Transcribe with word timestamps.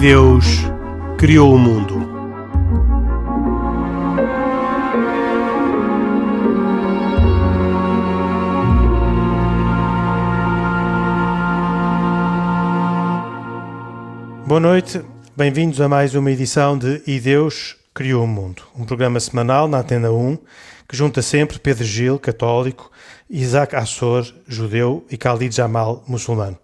Deus 0.00 0.44
criou 1.16 1.54
o 1.54 1.58
mundo. 1.58 1.94
Boa 14.46 14.60
noite, 14.60 15.00
bem-vindos 15.34 15.80
a 15.80 15.88
mais 15.88 16.14
uma 16.14 16.30
edição 16.30 16.76
de 16.76 17.02
E 17.06 17.18
Deus 17.18 17.76
Criou 17.94 18.24
o 18.24 18.28
Mundo, 18.28 18.62
um 18.78 18.84
programa 18.84 19.18
semanal 19.18 19.66
na 19.66 19.78
Antena 19.78 20.12
1 20.12 20.36
que 20.86 20.94
junta 20.94 21.22
sempre 21.22 21.58
Pedro 21.58 21.84
Gil, 21.84 22.18
católico, 22.18 22.92
Isaac 23.28 23.74
Assor, 23.74 24.30
judeu 24.46 25.04
e 25.10 25.16
Khalid 25.16 25.56
Jamal, 25.56 26.04
muçulmano. 26.06 26.58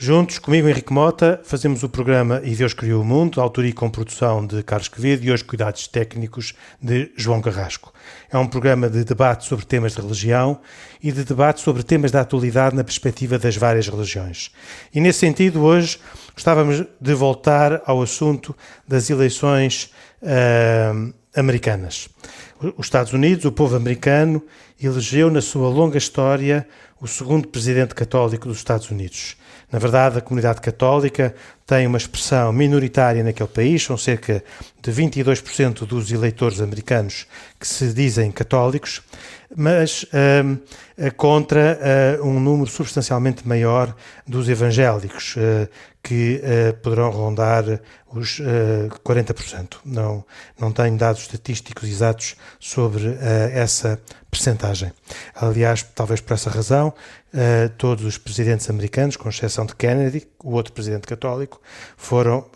Juntos, 0.00 0.38
comigo 0.38 0.68
Henrique 0.68 0.92
Mota, 0.92 1.40
fazemos 1.42 1.82
o 1.82 1.88
programa 1.88 2.40
E 2.44 2.54
Deus 2.54 2.72
Criou 2.72 3.02
o 3.02 3.04
Mundo, 3.04 3.40
autoria 3.40 3.72
com 3.72 3.90
produção 3.90 4.46
de 4.46 4.62
Carlos 4.62 4.86
Quevedo 4.86 5.24
e 5.24 5.32
hoje 5.32 5.42
cuidados 5.42 5.88
técnicos 5.88 6.54
de 6.80 7.10
João 7.16 7.42
Carrasco. 7.42 7.92
É 8.30 8.38
um 8.38 8.46
programa 8.46 8.88
de 8.88 9.02
debate 9.02 9.44
sobre 9.44 9.66
temas 9.66 9.96
de 9.96 10.00
religião 10.00 10.60
e 11.02 11.10
de 11.10 11.24
debate 11.24 11.60
sobre 11.60 11.82
temas 11.82 12.12
da 12.12 12.20
atualidade 12.20 12.76
na 12.76 12.84
perspectiva 12.84 13.40
das 13.40 13.56
várias 13.56 13.88
religiões. 13.88 14.52
E 14.94 15.00
nesse 15.00 15.18
sentido, 15.18 15.64
hoje 15.64 15.98
gostávamos 16.32 16.84
de 17.00 17.14
voltar 17.14 17.82
ao 17.84 18.00
assunto 18.00 18.56
das 18.86 19.10
eleições 19.10 19.90
uh, 20.22 21.12
americanas. 21.34 22.08
Os 22.76 22.86
Estados 22.86 23.12
Unidos, 23.12 23.44
o 23.46 23.50
povo 23.50 23.74
americano, 23.74 24.44
elegeu 24.80 25.28
na 25.28 25.40
sua 25.40 25.68
longa 25.68 25.98
história 25.98 26.68
o 27.00 27.08
segundo 27.08 27.48
presidente 27.48 27.96
católico 27.96 28.46
dos 28.46 28.58
Estados 28.58 28.88
Unidos. 28.92 29.36
Na 29.70 29.78
verdade, 29.78 30.18
a 30.18 30.20
comunidade 30.22 30.60
católica 30.60 31.34
tem 31.66 31.86
uma 31.86 31.98
expressão 31.98 32.50
minoritária 32.52 33.22
naquele 33.22 33.48
país, 33.48 33.82
são 33.82 33.98
cerca 33.98 34.42
de 34.80 34.90
22% 34.90 35.86
dos 35.86 36.10
eleitores 36.10 36.60
americanos 36.60 37.26
que 37.60 37.68
se 37.68 37.92
dizem 37.92 38.32
católicos, 38.32 39.02
mas 39.54 40.04
uh, 40.04 41.14
contra 41.16 42.18
uh, 42.18 42.26
um 42.26 42.40
número 42.40 42.70
substancialmente 42.70 43.46
maior 43.46 43.94
dos 44.26 44.48
evangélicos, 44.48 45.36
uh, 46.14 46.72
que 46.72 46.78
poderão 46.82 47.10
rondar 47.10 47.64
os 48.10 48.40
40%. 49.04 49.76
Não, 49.84 50.24
não 50.58 50.72
tenho 50.72 50.96
dados 50.96 51.22
estatísticos 51.22 51.86
exatos 51.88 52.36
sobre 52.58 53.18
essa 53.52 54.00
percentagem. 54.30 54.90
Aliás, 55.34 55.82
talvez 55.82 56.18
por 56.22 56.32
essa 56.32 56.48
razão, 56.48 56.94
todos 57.76 58.06
os 58.06 58.16
presidentes 58.16 58.70
americanos, 58.70 59.14
com 59.14 59.28
exceção 59.28 59.66
de 59.66 59.76
Kennedy, 59.76 60.26
o 60.42 60.52
outro 60.52 60.72
presidente 60.72 61.06
católico, 61.06 61.60
foram 61.98 62.46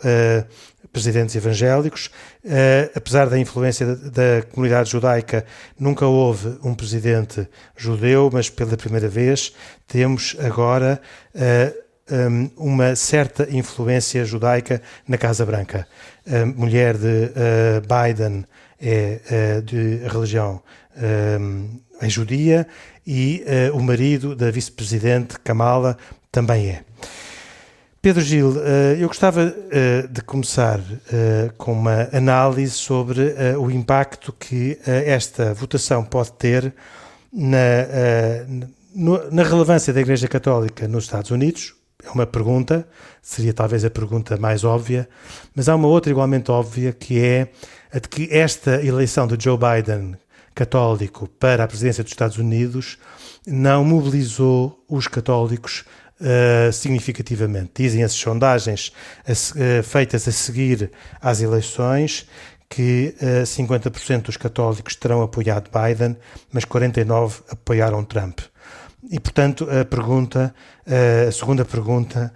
presidentes 0.93 1.35
evangélicos. 1.35 2.11
Uh, 2.45 2.91
apesar 2.95 3.29
da 3.29 3.39
influência 3.39 3.87
da, 3.87 3.95
da, 3.95 4.43
comunidade 4.43 4.91
judaica, 4.91 5.45
nunca 5.79 6.07
houve 6.07 6.59
um 6.63 6.75
presidente 6.75 7.49
judeu, 7.77 8.29
mas 8.33 8.51
pela 8.51 8.77
primeira 8.77 9.09
vez 9.09 9.53
temos 9.87 10.37
agora 10.39 11.01
uh, 11.35 11.39
eh, 11.39 11.75
um, 12.11 12.51
uma 12.57 12.97
certa 12.97 13.49
influência 13.51 14.25
judaica 14.25 14.83
na 15.07 15.17
Casa 15.17 15.45
Branca. 15.47 15.87
A 16.27 16.47
mulher 16.47 16.97
de 16.97 17.07
uh, 17.07 17.83
Biden 17.83 18.45
é 18.81 19.61
de 19.61 19.99
religião 20.09 20.61
um, 21.41 21.81
é 22.01 22.09
judia 22.09 22.67
e 23.07 23.45
o 23.73 23.81
marido 23.81 24.35
da 24.35 24.51
vice-presidente 24.51 25.39
Kamala 25.39 25.97
também 26.33 26.71
é. 26.71 26.83
Pedro 28.03 28.21
Gil, 28.21 28.55
eh, 28.61 28.97
eu 28.99 29.07
gostava 29.07 29.55
eh, 29.71 30.09
de 30.11 30.23
começar 30.23 30.81
eh, 31.13 31.53
com 31.57 31.73
uma 31.73 32.09
análise 32.13 32.73
sobre 32.73 33.33
o 33.57 33.71
impacto 33.71 34.33
que 34.33 34.77
esta 34.85 35.55
votação 35.55 36.03
pode 36.03 36.33
ter 36.33 36.75
na, 37.33 37.87
na 39.31 39.45
relevância 39.45 39.93
da 39.93 40.01
Igreja 40.01 40.27
Católica 40.27 40.89
nos 40.89 41.05
Estados 41.05 41.31
Unidos. 41.31 41.77
É 42.05 42.11
uma 42.11 42.27
pergunta, 42.27 42.87
seria 43.21 43.55
talvez 43.55 43.85
a 43.85 43.91
pergunta 43.91 44.37
mais 44.37 44.65
óbvia, 44.65 45.09
mas 45.55 45.69
há 45.69 45.77
uma 45.77 45.89
outra 45.89 46.11
igualmente 46.11 46.51
óbvia 46.51 46.93
que 46.93 47.21
é 47.21 47.49
a 47.93 47.99
de 47.99 48.09
que 48.09 48.29
esta 48.31 48.85
eleição 48.85 49.27
de 49.27 49.43
Joe 49.43 49.59
Biden 49.59 50.17
católico 50.55 51.29
para 51.29 51.65
a 51.65 51.69
presidência 51.69 52.03
dos 52.03 52.13
Estados 52.13 52.37
Unidos 52.37 52.99
não 53.47 53.85
mobilizou 53.85 54.85
os 54.89 55.09
católicos 55.09 55.85
uh, 56.21 56.73
significativamente. 56.73 57.71
Dizem 57.75 58.03
as 58.03 58.13
sondagens 58.13 58.93
uh, 59.29 59.83
feitas 59.83 60.29
a 60.29 60.33
seguir 60.33 60.91
às 61.21 61.41
eleições 61.41 62.27
que 62.69 63.15
uh, 63.21 63.41
eh, 63.41 63.43
50% 63.43 64.23
dos 64.23 64.39
católicos 64.39 64.97
terão 64.97 65.21
apoiado 65.21 65.69
Biden, 65.71 66.17
mas 66.51 66.65
49% 66.65 67.43
apoiaram 67.51 68.03
Trump. 68.03 68.41
E, 69.11 69.19
portanto, 69.19 69.67
a 69.71 69.85
pergunta, 69.85 70.55
a 71.29 71.33
segunda 71.33 71.65
pergunta, 71.65 72.33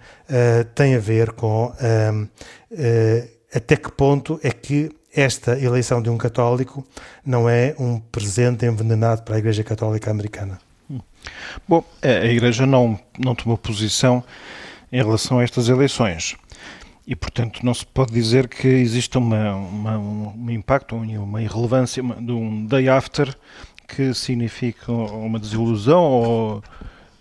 tem 0.75 0.95
a 0.95 0.99
ver 0.99 1.31
com 1.31 1.73
até 3.53 3.75
que 3.75 3.91
ponto 3.91 4.39
é 4.43 4.51
que 4.51 4.91
esta 5.15 5.57
eleição 5.57 6.01
de 6.01 6.09
um 6.09 6.17
católico 6.17 6.85
não 7.25 7.49
é 7.49 7.73
um 7.79 7.99
presente 7.99 8.65
envenenado 8.65 9.23
para 9.23 9.35
a 9.35 9.39
Igreja 9.39 9.63
Católica 9.63 10.11
Americana. 10.11 10.59
Bom, 11.67 11.83
a 12.01 12.25
Igreja 12.25 12.65
não, 12.65 12.99
não 13.17 13.33
tomou 13.33 13.57
posição 13.57 14.23
em 14.91 15.01
relação 15.01 15.39
a 15.39 15.43
estas 15.43 15.69
eleições. 15.69 16.35
E, 17.05 17.15
portanto, 17.15 17.65
não 17.65 17.73
se 17.73 17.85
pode 17.85 18.11
dizer 18.11 18.49
que 18.49 18.67
exista 18.67 19.17
uma, 19.17 19.55
uma, 19.55 19.97
um 19.97 20.51
impacto, 20.51 20.95
uma 20.95 21.41
irrelevância 21.41 22.03
de 22.03 22.31
um 22.31 22.65
day 22.65 22.89
after 22.89 23.33
que 23.87 24.13
significa 24.13 24.91
uma 24.91 25.39
desilusão 25.39 26.03
ou, 26.03 26.63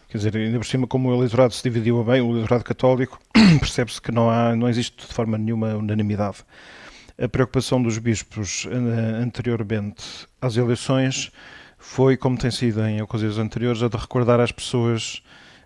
quer 0.09 0.19
dizer, 0.19 0.37
ainda 0.37 0.59
por 0.59 0.67
cima, 0.67 0.87
como 0.87 1.09
o 1.09 1.15
eleitorado 1.15 1.55
se 1.55 1.63
dividiu 1.63 2.03
bem, 2.03 2.21
o 2.21 2.31
eleitorado 2.33 2.65
católico, 2.65 3.19
percebe-se 3.61 4.01
que 4.01 4.11
não, 4.11 4.29
há, 4.29 4.57
não 4.57 4.69
existe 4.69 5.07
de 5.07 5.13
forma 5.13 5.39
nenhuma 5.39 5.75
unanimidade. 5.75 6.39
A 7.19 7.29
preocupação 7.29 7.83
dos 7.83 7.97
bispos 7.97 8.67
eh, 8.71 9.23
anteriormente 9.23 10.05
às 10.41 10.57
eleições 10.57 11.33
foi, 11.79 12.17
como 12.17 12.37
tem 12.37 12.51
sido 12.51 12.85
em 12.85 13.01
ocasiões 13.01 13.39
anteriores, 13.39 13.83
a 13.83 13.89
de 13.89 13.97
recordar 13.97 14.41
às 14.41 14.53
pessoas 14.53 15.23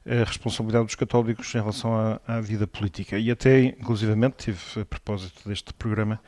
a 0.06 0.24
responsabilidade 0.24 0.86
dos 0.86 0.94
católicos 0.94 1.54
em 1.54 1.58
relação 1.58 1.94
à, 1.94 2.20
à, 2.26 2.40
vida 2.40 2.66
política. 2.66 3.18
E 3.18 3.30
até, 3.30 3.60
inclusivamente, 3.64 4.36
tive, 4.38 4.80
a 4.80 4.84
propósito 4.84 5.48
deste 5.48 5.72
programa, 5.74 6.20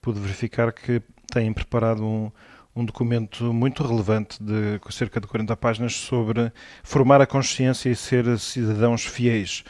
pude 0.00 0.18
verificar 0.18 0.72
que 0.72 1.02
têm 1.32 1.52
preparado 1.52 2.04
um, 2.04 2.30
um 2.74 2.84
documento 2.84 3.52
muito 3.52 3.82
relevante, 3.82 4.42
de 4.42 4.80
cerca 4.90 5.20
de 5.20 5.26
40 5.26 5.56
páginas, 5.56 5.94
sobre 5.94 6.52
formar 6.82 7.20
a 7.20 7.26
consciência 7.26 7.90
e 7.90 7.96
ser 7.96 8.38
cidadãos 8.38 9.04
fiéis, 9.04 9.64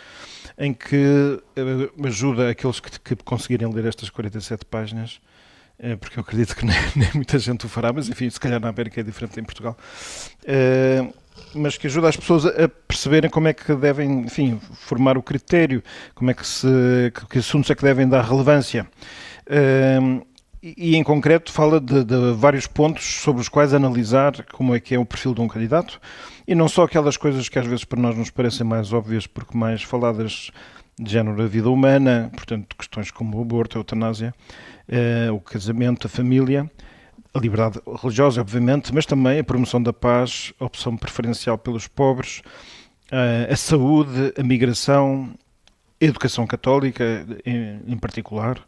em 0.57 0.73
que 0.73 0.97
uh, 0.97 2.07
ajuda 2.07 2.51
aqueles 2.51 2.79
que, 2.79 2.99
que 2.99 3.17
conseguirem 3.17 3.73
ler 3.73 3.87
estas 3.87 4.09
47 4.11 4.65
páginas 4.65 5.21
é, 5.83 5.97
porque 5.97 6.17
eu 6.17 6.23
acredito 6.23 6.55
que 6.55 6.65
nem, 6.67 6.77
nem, 6.95 7.11
muita 7.15 7.39
gente 7.41 7.67
o 7.67 7.69
fará, 7.69 7.93
mas 7.93 8.09
enfim, 8.09 8.31
se 8.31 8.39
calhar 8.39 8.61
na 8.61 8.69
América 8.69 9.01
é 9.01 9.03
diferente 9.03 9.41
em 9.41 9.43
Portugal. 9.43 9.77
É, 10.45 11.05
mas 11.55 11.77
que 11.77 11.89
ajuda 11.89 12.09
as 12.09 12.17
pessoas 12.17 12.47
a 12.47 12.69
perceberem 12.69 13.29
como 13.29 13.49
é 13.49 13.53
que 13.53 13.75
devem, 13.75 14.21
enfim, 14.21 14.61
formar 14.75 15.19
o 15.19 15.23
critério, 15.23 15.83
como 16.15 16.31
é 16.31 16.34
que 16.34 16.47
se, 16.47 17.13
que 17.29 17.39
assuntos 17.39 17.69
é 17.71 17.75
que 17.75 17.83
devem 17.83 18.09
dar 18.09 18.23
relevância. 18.23 18.87
E, 20.62 20.94
em 20.94 21.03
concreto 21.03 21.50
fala 21.50 21.80
de, 21.80 22.04
de, 22.04 22.32
vários 22.34 22.66
pontos 22.66 23.04
sobre 23.04 23.41
os 23.41 23.48
quais 23.48 23.74
analisar 23.74 24.44
como 24.53 24.74
é 24.74 24.80
que 24.80 24.94
é 24.94 24.98
o 24.98 25.04
perfil 25.04 25.34
de 25.34 25.41
um 25.41 25.48
candidato. 25.48 26.00
E 26.47 26.54
não 26.54 26.68
só 26.68 26.84
aquelas 26.84 27.16
coisas 27.16 27.48
que 27.48 27.59
às 27.59 27.66
vezes 27.66 27.84
para 27.84 28.00
nós 28.00 28.16
nos 28.16 28.30
parecem 28.30 28.64
mais 28.64 28.92
óbvias 28.92 29.26
porque 29.26 29.56
mais 29.56 29.82
faladas 29.82 30.50
de 30.98 31.10
género 31.10 31.36
da 31.36 31.47
vida 31.47 31.68
humana, 31.68 32.30
portanto 32.34 32.76
questões 32.76 33.10
como 33.10 33.38
o 33.38 33.42
aborto, 33.42 33.76
a 33.76 33.80
eutanásia, 33.80 34.34
uh, 34.88 35.34
o 35.34 35.41
casamento, 35.41 36.06
a 36.06 36.10
família, 36.10 36.70
a 37.34 37.38
liberdade 37.38 37.80
religiosa, 38.00 38.41
obviamente, 38.41 38.94
mas 38.94 39.06
também 39.06 39.38
a 39.38 39.44
promoção 39.44 39.82
da 39.82 39.92
paz, 39.92 40.53
a 40.60 40.64
opção 40.64 40.97
preferencial 40.97 41.56
pelos 41.56 41.88
pobres, 41.88 42.42
uh, 43.10 43.50
a 43.50 43.56
saúde, 43.56 44.32
a 44.38 44.42
migração, 44.42 45.34
a 46.00 46.04
educação 46.04 46.47
católica 46.47 47.26
em, 47.44 47.97
particular, 47.97 48.60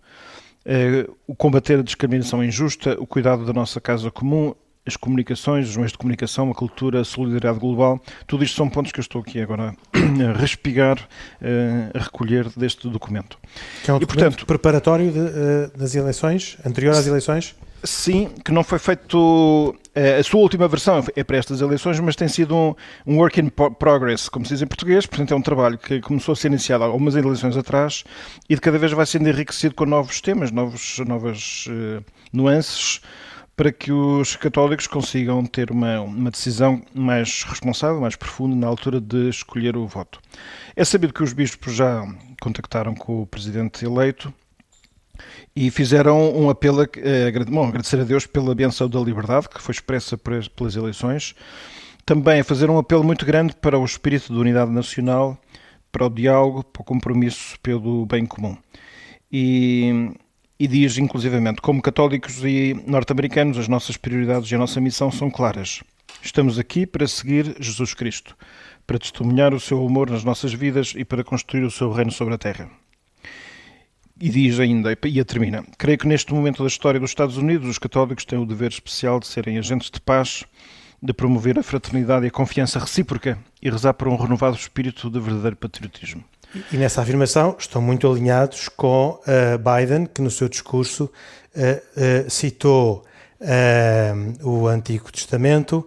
o 1.26 1.34
combater 1.34 1.78
a 1.78 1.82
discriminação 1.82 2.42
injusta, 2.42 2.96
o 2.98 3.06
cuidado 3.06 3.44
da 3.44 3.52
nossa 3.52 3.80
casa 3.80 4.10
comum, 4.10 4.54
as 4.86 4.96
comunicações, 4.96 5.68
os 5.68 5.76
meios 5.76 5.92
de 5.92 5.98
comunicação, 5.98 6.50
a 6.50 6.54
cultura, 6.54 7.00
a 7.00 7.04
solidariedade 7.04 7.58
global, 7.58 8.00
tudo 8.26 8.44
isto 8.44 8.56
são 8.56 8.68
pontos 8.68 8.92
que 8.92 9.00
eu 9.00 9.02
estou 9.02 9.22
aqui 9.22 9.40
agora 9.40 9.74
a 9.92 10.32
respigar, 10.38 10.98
eh, 11.40 11.90
a 11.94 11.98
recolher 12.00 12.48
deste 12.50 12.88
documento. 12.88 13.38
Que 13.82 13.90
é 13.90 13.94
um 13.94 13.96
e, 13.96 14.00
documento 14.00 14.24
portanto, 14.24 14.46
preparatório 14.46 15.10
de, 15.10 15.18
eh, 15.18 15.70
das 15.74 15.94
eleições, 15.94 16.58
anterior 16.64 16.92
às 16.92 17.06
eleições? 17.06 17.54
Sim, 17.84 18.30
que 18.44 18.52
não 18.52 18.64
foi 18.64 18.78
feito. 18.78 19.76
A 19.94 20.22
sua 20.22 20.40
última 20.40 20.66
versão 20.66 21.04
é 21.14 21.22
para 21.22 21.36
estas 21.36 21.60
eleições, 21.60 22.00
mas 22.00 22.16
tem 22.16 22.26
sido 22.26 22.56
um, 22.56 22.74
um 23.06 23.18
work 23.18 23.40
in 23.40 23.48
progress, 23.48 24.28
como 24.28 24.44
se 24.44 24.54
diz 24.54 24.62
em 24.62 24.66
português. 24.66 25.06
Portanto, 25.06 25.32
é 25.32 25.36
um 25.36 25.42
trabalho 25.42 25.78
que 25.78 26.00
começou 26.00 26.32
a 26.32 26.36
ser 26.36 26.48
iniciado 26.48 26.82
há 26.82 26.86
algumas 26.88 27.14
eleições 27.14 27.56
atrás 27.56 28.02
e 28.48 28.54
de 28.54 28.60
cada 28.60 28.78
vez 28.78 28.92
vai 28.92 29.06
sendo 29.06 29.28
enriquecido 29.28 29.74
com 29.74 29.86
novos 29.86 30.20
temas, 30.20 30.50
novos, 30.50 30.98
novas 31.06 31.66
uh, 31.68 32.04
nuances 32.32 33.00
para 33.56 33.70
que 33.70 33.92
os 33.92 34.34
católicos 34.36 34.86
consigam 34.86 35.44
ter 35.46 35.70
uma, 35.70 36.00
uma 36.00 36.30
decisão 36.30 36.82
mais 36.92 37.44
responsável, 37.44 38.00
mais 38.00 38.16
profunda 38.16 38.56
na 38.56 38.66
altura 38.66 39.00
de 39.00 39.28
escolher 39.28 39.76
o 39.76 39.86
voto. 39.86 40.20
É 40.74 40.84
sabido 40.84 41.12
que 41.12 41.22
os 41.22 41.32
bispos 41.32 41.74
já 41.74 42.04
contactaram 42.40 42.94
com 42.94 43.22
o 43.22 43.26
presidente 43.26 43.84
eleito 43.84 44.34
e 45.56 45.70
fizeram 45.70 46.34
um 46.36 46.50
apelo 46.50 46.82
a, 46.82 46.84
a, 46.84 47.44
bom, 47.44 47.68
agradecer 47.68 48.00
a 48.00 48.04
Deus 48.04 48.26
pela 48.26 48.54
benção 48.54 48.88
da 48.88 49.00
liberdade 49.00 49.48
que 49.48 49.62
foi 49.62 49.72
expressa 49.72 50.18
pelas 50.18 50.76
eleições, 50.76 51.34
também 52.04 52.40
a 52.40 52.44
fazer 52.44 52.68
um 52.68 52.78
apelo 52.78 53.04
muito 53.04 53.24
grande 53.24 53.54
para 53.56 53.78
o 53.78 53.84
espírito 53.84 54.32
de 54.32 54.38
unidade 54.38 54.70
nacional, 54.70 55.38
para 55.92 56.06
o 56.06 56.10
diálogo, 56.10 56.64
para 56.64 56.82
o 56.82 56.84
compromisso 56.84 57.58
pelo 57.60 58.04
bem 58.06 58.26
comum. 58.26 58.56
E 59.30 60.12
e 60.58 60.68
diz, 60.68 60.98
inclusivamente, 60.98 61.60
como 61.60 61.82
católicos 61.82 62.44
e 62.44 62.74
norte-americanos, 62.86 63.58
as 63.58 63.68
nossas 63.68 63.96
prioridades 63.96 64.50
e 64.50 64.54
a 64.54 64.58
nossa 64.58 64.80
missão 64.80 65.10
são 65.10 65.30
claras. 65.30 65.82
Estamos 66.22 66.58
aqui 66.58 66.86
para 66.86 67.08
seguir 67.08 67.56
Jesus 67.60 67.92
Cristo, 67.92 68.36
para 68.86 68.98
testemunhar 68.98 69.52
o 69.52 69.60
seu 69.60 69.84
amor 69.84 70.10
nas 70.10 70.24
nossas 70.24 70.54
vidas 70.54 70.94
e 70.96 71.04
para 71.04 71.24
construir 71.24 71.64
o 71.64 71.70
seu 71.70 71.90
reino 71.90 72.12
sobre 72.12 72.34
a 72.34 72.38
terra. 72.38 72.83
E 74.20 74.28
diz 74.30 74.60
ainda, 74.60 74.96
e 75.04 75.20
a 75.20 75.24
termina: 75.24 75.64
Creio 75.76 75.98
que 75.98 76.06
neste 76.06 76.32
momento 76.32 76.62
da 76.62 76.68
história 76.68 77.00
dos 77.00 77.10
Estados 77.10 77.36
Unidos, 77.36 77.68
os 77.68 77.78
católicos 77.78 78.24
têm 78.24 78.38
o 78.38 78.46
dever 78.46 78.70
especial 78.70 79.18
de 79.18 79.26
serem 79.26 79.58
agentes 79.58 79.90
de 79.90 80.00
paz, 80.00 80.44
de 81.02 81.12
promover 81.12 81.58
a 81.58 81.62
fraternidade 81.62 82.24
e 82.24 82.28
a 82.28 82.30
confiança 82.30 82.78
recíproca 82.78 83.38
e 83.60 83.68
rezar 83.68 83.92
por 83.94 84.06
um 84.08 84.16
renovado 84.16 84.56
espírito 84.56 85.10
de 85.10 85.18
verdadeiro 85.18 85.56
patriotismo. 85.56 86.24
E 86.72 86.76
nessa 86.76 87.02
afirmação 87.02 87.56
estão 87.58 87.82
muito 87.82 88.08
alinhados 88.08 88.68
com 88.68 89.20
uh, 89.20 89.58
Biden, 89.58 90.06
que 90.06 90.22
no 90.22 90.30
seu 90.30 90.48
discurso 90.48 91.04
uh, 91.04 92.26
uh, 92.26 92.30
citou 92.30 93.04
o 94.42 94.66
Antigo 94.66 95.12
Testamento 95.12 95.86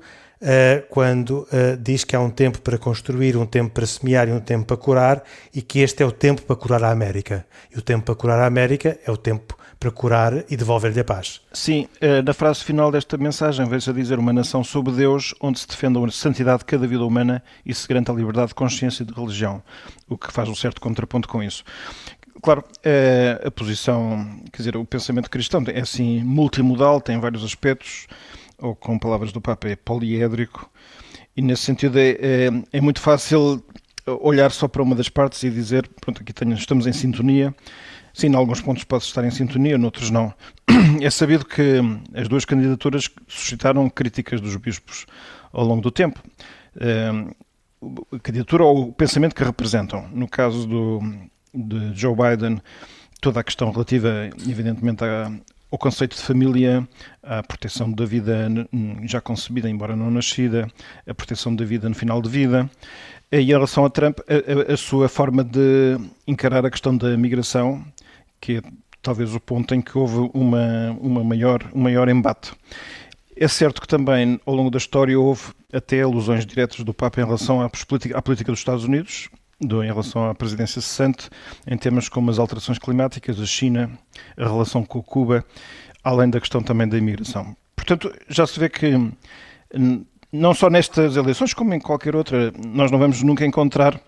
quando 0.90 1.48
diz 1.82 2.04
que 2.04 2.16
há 2.16 2.20
um 2.20 2.30
tempo 2.30 2.62
para 2.62 2.78
construir, 2.78 3.36
um 3.36 3.46
tempo 3.46 3.72
para 3.74 3.86
semear 3.86 4.28
e 4.28 4.32
um 4.32 4.40
tempo 4.40 4.66
para 4.66 4.78
curar, 4.78 5.24
e 5.54 5.62
que 5.62 5.80
este 5.80 6.04
é 6.04 6.06
o 6.06 6.12
tempo 6.12 6.42
para 6.42 6.56
curar 6.56 6.84
a 6.84 6.92
América. 6.92 7.46
E 7.74 7.78
o 7.78 7.82
tempo 7.82 8.06
para 8.06 8.16
curar 8.16 8.40
a 8.40 8.46
América 8.46 9.00
é 9.06 9.12
o 9.12 9.18
tempo 9.18 9.58
para 9.80 9.92
curar 9.92 10.44
e 10.50 10.58
devolver-lhe 10.58 11.00
a 11.00 11.04
paz. 11.04 11.40
Sim, 11.54 11.88
na 12.26 12.34
frase 12.34 12.64
final 12.64 12.92
desta 12.92 13.16
mensagem 13.16 13.64
veio-se 13.68 13.90
a 13.90 13.94
dizer 13.94 14.18
uma 14.18 14.34
nação 14.34 14.64
sob 14.64 14.92
Deus, 14.92 15.36
onde 15.40 15.60
se 15.60 15.68
defenda 15.68 16.04
a 16.04 16.12
santidade 16.12 16.60
de 16.60 16.66
cada 16.66 16.88
vida 16.88 17.06
humana 17.06 17.44
e 17.64 17.74
se 17.76 17.88
garanta 17.88 18.12
a 18.12 18.16
liberdade 18.16 18.48
de 18.48 18.56
consciência 18.56 19.04
e 19.04 19.06
de 19.06 19.14
religião, 19.14 19.62
o 20.10 20.18
que 20.18 20.34
faz 20.34 20.50
um 20.50 20.56
certo 20.56 20.82
contraponto 20.82 21.28
com 21.28 21.44
isso. 21.44 21.64
Claro, 22.42 22.64
a 23.44 23.52
posição, 23.52 24.42
quer 24.52 24.58
dizer, 24.58 24.78
o 24.78 24.86
pensamento 24.86 25.30
cristão 25.30 25.64
é 25.68 25.82
assim 25.82 26.24
multimodal, 26.24 27.00
tem 27.00 27.20
vários 27.20 27.44
aspectos, 27.44 28.08
ou 28.60 28.76
com 28.76 28.98
palavras 28.98 29.32
do 29.32 29.42
Papa, 29.42 29.68
é 29.68 29.76
poliédrico, 29.76 30.70
e 31.36 31.42
nesse 31.42 31.64
sentido 31.64 32.00
é, 32.00 32.10
é, 32.20 32.50
é 32.74 32.82
muito 32.82 33.00
fácil 33.00 33.64
olhar 34.22 34.52
só 34.52 34.68
para 34.68 34.82
uma 34.82 34.96
das 34.96 35.10
partes 35.10 35.44
e 35.44 35.50
dizer, 35.50 35.88
pronto, 36.02 36.22
aqui 36.22 36.34
tenho, 36.34 36.54
estamos 36.54 36.88
em 36.88 36.94
sintonia, 36.94 37.54
Sim, 38.18 38.30
em 38.30 38.36
alguns 38.36 38.60
pontos 38.62 38.84
pode 38.84 39.04
estar 39.04 39.24
em 39.24 39.30
sintonia, 39.30 39.78
noutros 39.78 40.10
não. 40.10 40.34
É 41.04 41.10
sabido 41.12 41.46
que 41.46 41.80
as 42.16 42.28
duas 42.28 42.46
candidaturas 42.46 43.08
suscitaram 43.28 43.88
críticas 43.92 44.42
dos 44.42 44.56
bispos 44.56 45.06
ao 45.54 45.64
longo 45.64 45.82
do 45.84 45.92
tempo. 45.92 46.20
Ehm, 46.82 47.30
a 48.12 48.18
candidatura 48.18 48.64
ou 48.64 48.90
o 48.90 48.92
pensamento 48.92 49.36
que 49.36 49.44
representam. 49.44 50.08
No 50.12 50.28
caso 50.28 50.68
do, 50.68 51.00
de 51.54 51.94
Joe 51.94 52.16
Biden, 52.16 52.60
toda 53.22 53.40
a 53.40 53.44
questão 53.44 53.70
relativa, 53.70 54.32
evidentemente, 54.50 55.04
ao 55.72 55.78
conceito 55.78 56.16
de 56.16 56.22
família, 56.22 56.88
à 57.22 57.44
proteção 57.44 57.92
da 57.92 58.06
vida 58.06 58.50
já 59.04 59.20
concebida, 59.20 59.70
embora 59.70 59.96
não 59.96 60.10
nascida, 60.10 60.68
a 61.06 61.14
proteção 61.14 61.56
da 61.56 61.66
vida 61.66 61.90
no 61.90 61.96
final 61.96 62.22
de 62.22 62.30
vida. 62.30 62.70
E 63.32 63.38
em 63.38 63.46
relação 63.46 63.84
a 63.84 63.90
Trump, 63.90 64.20
a, 64.22 64.72
a, 64.72 64.74
a 64.74 64.78
sua 64.78 65.10
forma 65.10 65.44
de 65.44 65.98
encarar 66.26 66.66
a 66.66 66.72
questão 66.72 66.96
da 66.96 67.18
migração, 67.18 67.84
que 68.40 68.58
é 68.58 68.62
talvez 69.02 69.34
o 69.36 69.40
ponto 69.40 69.74
em 69.76 69.82
que 69.82 69.98
houve 69.98 70.30
uma, 70.34 70.92
uma 71.00 71.24
maior, 71.24 71.64
um 71.74 71.82
maior 71.82 72.10
embate. 72.10 72.52
É 73.36 73.48
certo 73.48 73.82
que 73.82 73.88
também, 73.88 74.40
ao 74.46 74.56
longo 74.56 74.70
da 74.70 74.78
história, 74.78 75.20
houve 75.20 75.54
até 75.72 76.02
alusões 76.02 76.46
diretas 76.46 76.84
do 76.84 76.94
Papa 76.94 77.22
em 77.22 77.26
relação 77.26 77.62
à 77.62 77.66
à 77.66 78.22
política 78.22 78.52
dos 78.52 78.60
Estados 78.60 78.86
Unidos, 78.86 79.30
do, 79.60 79.84
em 79.84 79.88
relação 79.88 80.30
à 80.30 80.36
presidência 80.36 80.82
cessante, 80.82 81.30
em 81.66 81.78
temas 81.78 82.10
como 82.10 82.30
as 82.30 82.40
alterações 82.40 82.78
climáticas, 82.78 83.40
a 83.40 83.46
China, 83.46 83.92
a 84.38 84.44
relação 84.44 84.84
com 84.84 85.02
Cuba, 85.02 85.44
além 86.04 86.30
da 86.30 86.40
questão 86.40 86.62
também 86.62 86.88
da 86.88 86.98
imigração. 86.98 87.56
Portanto, 87.76 88.14
já 88.30 88.46
se 88.46 88.60
vê 88.60 88.70
que 88.70 88.94
não 90.32 90.54
só 90.54 90.70
nestas 90.70 91.16
eleições, 91.16 91.54
como 91.54 91.74
em 91.74 91.80
qualquer 91.80 92.16
outra, 92.16 92.52
nós 92.66 92.92
não 92.92 93.00
vamos 93.00 93.22
nunca 93.24 93.46
encontrar 93.46 94.00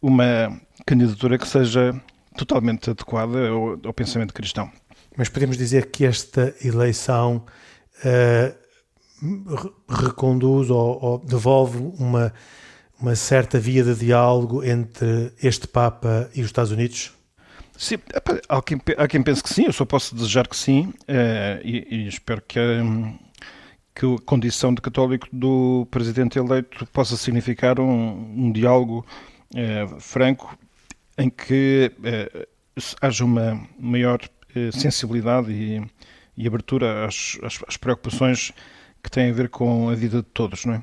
uma 0.00 0.60
candidatura 0.86 1.38
que 1.38 1.48
seja 1.48 1.94
totalmente 2.36 2.90
adequada 2.90 3.48
ao, 3.48 3.70
ao 3.84 3.92
pensamento 3.92 4.34
cristão. 4.34 4.70
Mas 5.16 5.28
podemos 5.28 5.56
dizer 5.56 5.90
que 5.90 6.04
esta 6.04 6.54
eleição 6.62 7.44
uh, 8.04 8.64
reconduz 9.88 10.70
ou, 10.70 10.98
ou, 11.02 11.18
devolve 11.18 11.78
uma, 11.98 12.32
uma 13.00 13.14
certa 13.14 13.58
via 13.58 13.82
de 13.82 13.94
diálogo 13.94 14.64
entre 14.64 15.32
este 15.42 15.66
Papa 15.66 16.30
e 16.34 16.40
os 16.40 16.46
Estados 16.46 16.70
Unidos? 16.70 17.12
Sim, 17.76 17.96
há 18.48 18.62
quem, 18.62 18.80
há 18.96 19.08
quem 19.08 19.22
pense 19.22 19.42
que 19.42 19.48
sim, 19.48 19.64
eu 19.64 19.72
só 19.72 19.84
posso 19.84 20.14
desejar 20.14 20.46
que 20.46 20.56
sim, 20.56 20.92
uh, 21.08 21.60
e, 21.64 21.86
e, 21.90 22.08
espero 22.08 22.40
que, 22.46 22.58
um, 22.60 23.18
que 23.92 24.06
a 24.06 24.18
condição 24.24 24.72
de 24.72 24.80
católico 24.80 25.26
do 25.32 25.86
presidente 25.90 26.38
eleito 26.38 26.86
possa 26.86 27.16
significar 27.16 27.80
um, 27.80 28.46
um 28.46 28.52
diálogo 28.52 29.04
uh, 29.54 30.00
franco 30.00 30.56
em 31.18 31.30
que 31.30 31.92
eh, 32.02 32.48
haja 33.00 33.24
uma 33.24 33.60
maior 33.78 34.20
eh, 34.54 34.70
sensibilidade 34.72 35.52
e, 35.52 35.82
e 36.36 36.46
abertura 36.46 37.06
às, 37.06 37.38
às, 37.42 37.60
às, 37.66 37.76
preocupações 37.76 38.52
que 39.02 39.10
têm 39.10 39.30
a 39.30 39.32
ver 39.32 39.48
com 39.48 39.88
a 39.88 39.94
vida 39.94 40.18
de 40.18 40.28
todos, 40.28 40.64
não 40.64 40.74
é? 40.74 40.82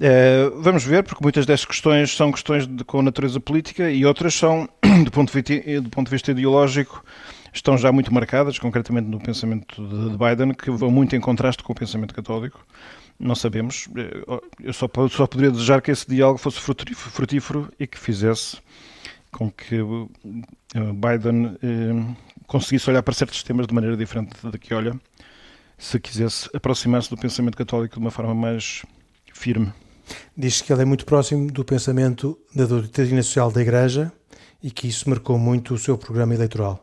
Eh, 0.00 0.50
vamos 0.56 0.84
ver, 0.84 1.02
porque 1.02 1.22
muitas 1.22 1.46
destas 1.46 1.66
questões 1.66 2.14
são 2.14 2.30
questões 2.30 2.66
de, 2.66 2.84
com 2.84 3.00
natureza 3.00 3.40
política 3.40 3.90
e 3.90 4.04
outras 4.04 4.34
são, 4.34 4.68
do 5.04 5.10
ponto, 5.10 5.32
de 5.32 5.40
vista, 5.40 5.80
do 5.80 5.88
ponto 5.88 6.06
de 6.06 6.10
vista 6.10 6.30
ideológico, 6.30 7.02
estão 7.52 7.78
já 7.78 7.90
muito 7.90 8.12
marcadas, 8.12 8.58
concretamente 8.58 9.08
no 9.08 9.18
pensamento 9.18 9.82
de 9.82 10.16
Biden, 10.18 10.52
que 10.52 10.70
vão 10.70 10.90
muito 10.90 11.16
em 11.16 11.20
contraste 11.20 11.62
com 11.62 11.72
o 11.72 11.76
pensamento 11.76 12.14
católico. 12.14 12.66
Não 13.18 13.34
sabemos. 13.34 13.88
Eu 14.62 14.72
só, 14.74 14.86
só 15.08 15.26
poderia 15.26 15.50
desejar 15.50 15.80
que 15.80 15.90
esse 15.90 16.06
diálogo 16.06 16.38
fosse 16.38 16.60
frutífero 16.60 17.72
e 17.80 17.86
que 17.86 17.98
fizesse 17.98 18.58
com 19.32 19.50
que 19.50 19.76
Biden 20.94 21.56
eh, 21.62 22.14
conseguisse 22.46 22.90
olhar 22.90 23.02
para 23.02 23.14
certos 23.14 23.42
temas 23.42 23.66
de 23.66 23.74
maneira 23.74 23.96
diferente 23.96 24.34
da 24.46 24.58
que 24.58 24.74
olha, 24.74 24.98
se 25.78 25.98
quisesse 25.98 26.50
aproximar-se 26.54 27.08
do 27.08 27.16
pensamento 27.16 27.56
católico 27.56 27.94
de 27.94 28.00
uma 28.00 28.10
forma 28.10 28.34
mais 28.34 28.82
firme. 29.32 29.72
Diz 30.36 30.60
que 30.60 30.72
ele 30.72 30.82
é 30.82 30.84
muito 30.84 31.04
próximo 31.04 31.50
do 31.50 31.64
pensamento 31.64 32.38
da 32.54 32.66
doutrina 32.66 33.22
social 33.22 33.50
da 33.50 33.60
Igreja 33.60 34.12
e 34.62 34.70
que 34.70 34.88
isso 34.88 35.08
marcou 35.08 35.38
muito 35.38 35.74
o 35.74 35.78
seu 35.78 35.96
programa 35.96 36.34
eleitoral. 36.34 36.82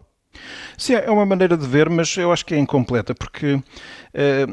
Sim, 0.77 0.93
é 0.93 1.09
uma 1.09 1.25
maneira 1.25 1.55
de 1.55 1.67
ver, 1.67 1.89
mas 1.89 2.15
eu 2.17 2.31
acho 2.31 2.45
que 2.45 2.55
é 2.55 2.57
incompleta, 2.57 3.13
porque 3.13 3.61
eh, 4.13 4.47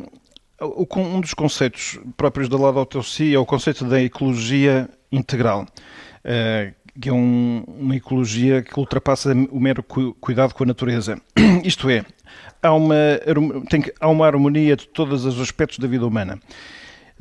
um 0.60 1.20
dos 1.20 1.32
conceitos 1.32 1.98
próprios 2.16 2.48
da 2.48 2.58
Laudato 2.58 3.00
é 3.00 3.38
o 3.38 3.46
conceito 3.46 3.84
da 3.84 4.00
ecologia 4.00 4.88
integral. 5.10 5.66
Uh, 6.22 6.74
que 7.00 7.08
é 7.08 7.12
um, 7.12 7.64
uma 7.66 7.96
ecologia 7.96 8.62
que 8.62 8.78
ultrapassa 8.78 9.32
o 9.50 9.60
mero 9.60 9.82
cu, 9.82 10.14
cuidado 10.20 10.54
com 10.54 10.64
a 10.64 10.66
natureza. 10.66 11.20
Isto 11.64 11.88
é, 11.88 12.04
há 12.62 12.72
uma, 12.72 12.94
tem, 13.68 13.84
há 13.98 14.08
uma 14.08 14.26
harmonia 14.26 14.76
de 14.76 14.86
todos 14.88 15.24
os 15.24 15.40
aspectos 15.40 15.78
da 15.78 15.88
vida 15.88 16.06
humana. 16.06 16.38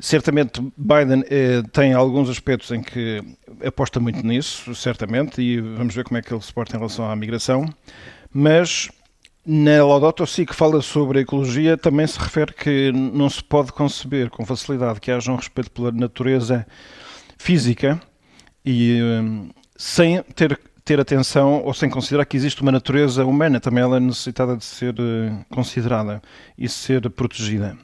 Certamente 0.00 0.60
Biden 0.76 1.24
eh, 1.28 1.62
tem 1.72 1.92
alguns 1.92 2.30
aspectos 2.30 2.70
em 2.70 2.82
que 2.82 3.22
aposta 3.64 4.00
muito 4.00 4.26
nisso, 4.26 4.74
certamente, 4.74 5.42
e 5.42 5.60
vamos 5.60 5.94
ver 5.94 6.04
como 6.04 6.16
é 6.16 6.22
que 6.22 6.32
ele 6.32 6.40
se 6.40 6.52
porta 6.52 6.74
em 6.74 6.78
relação 6.78 7.10
à 7.10 7.14
migração, 7.14 7.68
mas 8.32 8.88
na 9.44 9.84
Laudato 9.84 10.26
Si, 10.26 10.46
que 10.46 10.54
fala 10.54 10.80
sobre 10.80 11.18
a 11.18 11.22
ecologia, 11.22 11.76
também 11.76 12.06
se 12.06 12.18
refere 12.18 12.52
que 12.52 12.92
não 12.92 13.28
se 13.28 13.42
pode 13.42 13.72
conceber 13.72 14.30
com 14.30 14.44
facilidade 14.44 15.00
que 15.00 15.10
haja 15.10 15.32
um 15.32 15.36
respeito 15.36 15.70
pela 15.70 15.90
natureza 15.90 16.66
física 17.38 18.00
e, 18.64 19.00
sem 19.76 20.22
ter, 20.34 20.58
ter 20.84 21.00
atenção 21.00 21.62
ou 21.64 21.74
sem 21.74 21.90
considerar 21.90 22.24
que 22.26 22.36
existe 22.36 22.62
uma 22.62 22.72
natureza 22.72 23.24
humana, 23.24 23.60
também 23.60 23.82
ela 23.82 23.96
é 23.96 24.00
necessitada 24.00 24.56
de 24.56 24.64
ser 24.64 24.94
considerada 25.50 26.22
e 26.56 26.68
ser 26.68 27.08
protegida. 27.10 27.76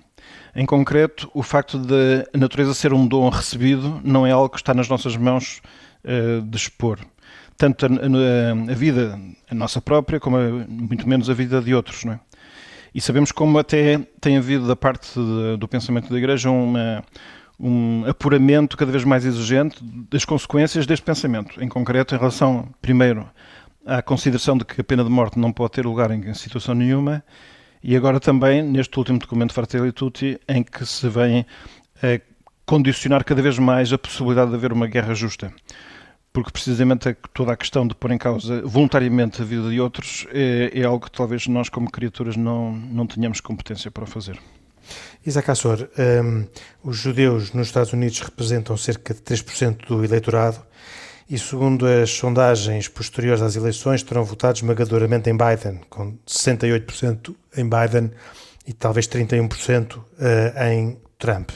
Em 0.59 0.65
concreto, 0.65 1.31
o 1.35 1.43
facto 1.43 1.79
de 1.79 2.27
a 2.33 2.39
natureza 2.39 2.73
ser 2.73 2.95
um 2.95 3.07
dom 3.07 3.29
recebido 3.29 4.01
não 4.03 4.27
é 4.27 4.31
algo 4.31 4.49
que 4.49 4.57
está 4.57 4.73
nas 4.73 4.89
nossas 4.89 5.15
mãos 5.15 5.61
uh, 6.03 6.41
de 6.41 6.57
expor. 6.57 6.99
Tanto 7.59 7.85
a, 7.85 7.89
a, 7.91 8.73
a, 8.73 8.75
vida, 8.75 9.21
a 9.51 9.55
nossa 9.55 9.83
própria, 9.83 10.19
como 10.19 10.39
a, 10.39 10.49
muito 10.67 11.07
menos 11.07 11.29
a 11.29 11.35
vida 11.35 11.61
de 11.61 11.75
outros. 11.75 12.05
Não 12.07 12.15
é? 12.15 12.21
E 12.95 13.03
sabemos 13.03 13.31
como 13.31 13.59
até 13.59 13.99
tem 14.19 14.39
havido 14.39 14.67
da 14.67 14.75
parte 14.75 15.13
de, 15.13 15.59
do 15.59 15.69
pensamento 15.69 16.09
da 16.09 16.17
Igreja 16.17 16.49
uma, 16.49 17.05
um 17.61 18.07
apuramento 18.07 18.79
cada 18.79 18.91
vez 18.91 19.05
mais 19.05 19.27
exigente 19.27 19.77
das 20.11 20.25
consequências 20.25 20.87
deste 20.87 21.05
pensamento. 21.05 21.63
Em 21.63 21.69
concreto, 21.69 22.15
em 22.15 22.19
relação, 22.19 22.67
primeiro, 22.81 23.29
à 23.85 24.01
consideração 24.01 24.57
de 24.57 24.65
que 24.65 24.81
a 24.81 24.85
pena 24.85 25.05
de 25.05 25.11
morte 25.11 25.39
não 25.39 25.53
pode 25.53 25.73
ter 25.73 25.85
lugar 25.85 26.11
em 26.11 26.33
situação 26.33 26.75
nenhuma, 26.75 27.23
e 27.89 27.95
agora 27.95 28.19
também 28.19 28.65
neste 28.65 28.99
último 28.99 29.17
documento 29.17 29.55
Fratelli 29.55 29.93
Tutti, 29.93 30.41
em 30.49 30.65
que 30.65 30.85
se 30.85 31.09
vem 31.09 31.47
a 32.03 32.21
condicionar 32.67 33.23
cada 33.23 33.41
vez 33.41 33.61
mais 33.61 33.93
a 33.93 33.97
possibilidade 33.97 34.51
de 34.51 34.57
haver 34.57 34.73
uma 34.73 34.89
guerra 34.89 35.15
justa. 35.15 35.55
Porque 36.33 36.51
precisamente 36.51 37.17
toda 37.33 37.53
a 37.53 37.57
questão 37.57 37.87
de 37.87 37.95
pôr 37.95 38.11
em 38.11 38.19
causa 38.19 38.61
voluntariamente 38.63 39.41
a 39.41 39.45
vida 39.45 39.71
de 39.71 39.81
outros 39.81 40.27
é, 40.33 40.73
é 40.75 40.83
algo 40.83 41.05
que 41.05 41.13
talvez 41.13 41.47
nós, 41.47 41.69
como 41.69 41.89
criaturas, 41.89 42.37
não, 42.37 42.73
não 42.73 43.07
tenhamos 43.07 43.41
competência 43.41 43.89
para 43.89 44.05
fazer. 44.05 44.37
Isaac 45.25 45.49
Assor, 45.49 45.89
um, 46.25 46.45
os 46.83 46.97
judeus 46.97 47.53
nos 47.53 47.69
Estados 47.69 47.93
Unidos 47.93 48.21
representam 48.21 48.77
cerca 48.77 49.15
de 49.15 49.21
3% 49.21 49.87
do 49.87 50.05
eleitorado 50.05 50.59
e, 51.29 51.39
segundo 51.39 51.87
as 51.87 52.11
sondagens 52.11 52.89
posteriores 52.89 53.43
às 53.43 53.57
eleições, 53.57 54.03
terão 54.03 54.25
votado 54.25 54.57
esmagadoramente 54.57 55.29
em 55.29 55.37
Biden, 55.37 55.81
com 55.91 56.17
68% 56.27 57.35
em 57.57 57.69
Biden 57.69 58.11
e 58.67 58.73
talvez 58.73 59.09
31% 59.09 59.97
uh, 59.97 60.05
eh, 60.19 60.75
em 60.75 60.99
Trump. 61.19 61.51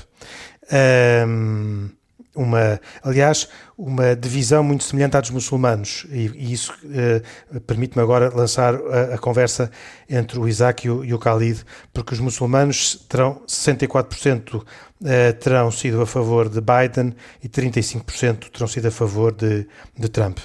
Um, 1.26 1.90
uma, 2.40 2.80
aliás, 3.02 3.48
uma 3.76 4.16
divisão 4.16 4.62
muito 4.62 4.84
semelhante 4.84 5.16
à 5.16 5.20
dos 5.20 5.30
muçulmanos, 5.30 6.06
e, 6.10 6.30
e 6.34 6.52
isso 6.52 6.72
uh, 6.84 7.60
permite-me 7.60 8.02
agora 8.02 8.34
lançar 8.34 8.74
a, 8.74 9.14
a, 9.14 9.18
conversa 9.18 9.70
entre 10.08 10.38
o 10.38 10.48
Isaac 10.48 10.86
e 10.86 10.90
o, 10.90 11.04
e 11.04 11.12
o 11.12 11.18
Khalid, 11.18 11.62
porque 11.92 12.14
os 12.14 12.20
muçulmanos 12.20 13.06
terão 13.08 13.42
64% 13.46 14.54
uh, 14.54 14.64
eh, 15.04 15.32
terão 15.32 15.70
sido 15.70 16.00
a 16.00 16.06
favor 16.06 16.48
de 16.48 16.60
Biden 16.60 17.14
e 17.42 17.48
35% 17.48 18.50
terão 18.50 18.66
sido 18.66 18.88
a 18.88 18.90
favor 18.90 19.32
de, 19.32 19.66
de 19.98 20.08
Trump. 20.08 20.38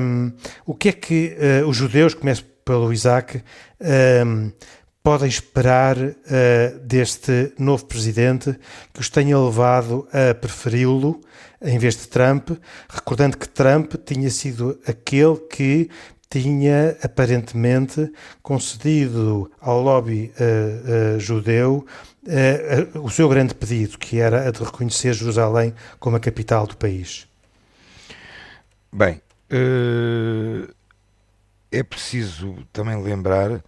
Um, 0.00 0.32
o 0.66 0.74
que 0.74 0.88
é 0.88 0.92
que 0.92 1.36
uh, 1.62 1.68
os 1.68 1.76
judeus, 1.76 2.14
começo 2.14 2.44
pelo 2.64 2.92
Isaac, 2.92 3.42
um, 4.24 4.50
podem 5.02 5.28
esperar 5.28 5.96
uh, 5.98 6.78
deste 6.84 7.52
novo 7.58 7.84
presidente 7.86 8.56
que 8.92 9.00
os 9.00 9.10
tenha 9.10 9.36
levado 9.38 10.06
a 10.12 10.32
preferi-lo 10.34 11.20
em 11.60 11.78
vez 11.78 11.96
de 11.96 12.08
Trump, 12.08 12.50
recordando 12.88 13.36
que 13.36 13.48
Trump 13.48 13.94
tinha 14.04 14.30
sido 14.30 14.78
aquele 14.86 15.36
que 15.50 15.90
tinha 16.30 16.96
aparentemente 17.02 18.10
concedido 18.42 19.50
ao 19.60 19.82
lobby 19.82 20.32
uh, 20.38 21.16
uh, 21.16 21.20
judeu 21.20 21.84
o 23.02 23.10
seu 23.10 23.28
grande 23.28 23.52
pedido, 23.52 23.98
que 23.98 24.20
era 24.20 24.46
a 24.46 24.50
de 24.52 24.62
reconhecer 24.62 25.12
Jerusalém 25.12 25.74
como 25.98 26.16
a 26.16 26.20
capital 26.20 26.68
do 26.68 26.76
país. 26.76 27.26
Bem, 28.92 29.20
é 31.72 31.82
preciso 31.82 32.54
também 32.72 33.02
lembrar 33.02 33.60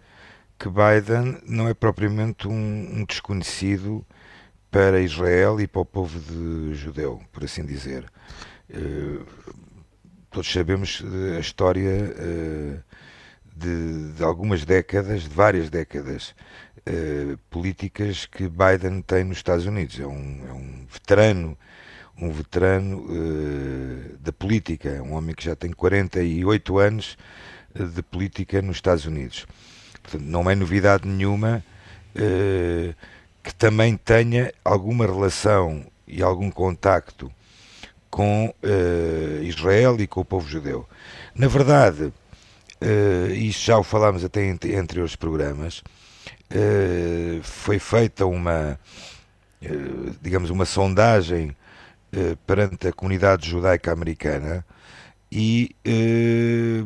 que 0.57 0.69
Biden 0.69 1.37
não 1.45 1.67
é 1.67 1.73
propriamente 1.73 2.47
um, 2.47 2.99
um, 2.99 3.05
desconhecido 3.05 4.05
para 4.71 4.99
Israel 4.99 5.59
e 5.59 5.67
para 5.67 5.81
o 5.81 5.85
povo 5.85 6.19
de 6.19 6.73
judeu, 6.73 7.21
por 7.31 7.43
assim 7.43 7.65
dizer. 7.65 8.05
Uh, 8.69 9.25
todos 10.29 10.51
sabemos 10.51 11.03
a 11.35 11.39
história 11.39 12.13
uh, 12.13 12.83
de, 13.55 14.11
de, 14.13 14.23
algumas 14.23 14.65
décadas, 14.65 15.23
de 15.23 15.29
várias 15.29 15.69
décadas 15.69 16.35
uh, 16.79 17.37
políticas 17.49 18.25
que 18.25 18.49
Biden 18.49 19.01
tem 19.01 19.23
nos 19.23 19.37
Estados 19.37 19.65
Unidos. 19.65 19.99
É 19.99 20.07
um, 20.07 20.45
é 20.47 20.53
um 20.53 20.85
veterano, 20.89 21.57
um 22.17 22.31
veterano 22.31 23.07
da 24.19 24.31
política, 24.31 25.01
um 25.03 25.13
homem 25.13 25.35
que 25.35 25.43
já 25.43 25.55
tem 25.55 25.71
48 25.71 26.77
anos 26.77 27.17
de 27.73 28.01
política 28.01 28.61
nos 28.61 28.77
Estados 28.77 29.05
Unidos. 29.05 29.45
Portanto, 30.05 30.23
não 30.27 30.49
é 30.49 30.55
novidade 30.55 31.07
nenhuma 31.07 31.63
uh, 32.15 32.95
que 33.43 33.53
também 33.53 33.97
tenha 33.97 34.53
alguma 34.63 35.05
relação 35.05 35.85
e 36.07 36.21
algum 36.21 36.49
contacto 36.49 37.31
com 38.15 38.47
uh, 38.63 39.43
Israel 39.43 39.99
e 39.99 40.07
com 40.07 40.21
o 40.21 40.25
povo 40.25 40.47
judeu. 40.47 40.87
Na 41.35 41.49
verdade, 41.49 42.13
uh, 42.81 43.33
isso 43.33 43.65
já 43.65 43.77
o 43.77 43.83
falámos 43.83 44.23
até 44.23 44.41
em 44.41 44.51
anteriores 44.77 45.17
programas, 45.17 45.79
uh, 46.49 47.43
foi 47.43 47.77
feita 47.77 48.25
uma, 48.25 48.79
digamos, 50.21 50.49
uma 50.49 50.65
sondagem 50.65 51.55
perante 52.47 52.87
a 52.87 52.93
comunidade 52.93 53.49
judaica 53.49 53.91
americana 53.91 54.65
e 55.29 55.75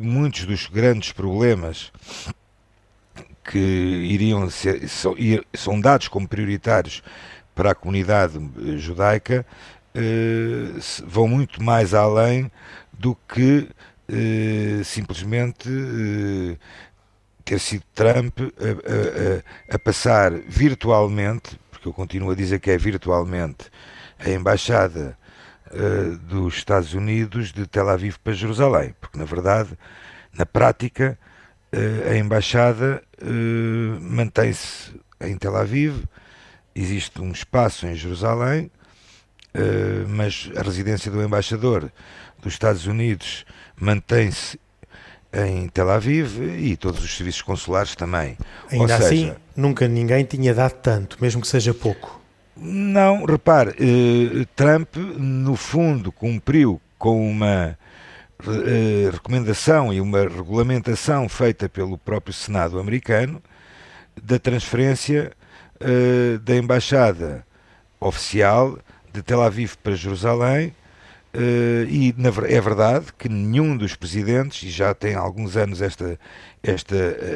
muitos 0.01 0.45
dos 0.45 0.65
grandes 0.65 1.11
problemas 1.11 1.91
que 3.49 3.57
iriam 3.57 4.47
ser 4.47 4.87
são 5.55 5.81
dados 5.81 6.07
como 6.07 6.27
prioritários 6.27 7.01
para 7.55 7.71
a 7.71 7.75
comunidade 7.75 8.37
eh, 8.37 8.77
judaica 8.77 9.43
eh, 9.95 10.79
vão 11.07 11.27
muito 11.27 11.61
mais 11.63 11.95
além 11.95 12.51
do 12.93 13.15
que 13.27 13.67
eh, 14.07 14.83
simplesmente 14.83 15.67
ter 17.43 17.59
sido 17.59 17.83
Trump 17.95 18.39
a, 18.39 19.73
a, 19.73 19.75
a, 19.75 19.79
passar 19.79 20.31
virtualmente, 20.31 21.59
porque 21.71 21.87
eu 21.87 21.93
continuo 21.93 22.29
a 22.29 22.35
dizer 22.35 22.59
que 22.59 22.69
é 22.69 22.77
virtualmente, 22.77 23.71
a 24.19 24.29
embaixada 24.29 25.17
dos 26.23 26.55
Estados 26.55 26.93
Unidos 26.95 27.51
de 27.51 27.67
Tel 27.67 27.89
Aviv 27.89 28.17
para 28.23 28.33
Jerusalém, 28.33 28.93
porque 28.99 29.17
na 29.17 29.25
verdade, 29.25 29.77
na 30.33 30.45
prática, 30.45 31.17
a 32.09 32.15
embaixada 32.15 33.03
uh, 33.21 34.01
mantém-se 34.01 34.93
em 35.21 35.37
Tel 35.37 35.55
Aviv, 35.55 36.03
existe 36.75 37.21
um 37.21 37.31
espaço 37.31 37.87
em 37.87 37.95
Jerusalém, 37.95 38.71
uh, 39.55 40.07
mas 40.07 40.49
a 40.55 40.61
residência 40.61 41.11
do 41.11 41.21
embaixador 41.23 41.91
dos 42.41 42.53
Estados 42.53 42.85
Unidos 42.85 43.45
mantém-se 43.79 44.59
em 45.33 45.67
Tel 45.69 45.89
Aviv 45.89 46.41
e 46.59 46.75
todos 46.75 47.03
os 47.03 47.15
serviços 47.15 47.41
consulares 47.41 47.95
também. 47.95 48.37
Ainda 48.71 48.97
Ou 48.97 49.05
assim, 49.05 49.33
nunca 49.55 49.87
ninguém 49.87 50.23
tinha 50.23 50.53
dado 50.53 50.73
tanto, 50.73 51.17
mesmo 51.21 51.41
que 51.41 51.47
seja 51.47 51.73
pouco. 51.73 52.19
Não, 52.57 53.25
repare, 53.25 53.71
uh, 53.71 54.45
Trump, 54.55 54.95
no 54.97 55.55
fundo, 55.55 56.11
cumpriu 56.11 56.81
com 56.97 57.29
uma 57.29 57.77
uh, 58.47 59.11
recomendação 59.11 59.93
e 59.93 59.99
uma 59.99 60.21
regulamentação 60.21 61.27
feita 61.27 61.67
pelo 61.67 61.97
próprio 61.97 62.33
Senado 62.33 62.79
americano 62.79 63.41
da 64.21 64.39
transferência 64.39 65.31
uh, 65.81 66.39
da 66.39 66.55
embaixada 66.55 67.45
oficial 67.99 68.79
de 69.11 69.21
Tel 69.21 69.41
Aviv 69.41 69.75
para 69.83 69.95
Jerusalém. 69.95 70.73
Uh, 71.31 71.85
e 71.87 72.15
na, 72.17 72.29
é 72.47 72.59
verdade 72.59 73.13
que 73.17 73.29
nenhum 73.29 73.77
dos 73.77 73.95
presidentes, 73.95 74.63
e 74.63 74.69
já 74.71 74.93
tem 74.95 75.13
alguns 75.13 75.55
anos 75.55 75.81
esta, 75.81 76.19
esta, 76.63 76.95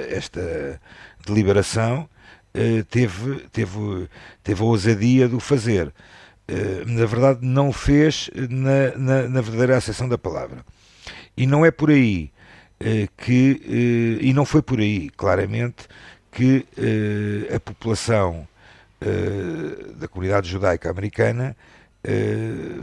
esta 0.10 0.82
deliberação, 1.26 2.10
uh, 2.56 2.84
teve, 2.86 3.42
teve, 3.52 4.10
teve 4.44 4.62
a 4.62 4.66
ousadia 4.66 5.28
de 5.30 5.36
o 5.36 5.40
fazer. 5.40 5.94
Uh, 6.50 6.86
na 6.88 7.06
verdade, 7.06 7.40
não 7.44 7.70
o 7.70 7.74
fez 7.74 8.30
na, 8.50 8.98
na, 8.98 9.30
na 9.30 9.42
verdadeira 9.42 9.78
acessão 9.78 10.10
da 10.10 10.18
palavra. 10.18 10.66
E 11.36 11.48
não 11.48 11.66
é 11.66 11.72
por 11.72 11.90
aí 11.90 12.32
uh, 12.84 13.08
que, 13.18 13.62
uh, 13.66 14.24
e 14.24 14.34
não 14.34 14.46
foi 14.46 14.62
por 14.62 14.80
aí, 14.80 15.10
claramente, 15.12 15.88
que 16.32 16.66
uh, 16.78 17.56
a 17.56 17.60
população 17.60 18.48
da 19.98 20.08
comunidade 20.08 20.50
judaica 20.50 20.90
americana 20.90 21.58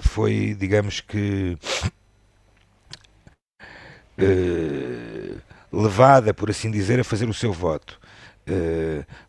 foi, 0.03 0.55
digamos 0.55 1.01
que, 1.01 1.57
levada, 5.73 6.35
por 6.35 6.51
assim 6.51 6.71
dizer, 6.71 7.01
a 7.01 7.05
fazer 7.05 7.27
o 7.27 7.33
seu 7.33 7.55
voto. 7.55 7.99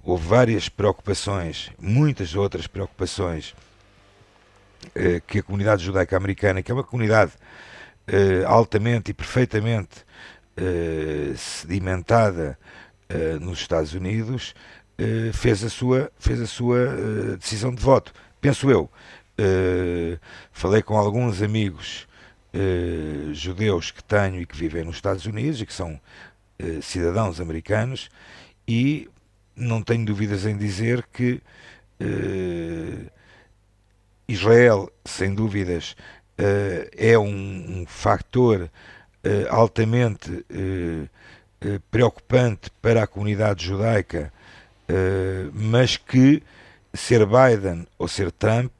houve 0.03 0.27
várias 0.27 0.67
preocupações, 0.67 1.71
muitas 1.79 2.35
outras 2.35 2.67
preocupações 2.67 3.55
que 5.27 5.39
a 5.39 5.43
comunidade 5.43 5.85
judaica 5.85 6.17
americana, 6.17 6.61
que 6.61 6.71
é 6.71 6.73
uma 6.73 6.83
comunidade 6.83 7.31
altamente 8.47 9.11
e 9.11 9.13
perfeitamente 9.13 10.05
sedimentada 11.35 12.57
nos 13.39 13.59
Estados 13.59 13.93
Unidos, 13.93 14.53
fez 15.33 15.63
a 15.63 15.69
sua, 15.69 16.11
fez 16.19 16.39
a 16.39 16.47
sua 16.47 17.37
decisão 17.37 17.73
de 17.73 17.81
voto. 17.81 18.13
Penso 18.39 18.69
eu. 18.69 18.89
falei 20.51 20.81
com 20.81 20.97
alguns 20.97 21.41
amigos 21.41 22.07
judeus 23.33 23.91
que 23.91 24.03
tenho 24.03 24.41
e 24.41 24.45
que 24.45 24.55
vivem 24.55 24.83
nos 24.83 24.95
Estados 24.95 25.25
Unidos 25.25 25.61
e 25.61 25.65
que 25.65 25.73
são 25.73 25.99
cidadãos 26.81 27.39
americanos 27.39 28.09
e 28.67 29.09
não 29.55 29.81
tenho 29.81 30.05
dúvidas 30.05 30.45
em 30.45 30.57
dizer 30.57 31.05
que 31.11 31.41
Israel, 34.27 34.91
sem 35.03 35.33
dúvidas, 35.33 35.95
é 36.97 37.17
um, 37.17 37.85
fator 37.87 38.63
uh, 38.63 39.47
altamente 39.49 40.45
preocupante 41.91 42.71
para 42.81 43.03
a 43.03 43.07
comunidade 43.07 43.65
judaica, 43.65 44.33
mas 45.53 45.95
que 45.95 46.41
ser 46.91 47.25
Biden 47.25 47.87
ou 47.99 48.07
ser 48.07 48.31
Trump 48.31 48.71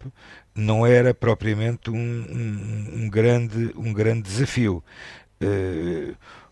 não 0.55 0.85
era 0.85 1.13
propriamente 1.13 1.91
um, 1.91 1.95
um, 1.95 3.03
um 3.03 3.09
grande, 3.09 3.71
um 3.75 3.93
grande 3.93 4.23
desafio. 4.23 4.83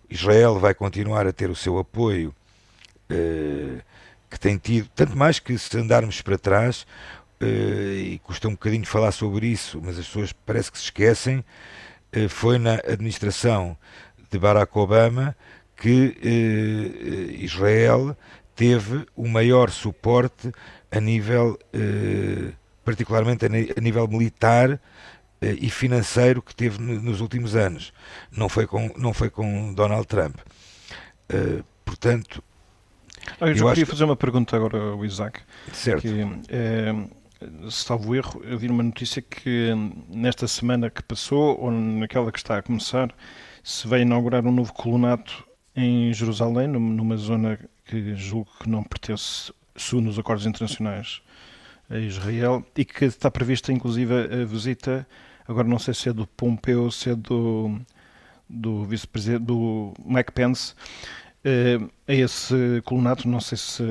Israel 0.08 0.60
vai 0.60 0.76
continuar 0.76 1.26
a 1.26 1.34
ter 1.34 1.50
o 1.50 1.56
seu 1.56 1.80
apoio 1.80 2.34
que 4.30 4.40
tem 4.40 4.58
tido, 4.58 4.88
tanto 4.96 5.18
mais 5.18 5.40
que 5.40 5.58
se 5.58 5.76
andarmos 5.78 6.22
para 6.22 6.38
trás, 6.38 6.84
uh, 6.84 6.86
e 7.42 8.20
custa 8.20 8.48
um 8.48 8.52
bocadinho 8.52 8.86
falar 8.86 9.12
sobre 9.12 9.48
isso, 9.48 9.80
mas 9.84 9.98
as 9.98 10.06
pessoas 10.06 10.34
parece 10.34 10.72
que 10.72 10.78
se 10.78 10.86
esquecem, 10.86 11.40
uh, 12.16 12.30
foi 12.30 12.58
na 12.58 12.74
administração 12.74 13.78
de 14.30 14.38
Barack 14.38 14.78
Obama 14.78 15.36
que 15.76 16.18
uh, 16.22 17.44
Israel 17.44 18.16
teve 18.56 19.06
o 19.16 19.28
maior 19.28 19.70
suporte 19.70 20.52
a 20.92 21.00
nível, 21.00 21.58
particularmente 22.84 23.46
a, 23.46 23.50
nível 23.80 24.06
militar 24.06 24.82
e 25.42 25.70
financeiro 25.70 26.42
que 26.42 26.54
teve 26.54 26.78
nos 26.82 27.22
últimos 27.22 27.56
anos. 27.56 27.94
Não 28.30 28.50
foi 28.50 28.68
com, 28.68 28.92
não 28.98 29.14
foi 29.14 29.30
com 29.30 29.74
Donald 29.74 30.06
Trump. 30.08 30.40
portanto, 31.86 32.44
ah, 33.40 33.48
eu, 33.48 33.56
já 33.56 33.70
queria 33.70 33.86
fazer 33.86 34.04
uma 34.04 34.16
pergunta 34.16 34.56
agora 34.56 34.78
ao 34.78 35.06
Isaac. 35.06 35.40
Certo. 35.72 36.02
Que, 36.02 36.28
é, 36.50 36.94
salvo 37.70 38.16
erro, 38.16 38.42
eu 38.44 38.58
vi 38.58 38.68
uma 38.68 38.84
notícia 38.84 39.22
que 39.22 39.72
nesta 40.10 40.48
semana 40.48 40.90
que 40.90 41.02
passou, 41.04 41.60
ou 41.60 41.72
naquela 41.72 42.32
que 42.32 42.38
está 42.40 42.58
a 42.58 42.62
começar, 42.62 43.14
se 43.64 43.88
vai 43.88 44.02
inaugurar 44.02 44.46
um 44.46 44.52
novo 44.52 44.74
colonato 44.74 45.46
em 45.76 46.14
Jerusalém, 46.14 46.68
numa 46.68 47.18
zona 47.18 47.60
que 47.86 48.16
julgo 48.16 48.50
que 48.62 48.70
não 48.70 48.84
pertence, 48.84 49.54
segundo 49.76 50.10
os 50.10 50.20
acordos 50.20 50.46
internacionais, 50.46 51.22
a 51.90 51.98
Israel, 51.98 52.66
e 52.76 52.86
que 52.86 53.06
está 53.06 53.32
prevista 53.32 53.72
inclusive 53.72 54.14
a 54.14 54.46
visita, 54.46 55.08
agora 55.48 55.68
não 55.68 55.80
sei 55.80 55.94
se 55.94 56.10
é 56.10 56.14
do 56.14 56.28
Pompeu 56.28 56.84
ou 56.84 56.92
se 56.92 57.10
é 57.10 57.16
do, 57.16 57.80
do 58.48 58.84
vice-presidente, 58.86 59.44
do 59.44 59.94
Mike 60.06 60.32
Pence, 60.34 60.74
uh, 61.46 61.90
a 62.08 62.14
esse 62.14 62.82
colonato. 62.86 63.28
Não 63.28 63.40
sei 63.40 63.58
se, 63.58 63.84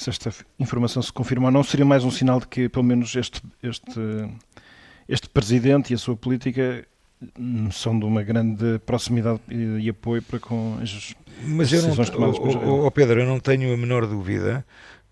se, 0.00 0.08
esta 0.08 0.32
informação 0.58 1.02
se 1.02 1.12
confirma 1.12 1.48
ou 1.48 1.52
não. 1.52 1.62
Seria 1.62 1.84
mais 1.84 2.04
um 2.04 2.10
sinal 2.10 2.40
de 2.40 2.46
que, 2.46 2.68
pelo 2.68 2.84
menos, 2.84 3.14
este, 3.14 3.42
este, 3.62 4.00
este 5.06 5.28
presidente 5.28 5.92
e 5.92 5.94
a 5.94 5.98
sua 5.98 6.16
política 6.16 6.86
hum, 7.38 7.70
são 7.70 7.98
de 7.98 8.06
uma 8.06 8.22
grande 8.22 8.78
proximidade 8.86 9.40
e, 9.50 9.84
e 9.84 9.88
apoio 9.90 10.22
para 10.22 10.38
com 10.38 10.78
as 10.82 11.14
Mas 11.44 11.70
eu 11.70 11.82
decisões 11.82 12.08
não, 12.08 12.16
tomadas 12.16 12.38
oh, 12.38 12.86
oh, 12.86 12.90
Pedro, 12.90 13.20
eu 13.20 13.26
não 13.26 13.38
tenho 13.38 13.72
a 13.74 13.76
menor 13.76 14.06
dúvida 14.06 14.64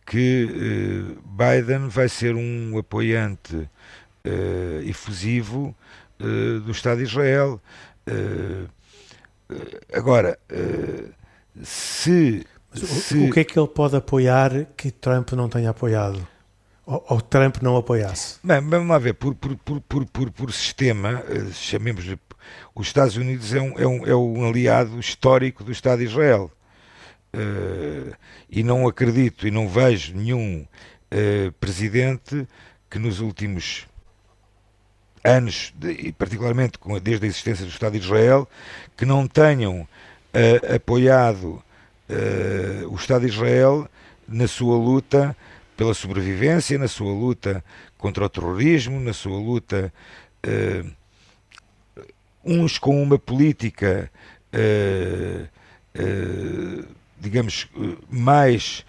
que 0.06 0.46
uh, 0.46 1.22
Biden 1.22 1.88
vai 1.88 2.08
ser 2.08 2.34
um 2.34 2.78
apoiante 2.78 3.56
uh, 3.56 3.68
efusivo 4.86 5.76
uh, 6.18 6.60
do 6.60 6.70
Estado 6.70 6.98
de 6.98 7.04
Israel. 7.04 7.60
agora, 9.92 10.38
se, 11.62 12.46
se... 12.74 13.16
O 13.18 13.30
que 13.30 13.40
é 13.40 13.44
que 13.44 13.58
ele 13.58 13.68
pode 13.68 13.96
apoiar 13.96 14.66
que 14.76 14.90
Trump 14.90 15.32
não 15.32 15.48
tenha 15.48 15.70
apoiado? 15.70 16.26
Ou, 16.86 17.04
ou 17.08 17.20
Trump 17.20 17.58
não 17.62 17.76
apoiasse? 17.76 18.38
Bem, 18.42 18.60
vamos 18.60 18.88
lá 18.88 18.98
ver, 18.98 19.14
por, 19.14 19.34
por, 19.34 19.56
por, 19.56 20.06
por, 20.06 20.30
por 20.30 20.52
sistema, 20.52 21.22
eh, 21.28 21.52
chamemos-lhe, 21.52 22.18
os 22.74 22.86
Estados 22.86 23.16
Unidos 23.16 23.54
é 23.54 23.60
um, 23.60 23.78
é, 23.78 23.86
um, 23.86 24.06
é 24.06 24.16
um 24.16 24.48
aliado 24.48 24.98
histórico 24.98 25.62
do 25.62 25.72
Estado 25.72 25.98
de 25.98 26.06
Israel. 26.06 26.50
Uh, 27.34 28.16
e 28.48 28.62
não 28.62 28.88
acredito 28.88 29.46
e 29.46 29.50
não 29.50 29.68
vejo 29.68 30.16
nenhum 30.16 30.62
uh, 31.12 31.52
presidente 31.60 32.48
que 32.88 32.98
nos 32.98 33.20
últimos 33.20 33.86
anos, 35.22 35.74
de, 35.76 35.90
e 35.90 36.12
particularmente 36.12 36.78
desde 37.02 37.26
a 37.26 37.28
existência 37.28 37.66
do 37.66 37.70
Estado 37.70 37.92
de 37.92 37.98
Israel, 37.98 38.48
que 38.96 39.04
não 39.04 39.28
tenham 39.28 39.82
uh, 39.82 40.74
apoiado 40.74 41.62
o 42.90 42.94
Estado 42.94 43.22
de 43.22 43.32
Israel 43.32 43.88
na 44.26 44.46
sua 44.46 44.76
luta 44.76 45.36
pela 45.76 45.94
sobrevivência, 45.94 46.78
na 46.78 46.88
sua 46.88 47.12
luta 47.12 47.64
contra 47.96 48.24
o 48.24 48.28
terrorismo, 48.28 49.00
na 49.00 49.12
sua 49.12 49.38
luta 49.38 49.92
uh, 50.46 50.90
uns 52.44 52.78
com 52.78 53.02
uma 53.02 53.18
política 53.18 54.10
digamos 57.20 57.68
mais 58.08 58.84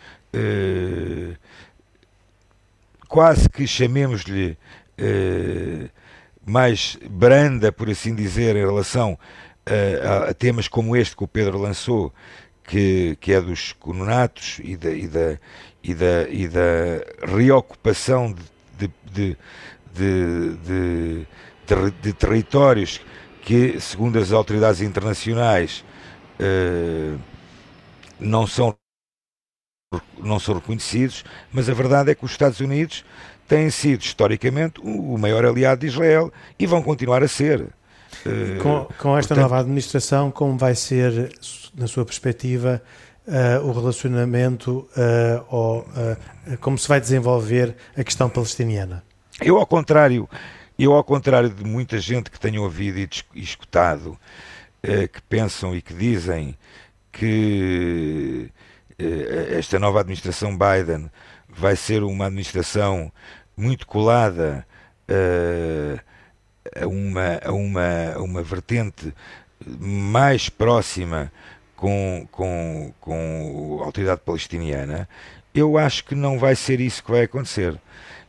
quase 3.07 3.49
que 3.49 3.67
chamemos-lhe 3.67 4.57
mais 6.49 6.97
branda, 7.09 7.71
por 7.71 7.89
assim 7.89 8.15
dizer, 8.15 8.55
em 8.55 8.65
relação 8.65 9.17
a, 9.65 10.29
a, 10.29 10.33
temas 10.33 10.67
como 10.67 10.95
este 10.95 11.15
que 11.15 11.23
o 11.23 11.27
Pedro 11.27 11.59
lançou, 11.59 12.13
que, 12.69 13.17
que 13.19 13.33
é 13.33 13.41
dos 13.41 13.73
cononatos 13.73 14.59
e 14.63 14.77
da, 14.77 14.91
e 14.91 15.07
da, 15.07 15.39
e 15.83 15.93
da, 15.95 16.29
e 16.29 16.47
da 16.47 17.35
reocupação 17.35 18.35
de, 18.77 18.91
de, 19.11 19.37
de, 19.91 21.25
de, 22.03 22.13
territórios 22.13 23.01
que, 23.41 23.81
segundo 23.81 24.19
as 24.19 24.31
autoridades 24.31 24.81
internacionais, 24.81 25.83
uh, 26.39 27.19
não 28.19 28.45
são 28.45 28.77
não 30.19 30.39
são 30.39 30.53
reconhecidos, 30.53 31.25
mas 31.51 31.67
a 31.67 31.73
verdade 31.73 32.11
é 32.11 32.15
que 32.15 32.23
os 32.23 32.29
Estados 32.29 32.59
Unidos 32.59 33.03
têm 33.47 33.71
sido 33.71 34.01
historicamente 34.01 34.79
o 34.83 35.17
maior 35.17 35.43
aliado 35.43 35.81
de 35.81 35.87
Israel 35.87 36.31
e 36.59 36.67
vão 36.67 36.83
continuar 36.83 37.23
a 37.23 37.27
ser. 37.27 37.73
Eh, 38.25 38.57
com, 38.61 38.85
com 38.97 39.17
esta 39.17 39.29
Portanto, 39.29 39.37
nova 39.37 39.59
administração, 39.59 40.31
como 40.31 40.57
vai 40.57 40.75
ser, 40.75 41.31
na 41.75 41.87
sua 41.87 42.05
perspectiva, 42.05 42.81
uh, 43.27 43.65
o 43.67 43.71
relacionamento 43.71 44.87
uh, 44.95 45.45
ou 45.49 45.79
uh, 45.81 46.57
como 46.59 46.77
se 46.77 46.87
vai 46.87 46.99
desenvolver 46.99 47.75
a 47.95 48.03
questão 48.03 48.29
palestiniana? 48.29 49.03
Eu, 49.41 49.57
ao 49.57 49.65
contrário, 49.65 50.27
eu, 50.77 50.93
ao 50.93 51.03
contrário 51.03 51.49
de 51.49 51.63
muita 51.63 51.99
gente 51.99 52.29
que 52.29 52.39
tenho 52.39 52.63
ouvido 52.63 52.99
e, 52.99 53.09
e 53.35 53.41
escutado, 53.41 54.17
que 54.81 55.21
pensam 55.23 55.75
e 55.75 55.81
que 55.81 55.93
dizem 55.93 56.57
que 57.11 58.49
esta 59.57 59.77
nova 59.77 59.99
administração 59.99 60.57
Biden 60.57 61.11
vai 61.49 61.75
ser 61.75 62.01
uma 62.01 62.27
administração 62.27 63.11
muito 63.57 63.85
colada 63.85 64.65
uh, 65.09 65.99
a 66.75 66.87
uma, 66.87 67.39
a 67.43 67.51
uma, 67.51 68.13
a 68.15 68.21
uma 68.21 68.43
vertente 68.43 69.13
mais 69.79 70.49
próxima 70.49 71.31
com, 71.75 72.27
com, 72.31 72.93
com 72.99 73.79
a 73.81 73.85
autoridade 73.85 74.21
palestiniana, 74.25 75.07
eu 75.53 75.77
acho 75.77 76.05
que 76.05 76.15
não 76.15 76.37
vai 76.37 76.55
ser 76.55 76.79
isso 76.79 77.03
que 77.03 77.11
vai 77.11 77.23
acontecer. 77.23 77.79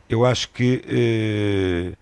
Eu 0.09 0.25
acho 0.25 0.49
que 0.49 0.81
eh, 0.87 1.97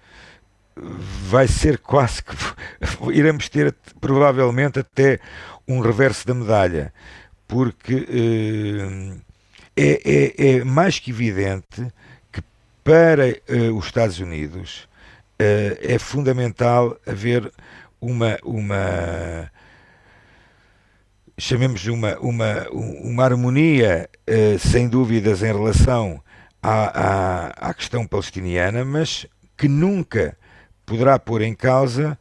vai 1.30 1.48
ser 1.48 1.78
quase 1.80 2.24
que 2.24 2.36
iremos 3.12 3.50
ter 3.50 3.76
provavelmente 4.00 4.80
até 4.80 5.20
um 5.68 5.80
reverso 5.80 6.26
da 6.26 6.34
medalha, 6.34 6.94
porque 7.48 8.08
eh, 8.10 9.18
é, 9.76 10.02
é, 10.04 10.58
é, 10.58 10.64
mais 10.64 11.00
que 11.00 11.12
evidente 11.12 11.88
que 12.32 12.42
para 12.84 13.30
eh, 13.30 13.70
os 13.74 13.86
Estados 13.86 14.20
Unidos 14.20 14.89
é 15.40 15.98
fundamental 15.98 16.98
haver 17.08 17.52
uma, 18.02 18.38
uma 18.44 19.50
chamemos 21.40 21.86
uma, 21.88 22.18
uma, 22.20 22.68
uma 22.72 23.24
harmonia, 23.24 24.10
uh, 24.30 24.60
sem 24.60 24.88
dúvidas, 24.88 25.42
em 25.42 25.54
relação 25.54 26.22
à, 26.62 26.74
à, 26.74 27.70
à, 27.70 27.74
questão 27.74 28.06
palestiniana, 28.06 28.84
mas 28.84 29.26
que 29.58 29.68
nunca 29.68 30.38
poderá 30.86 31.18
pôr 31.18 31.42
em 31.42 31.56
causa 31.56 32.20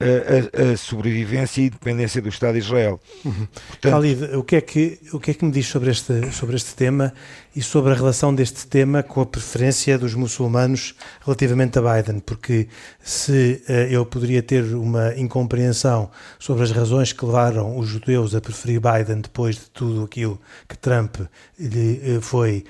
a, 0.00 0.72
a, 0.72 0.76
sobrevivência 0.76 1.60
e 1.60 1.66
independência 1.66 2.22
do 2.22 2.28
Estado 2.28 2.54
de 2.54 2.60
Israel. 2.60 2.98
Uhum. 3.24 3.46
Portanto, 3.68 3.92
Khalid, 3.92 4.24
o 4.36 4.42
que, 4.42 4.56
é 4.56 4.60
que, 4.60 4.98
o 5.12 5.20
que 5.20 5.30
é 5.30 5.34
que 5.34 5.44
me 5.44 5.52
diz 5.52 5.66
sobre 5.66 5.90
este, 5.90 6.32
sobre 6.32 6.56
este 6.56 6.74
tema 6.74 7.12
e 7.54 7.60
sobre 7.60 7.92
a 7.92 7.94
relação 7.94 8.34
deste 8.34 8.66
tema 8.66 9.02
com 9.02 9.20
a 9.20 9.26
preferência 9.26 9.98
dos 9.98 10.14
muçulmanos 10.14 10.94
relativamente 11.24 11.78
a 11.78 11.82
Biden? 11.82 12.20
Porque 12.20 12.68
se 13.02 13.62
uh, 13.68 13.72
eu 13.90 14.06
poderia 14.06 14.42
ter 14.42 14.64
uma 14.74 15.14
incompreensão 15.16 16.10
sobre 16.38 16.62
as 16.62 16.70
razões 16.70 17.12
que 17.12 17.24
levaram 17.24 17.78
os 17.78 17.88
judeus 17.88 18.34
a 18.34 18.40
preferir 18.40 18.80
Biden 18.80 19.20
depois 19.20 19.56
de 19.56 19.70
tudo 19.70 20.04
aquilo 20.04 20.40
que 20.66 20.78
Trump 20.78 21.16
lhe 21.58 22.16
uh, 22.16 22.20
foi 22.22 22.64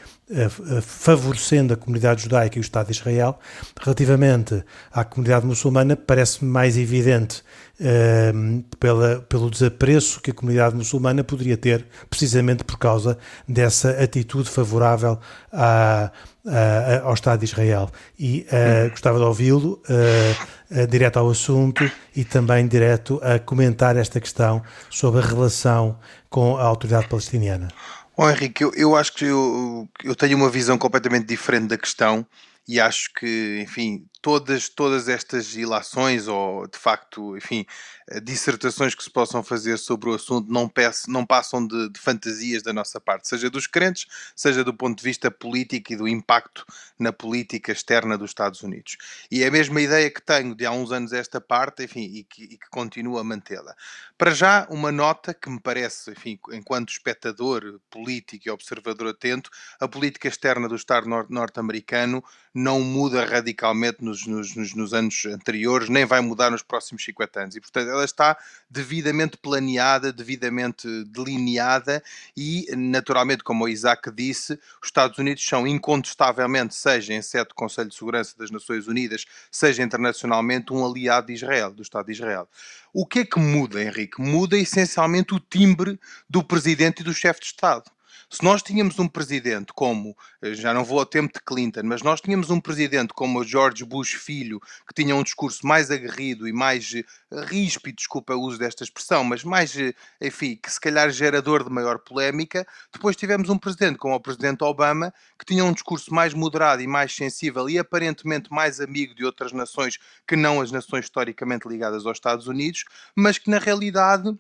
favorecendo 0.83 1.75
a 1.75 1.77
comunidade 1.77 2.23
judaica 2.23 2.57
e 2.57 2.61
o 2.61 2.63
Estado 2.63 2.87
de 2.87 2.93
Israel. 2.93 3.39
Relativamente 3.81 4.63
à 4.93 5.05
comunidade 5.05 5.45
muçulmana, 5.45 5.97
parece-me 5.97 6.51
mais 6.51 6.79
evidente 6.79 7.43
uh, 7.81 8.63
pela, 8.79 9.21
pelo 9.29 9.51
desapreço 9.51 10.21
que 10.21 10.31
a 10.31 10.35
comunidade 10.35 10.77
muçulmana 10.77 11.25
poderia 11.25 11.57
ter, 11.57 11.85
precisamente 12.09 12.63
por 12.63 12.79
causa 12.79 13.19
dessa 13.49 13.91
atitude 13.91 14.49
favorável 14.49 15.19
à, 15.53 16.13
à, 16.47 17.01
ao 17.03 17.15
Estado 17.15 17.41
de 17.41 17.47
Israel. 17.47 17.91
E 18.19 18.47
uh, 18.47 18.91
gostava 18.91 19.19
de 19.19 19.25
ouvi-lo 19.25 19.83
uh, 19.89 20.87
direto 20.87 21.19
ao 21.19 21.29
assunto 21.29 21.91
e 22.15 22.25
também 22.25 22.69
direto 22.69 23.21
a 23.23 23.39
comentar 23.39 23.97
esta 23.97 24.21
questão 24.21 24.63
sobre 24.89 25.21
a 25.21 25.27
relação 25.27 25.99
com 26.29 26.57
a 26.57 26.63
autoridade 26.63 27.09
palestiniana. 27.09 27.69
Bom, 28.17 28.29
Henrique, 28.29 28.63
eu, 28.63 28.73
eu 28.75 28.97
acho 28.97 29.15
que 29.15 29.25
eu, 29.25 29.89
eu 30.05 30.15
tenho 30.15 30.37
uma 30.37 30.51
visão 30.51 30.77
completamente 30.77 31.27
diferente 31.27 31.69
da 31.69 31.79
questão 31.79 32.27
e 32.69 32.81
acho 32.81 33.13
que, 33.15 33.61
enfim, 33.63 34.07
todas, 34.23 34.69
todas 34.69 35.09
estas 35.09 35.55
ilações 35.55 36.29
ou, 36.29 36.67
de 36.67 36.79
facto, 36.79 37.37
enfim, 37.37 37.65
eh, 38.09 38.21
dissertações 38.21 38.95
que 38.95 39.03
se 39.03 39.11
possam 39.11 39.43
fazer 39.43 39.79
sobre 39.79 40.11
o 40.11 40.15
assunto 40.15 40.51
não, 40.53 40.69
peço, 40.69 41.11
não 41.11 41.25
passam 41.25 41.67
de, 41.67 41.89
de, 41.89 42.01
fantasias 42.01 42.63
da 42.63 42.73
nossa 42.73 43.01
parte, 43.01 43.29
seja 43.29 43.49
dos 43.49 43.67
crentes, 43.67 44.07
seja 44.37 44.63
do 44.63 44.75
ponto 44.75 44.99
de 44.99 45.05
vista 45.05 45.31
político 45.31 45.93
e 45.93 45.97
do 45.97 46.09
impacto 46.09 46.67
na 46.99 47.13
política 47.13 47.73
externa 47.73 48.19
dos 48.19 48.31
Estados 48.31 48.63
Unidos. 48.63 48.97
E 49.31 49.43
é 49.43 49.49
a 49.49 49.51
mesma 49.51 49.81
ideia 49.81 50.11
que 50.11 50.21
tenho 50.21 50.55
de 50.55 50.67
há 50.67 50.73
uns 50.73 50.93
anos 50.93 51.13
esta 51.13 51.41
parte, 51.41 51.85
enfim, 51.85 52.03
e 52.03 52.25
que, 52.25 52.45
e 52.45 52.59
que 52.59 52.69
continuo 52.71 53.19
a 53.19 53.25
mantê-la. 53.25 53.75
Para 54.19 54.33
já, 54.33 54.67
uma 54.69 54.93
nota 54.93 55.33
que 55.33 55.49
me 55.49 55.59
parece, 55.59 56.11
enfim, 56.11 56.39
enquanto 56.53 56.91
espectador 56.91 57.81
político 57.91 58.49
e 58.49 58.51
observador 58.51 59.09
atento, 59.09 59.51
a 59.81 59.89
política 59.89 60.29
externa 60.29 60.69
do 60.69 60.77
Estado 60.77 61.07
norte-americano 61.29 62.23
não 62.53 62.81
muda 62.81 63.25
radicalmente 63.25 64.05
nos, 64.27 64.55
nos, 64.57 64.75
nos, 64.75 64.95
anos 64.95 65.25
anteriores, 65.27 65.89
nem 65.89 66.05
vai 66.05 66.21
mudar 66.21 66.51
nos 66.51 66.63
próximos 66.63 67.05
50 67.05 67.41
anos. 67.41 67.57
E, 67.57 67.61
portanto, 67.61 67.89
ela 67.89 68.05
está 68.05 68.37
devidamente 68.69 69.37
planeada, 69.37 70.13
devidamente 70.13 70.87
delineada 71.05 72.03
e, 72.37 72.67
naturalmente, 72.77 73.43
como 73.43 73.65
o 73.65 73.69
Isaac 73.69 74.11
disse, 74.11 74.55
os 74.83 74.89
Estados 74.89 75.19
Unidos 75.19 75.45
são 75.45 75.67
incontestavelmente, 75.67 76.75
seja 76.75 77.15
em 77.15 77.23
sede 77.23 77.49
do 77.49 77.55
Conselho 77.55 77.89
de 77.89 77.95
Segurança 77.95 78.35
das 78.39 78.51
Nações 78.51 78.87
Unidas, 78.87 79.25
seja 79.51 79.83
internacionalmente, 79.83 80.73
um 80.73 80.85
aliado 80.85 81.29
de 81.29 81.35
Israel, 81.35 81.73
do 81.73 81.83
Estado 81.83 82.07
de 82.07 82.13
Israel. 82.13 82.49
O 82.93 83.07
que 83.07 83.21
é 83.21 83.25
que 83.25 83.39
muda, 83.39 83.83
Henrique? 83.83 84.21
Muda 84.21 84.59
essencialmente 84.59 85.35
o 85.35 85.41
timbre 85.41 85.99
do 86.29 86.43
presidente 86.43 87.01
e 87.01 87.05
do 87.05 87.15
chefe 87.15 87.41
de 87.41 87.47
Estado. 87.47 87.91
Se 88.33 88.45
nós 88.45 88.63
tínhamos 88.63 88.97
um 89.01 89.09
presidente 89.09 89.73
como, 89.75 90.17
eh, 90.41 90.55
já 90.55 90.73
não 90.73 90.85
vou 90.85 91.01
ao 91.01 91.05
tempo 91.05 91.35
de 91.35 91.41
Clinton, 91.41 91.81
mas 91.83 92.01
nós 92.01 92.21
tínhamos 92.21 92.49
um 92.49 92.61
presidente 92.61 93.13
como 93.13 93.41
o 93.41 93.45
George 93.45 93.85
Bush 93.85 94.13
filho, 94.15 94.61
que 94.87 94.95
tinha 94.95 95.17
um 95.17 95.23
discurso 95.25 95.67
mais 95.67 95.91
aguerrido 95.91 96.47
e 96.47 96.53
mais 96.53 96.95
eh, 96.95 97.05
ríspido, 97.47 97.97
desculpa 97.97 98.33
o 98.37 98.41
uso 98.41 98.57
desta 98.57 98.85
expressão, 98.85 99.25
mas 99.25 99.43
mais, 99.43 99.77
eh, 99.77 99.93
enfim, 100.21 100.55
que 100.55 100.71
se 100.71 100.81
calhar 100.81 101.11
gerador 101.11 101.65
de 101.65 101.71
maior 101.71 101.99
polémica, 101.99 102.65
depois 102.93 103.17
tivemos 103.17 103.49
um 103.49 103.59
presidente 103.59 103.99
como 103.99 104.15
o 104.15 104.21
presidente 104.21 104.63
Obama, 104.63 105.13
que 105.37 105.45
tinha 105.45 105.65
um 105.65 105.73
discurso 105.73 106.15
mais 106.15 106.33
moderado 106.33 106.81
e 106.81 106.87
mais 106.87 107.13
sensível 107.13 107.69
e 107.69 107.81
aparentemente 107.81 108.49
mais 108.53 108.81
amigo 108.81 109.13
de 109.13 109.25
outras 109.25 109.53
nações 109.53 109.99
que 110.25 110.37
não 110.37 110.61
as 110.61 110.71
nações 110.71 111.07
historicamente 111.07 111.67
ligadas 111.67 112.07
aos 112.07 112.19
Estados 112.19 112.47
Unidos, 112.47 112.85
mas 113.17 113.39
que 113.39 113.51
na 113.51 113.59
realidade 113.59 114.33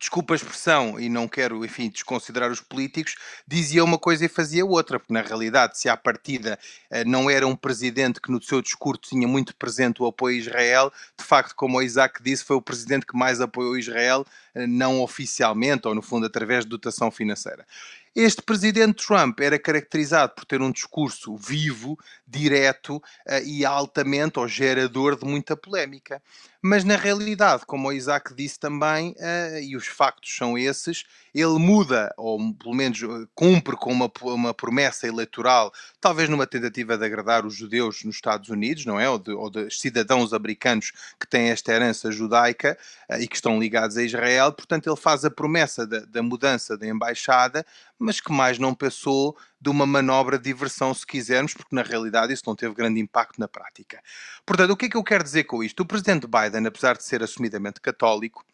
desculpa 0.00 0.32
a 0.32 0.36
expressão, 0.36 0.98
e 0.98 1.10
não 1.10 1.28
quero, 1.28 1.62
enfim, 1.62 1.90
desconsiderar 1.90 2.50
os 2.50 2.60
políticos, 2.60 3.16
dizia 3.46 3.84
uma 3.84 3.98
coisa 3.98 4.24
e 4.24 4.28
fazia 4.28 4.64
outra, 4.64 4.98
porque 4.98 5.12
na 5.12 5.20
realidade, 5.20 5.78
se 5.78 5.90
à 5.90 5.96
partida 5.96 6.58
eh, 6.90 7.04
não 7.04 7.28
era 7.28 7.46
um 7.46 7.54
presidente 7.54 8.18
que 8.18 8.32
no 8.32 8.42
seu 8.42 8.62
discurso 8.62 9.02
tinha 9.02 9.28
muito 9.28 9.54
presente 9.54 10.02
o 10.02 10.06
apoio 10.06 10.36
a 10.36 10.38
Israel, 10.38 10.92
de 11.18 11.24
facto, 11.24 11.54
como 11.54 11.76
o 11.76 11.82
Isaac 11.82 12.22
disse, 12.22 12.42
foi 12.42 12.56
o 12.56 12.62
presidente 12.62 13.04
que 13.04 13.16
mais 13.16 13.42
apoiou 13.42 13.76
Israel, 13.76 14.26
eh, 14.54 14.66
não 14.66 15.02
oficialmente, 15.02 15.86
ou 15.86 15.94
no 15.94 16.00
fundo 16.00 16.24
através 16.24 16.64
de 16.64 16.70
dotação 16.70 17.10
financeira. 17.10 17.66
Este 18.14 18.42
presidente 18.42 19.06
Trump 19.06 19.38
era 19.38 19.56
caracterizado 19.56 20.32
por 20.34 20.44
ter 20.44 20.60
um 20.60 20.72
discurso 20.72 21.36
vivo, 21.36 21.96
direto 22.26 22.96
uh, 22.96 23.02
e 23.46 23.64
altamente, 23.64 24.40
ou 24.40 24.48
gerador 24.48 25.16
de 25.16 25.24
muita 25.24 25.56
polémica. 25.56 26.20
Mas 26.62 26.84
na 26.84 26.96
realidade, 26.96 27.64
como 27.64 27.88
o 27.88 27.92
Isaac 27.92 28.34
disse 28.34 28.58
também, 28.58 29.12
uh, 29.12 29.58
e 29.62 29.76
os 29.76 29.86
factos 29.86 30.36
são 30.36 30.58
esses, 30.58 31.04
ele 31.34 31.58
muda, 31.58 32.12
ou 32.18 32.38
pelo 32.54 32.74
menos 32.74 33.02
eh, 33.02 33.26
cumpre 33.34 33.76
com 33.76 33.92
uma, 33.92 34.10
uma 34.22 34.52
promessa 34.52 35.06
eleitoral, 35.06 35.72
talvez 36.00 36.28
numa 36.28 36.46
tentativa 36.46 36.98
de 36.98 37.04
agradar 37.04 37.46
os 37.46 37.54
judeus 37.54 38.02
nos 38.04 38.16
Estados 38.16 38.48
Unidos, 38.48 38.84
não 38.84 38.98
é? 38.98 39.08
Ou, 39.08 39.18
de, 39.18 39.30
ou 39.30 39.48
de 39.48 39.70
cidadãos 39.70 40.32
americanos 40.32 40.92
que 41.18 41.26
têm 41.26 41.50
esta 41.50 41.72
herança 41.72 42.10
judaica 42.10 42.76
uh, 43.08 43.16
e 43.20 43.26
que 43.26 43.36
estão 43.36 43.58
ligados 43.58 43.96
a 43.96 44.02
Israel. 44.02 44.52
Portanto, 44.52 44.88
ele 44.88 44.96
faz 44.96 45.24
a 45.24 45.30
promessa 45.30 45.86
da, 45.86 46.00
da 46.00 46.22
mudança 46.22 46.76
da 46.76 46.86
embaixada, 46.86 47.64
mas 47.98 48.20
que 48.20 48.32
mais 48.32 48.58
não 48.58 48.74
passou 48.74 49.36
de 49.60 49.68
uma 49.68 49.84
manobra 49.86 50.38
de 50.38 50.44
diversão, 50.44 50.94
se 50.94 51.06
quisermos, 51.06 51.52
porque 51.52 51.76
na 51.76 51.82
realidade 51.82 52.32
isso 52.32 52.44
não 52.46 52.56
teve 52.56 52.74
grande 52.74 52.98
impacto 52.98 53.38
na 53.38 53.46
prática. 53.46 54.02
Portanto, 54.46 54.70
o 54.70 54.76
que 54.76 54.86
é 54.86 54.88
que 54.88 54.96
eu 54.96 55.04
quero 55.04 55.22
dizer 55.22 55.44
com 55.44 55.62
isto? 55.62 55.80
O 55.80 55.86
presidente 55.86 56.26
Biden, 56.26 56.49
apesar 56.56 56.96
de 56.96 57.04
ser 57.04 57.22
assumidamente 57.22 57.80
católico, 57.80 58.44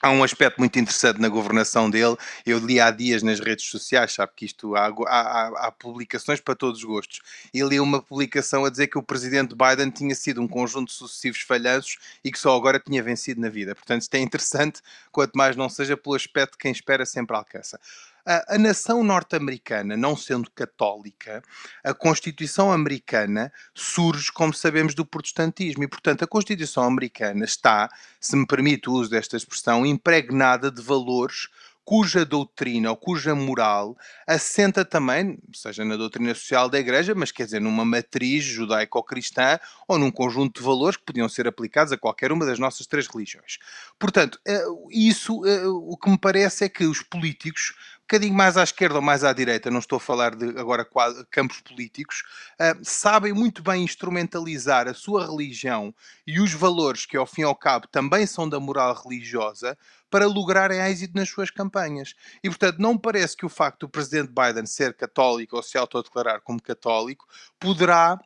Há 0.00 0.10
um 0.10 0.22
aspecto 0.22 0.58
muito 0.58 0.78
interessante 0.78 1.20
na 1.20 1.28
governação 1.28 1.90
dele. 1.90 2.16
Eu 2.46 2.60
li 2.60 2.78
há 2.78 2.88
dias 2.88 3.20
nas 3.20 3.40
redes 3.40 3.68
sociais, 3.68 4.12
sabe 4.12 4.30
que 4.36 4.44
isto 4.44 4.76
há, 4.76 4.86
há, 4.86 5.66
há, 5.66 5.72
publicações 5.72 6.38
para 6.38 6.54
todos 6.54 6.78
os 6.78 6.84
gostos. 6.84 7.20
E 7.52 7.60
li 7.62 7.80
uma 7.80 8.00
publicação 8.00 8.64
a 8.64 8.70
dizer 8.70 8.86
que 8.86 8.96
o 8.96 9.02
presidente 9.02 9.56
Biden 9.56 9.90
tinha 9.90 10.14
sido 10.14 10.40
um 10.40 10.46
conjunto 10.46 10.86
de 10.86 10.94
sucessivos 10.94 11.40
falhanços 11.40 11.98
e 12.22 12.30
que 12.30 12.38
só 12.38 12.56
agora 12.56 12.78
tinha 12.78 13.02
vencido 13.02 13.40
na 13.40 13.48
vida. 13.48 13.74
Portanto, 13.74 14.02
isto 14.02 14.14
é 14.14 14.20
interessante, 14.20 14.80
quanto 15.10 15.32
mais 15.34 15.56
não 15.56 15.68
seja 15.68 15.96
pelo 15.96 16.14
aspecto 16.14 16.52
de 16.52 16.58
quem 16.58 16.70
espera 16.70 17.04
sempre 17.04 17.34
alcança 17.34 17.80
a, 18.28 18.56
a 18.56 18.58
nação 18.58 19.02
norte-americana, 19.02 19.96
não 19.96 20.14
sendo 20.14 20.50
católica, 20.50 21.42
a 21.82 21.94
Constituição 21.94 22.70
americana 22.70 23.50
surge, 23.74 24.30
como 24.30 24.52
sabemos, 24.52 24.94
do 24.94 25.06
protestantismo. 25.06 25.82
E, 25.82 25.88
portanto, 25.88 26.24
a 26.24 26.26
Constituição 26.26 26.84
americana 26.84 27.46
está, 27.46 27.88
se 28.20 28.36
me 28.36 28.46
permite 28.46 28.90
o 28.90 28.92
uso 28.92 29.08
desta 29.08 29.36
expressão, 29.36 29.86
impregnada 29.86 30.70
de 30.70 30.82
valores 30.82 31.48
cuja 31.88 32.22
doutrina 32.22 32.90
ou 32.90 32.96
cuja 32.98 33.34
moral 33.34 33.96
assenta 34.26 34.84
também, 34.84 35.38
seja 35.54 35.86
na 35.86 35.96
doutrina 35.96 36.34
social 36.34 36.68
da 36.68 36.78
Igreja, 36.78 37.14
mas 37.14 37.32
quer 37.32 37.46
dizer, 37.46 37.62
numa 37.62 37.82
matriz 37.82 38.44
judaico-cristã 38.44 39.58
ou 39.88 39.98
num 39.98 40.10
conjunto 40.10 40.60
de 40.60 40.66
valores 40.66 40.98
que 40.98 41.04
podiam 41.04 41.26
ser 41.30 41.48
aplicados 41.48 41.90
a 41.90 41.96
qualquer 41.96 42.30
uma 42.30 42.44
das 42.44 42.58
nossas 42.58 42.86
três 42.86 43.06
religiões. 43.06 43.56
Portanto, 43.98 44.38
eh, 44.46 44.62
isso, 44.90 45.46
eh, 45.46 45.66
o 45.66 45.96
que 45.96 46.10
me 46.10 46.18
parece 46.18 46.66
é 46.66 46.68
que 46.68 46.84
os 46.84 47.00
políticos 47.00 47.72
bocadinho 48.08 48.34
mais 48.34 48.56
à 48.56 48.62
esquerda 48.62 48.96
ou 48.96 49.02
mais 49.02 49.22
à 49.22 49.34
direita, 49.34 49.70
não 49.70 49.80
estou 49.80 49.98
a 49.98 50.00
falar 50.00 50.34
de 50.34 50.58
agora 50.58 50.88
campos 51.30 51.60
políticos, 51.60 52.22
uh, 52.54 52.78
sabem 52.82 53.34
muito 53.34 53.62
bem 53.62 53.84
instrumentalizar 53.84 54.88
a 54.88 54.94
sua 54.94 55.26
religião 55.26 55.94
e 56.26 56.40
os 56.40 56.54
valores 56.54 57.04
que, 57.04 57.18
ao 57.18 57.26
fim 57.26 57.42
e 57.42 57.44
ao 57.44 57.54
cabo, 57.54 57.86
também 57.86 58.26
são 58.26 58.48
da 58.48 58.58
moral 58.58 58.94
religiosa 58.94 59.76
para 60.10 60.26
lograrem 60.26 60.80
êxito 60.80 61.14
nas 61.14 61.28
suas 61.28 61.50
campanhas. 61.50 62.14
E, 62.42 62.48
portanto, 62.48 62.78
não 62.78 62.96
parece 62.96 63.36
que 63.36 63.44
o 63.44 63.50
facto 63.50 63.80
do 63.80 63.90
presidente 63.90 64.32
Biden 64.32 64.64
ser 64.64 64.96
católico 64.96 65.56
ou 65.56 65.62
se 65.62 65.76
autodeclarar 65.76 66.40
como 66.40 66.62
católico 66.62 67.26
poderá 67.60 68.18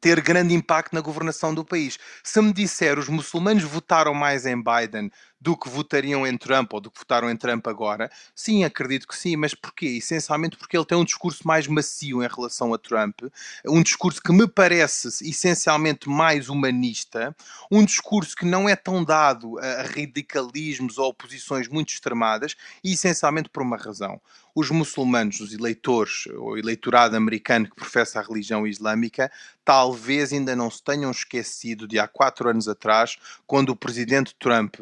ter 0.00 0.20
grande 0.20 0.54
impacto 0.54 0.94
na 0.94 1.00
governação 1.00 1.54
do 1.54 1.64
país. 1.64 1.98
Se 2.22 2.40
me 2.42 2.52
disser 2.52 2.98
os 2.98 3.08
muçulmanos 3.08 3.64
votaram 3.64 4.12
mais 4.12 4.44
em 4.44 4.62
Biden 4.62 5.10
do 5.40 5.56
que 5.56 5.68
votariam 5.68 6.26
em 6.26 6.36
Trump 6.36 6.72
ou 6.72 6.80
do 6.80 6.90
que 6.90 6.98
votaram 6.98 7.30
em 7.30 7.36
Trump 7.36 7.66
agora? 7.66 8.10
Sim, 8.34 8.64
acredito 8.64 9.06
que 9.06 9.16
sim, 9.16 9.36
mas 9.36 9.54
porquê? 9.54 9.86
Essencialmente 9.86 10.56
porque 10.56 10.76
ele 10.76 10.84
tem 10.84 10.96
um 10.96 11.04
discurso 11.04 11.46
mais 11.46 11.66
macio 11.66 12.22
em 12.22 12.28
relação 12.28 12.72
a 12.72 12.78
Trump, 12.78 13.20
um 13.66 13.82
discurso 13.82 14.20
que 14.20 14.32
me 14.32 14.48
parece 14.48 15.08
essencialmente 15.28 16.08
mais 16.08 16.48
humanista, 16.48 17.34
um 17.70 17.84
discurso 17.84 18.34
que 18.34 18.44
não 18.44 18.68
é 18.68 18.76
tão 18.76 19.04
dado 19.04 19.58
a 19.58 19.82
radicalismos 19.82 20.98
ou 20.98 21.12
posições 21.12 21.68
muito 21.68 21.90
extremadas, 21.90 22.54
e 22.82 22.92
essencialmente 22.92 23.48
por 23.48 23.62
uma 23.62 23.76
razão 23.76 24.20
os 24.56 24.70
muçulmanos, 24.70 25.38
os 25.40 25.52
eleitores, 25.52 26.24
o 26.34 26.56
eleitorado 26.56 27.14
americano 27.14 27.68
que 27.68 27.76
professa 27.76 28.18
a 28.18 28.22
religião 28.22 28.66
islâmica, 28.66 29.30
talvez 29.62 30.32
ainda 30.32 30.56
não 30.56 30.70
se 30.70 30.82
tenham 30.82 31.10
esquecido 31.10 31.86
de 31.86 31.98
há 31.98 32.08
quatro 32.08 32.48
anos 32.48 32.66
atrás, 32.66 33.18
quando 33.46 33.68
o 33.68 33.76
presidente 33.76 34.34
Trump 34.38 34.76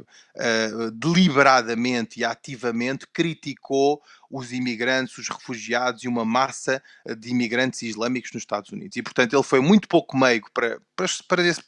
uh, 0.45 0.91
deliberadamente 0.91 2.21
e 2.21 2.25
ativamente 2.25 3.07
criticou 3.07 4.03
os 4.31 4.53
imigrantes, 4.53 5.17
os 5.17 5.29
refugiados 5.29 6.03
e 6.03 6.09
uma 6.09 6.25
massa 6.25 6.83
eh, 7.07 7.15
de 7.15 7.31
imigrantes 7.31 7.83
islâmicos 7.83 8.33
nos 8.33 8.43
Estados 8.43 8.73
Unidos. 8.73 8.97
E, 8.97 9.03
portanto, 9.03 9.33
ele 9.33 9.43
foi 9.45 9.61
muito 9.61 9.87
pouco 9.87 10.17
meigo 10.17 10.51
para, 10.53 10.81
para, 10.97 11.07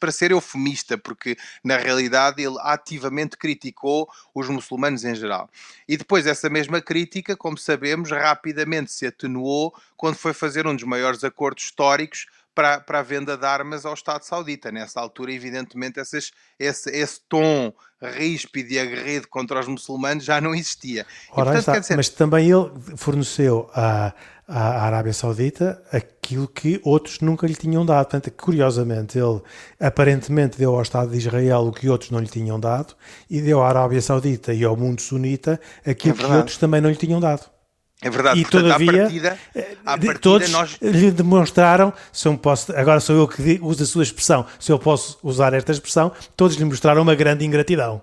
para, 0.00 0.10
ser 0.10 0.32
eufemista, 0.32 0.98
porque, 0.98 1.36
na 1.62 1.76
realidade, 1.76 2.42
ele 2.42 2.56
ativamente 2.60 3.36
criticou 3.36 4.10
os 4.34 4.48
muçulmanos 4.48 5.04
em 5.04 5.14
geral. 5.14 5.48
E 5.86 5.96
depois, 5.96 6.26
essa 6.26 6.50
mesma 6.50 6.80
crítica, 6.80 7.36
como 7.36 7.56
sabemos, 7.56 8.10
rapidamente 8.10 8.90
se 8.90 9.06
atenuou 9.06 9.72
quando 9.96 10.16
foi 10.16 10.32
fazer 10.32 10.66
um 10.66 10.74
dos 10.74 10.84
maiores 10.84 11.22
acordos 11.22 11.62
históricos 11.62 12.26
para, 12.56 12.80
para 12.80 13.00
a 13.00 13.02
venda 13.02 13.36
de 13.36 13.44
armas 13.44 13.84
ao 13.84 13.92
Estado 13.92 14.22
Saudita. 14.22 14.72
Nessa 14.72 14.98
altura, 14.98 15.30
evidentemente, 15.30 16.00
essas, 16.00 16.32
esse, 16.58 16.90
esse 16.90 17.20
tom 17.28 17.70
ríspido 18.02 18.72
e 18.72 18.78
aguerrido 18.78 19.28
contra 19.28 19.60
os 19.60 19.68
muçulmanos 19.68 20.24
já 20.24 20.40
não 20.40 20.54
existia. 20.54 21.06
E, 21.30 21.34
portanto, 21.34 21.80
dizer... 21.80 21.96
Mas 21.96 22.08
também 22.08 22.50
ele 22.50 22.70
forneceu 22.96 23.70
à, 23.74 24.14
à 24.48 24.86
Arábia 24.86 25.12
Saudita 25.12 25.82
aquilo 25.92 26.48
que 26.48 26.80
outros 26.82 27.20
nunca 27.20 27.46
lhe 27.46 27.54
tinham 27.54 27.84
dado. 27.84 28.06
Portanto, 28.06 28.30
curiosamente, 28.32 29.18
ele 29.18 29.42
aparentemente 29.78 30.56
deu 30.56 30.74
ao 30.74 30.82
Estado 30.82 31.10
de 31.10 31.18
Israel 31.18 31.66
o 31.66 31.72
que 31.72 31.90
outros 31.90 32.10
não 32.10 32.20
lhe 32.20 32.28
tinham 32.28 32.58
dado 32.58 32.94
e 33.28 33.42
deu 33.42 33.62
à 33.62 33.68
Arábia 33.68 34.00
Saudita 34.00 34.54
e 34.54 34.64
ao 34.64 34.76
mundo 34.76 35.02
sunita 35.02 35.60
aquilo 35.86 36.14
é 36.14 36.24
que 36.24 36.32
outros 36.32 36.56
também 36.56 36.80
não 36.80 36.88
lhe 36.88 36.96
tinham 36.96 37.20
dado. 37.20 37.55
É 38.02 38.10
verdade, 38.10 38.38
e 38.38 38.42
portanto, 38.42 38.62
todavia, 38.62 38.90
à 38.90 38.96
partida, 38.96 39.38
à 39.54 39.90
partida 39.92 40.18
todos 40.18 40.50
nós... 40.50 40.76
lhe 40.82 41.10
demonstraram, 41.10 41.92
se 42.12 42.28
eu 42.28 42.36
posso, 42.36 42.76
agora 42.76 43.00
sou 43.00 43.16
eu 43.16 43.26
que 43.26 43.58
uso 43.62 43.82
a 43.82 43.86
sua 43.86 44.02
expressão, 44.02 44.46
se 44.60 44.70
eu 44.70 44.78
posso 44.78 45.18
usar 45.22 45.54
esta 45.54 45.72
expressão, 45.72 46.12
todos 46.36 46.56
lhe 46.56 46.64
mostraram 46.64 47.00
uma 47.00 47.14
grande 47.14 47.44
ingratidão. 47.44 48.02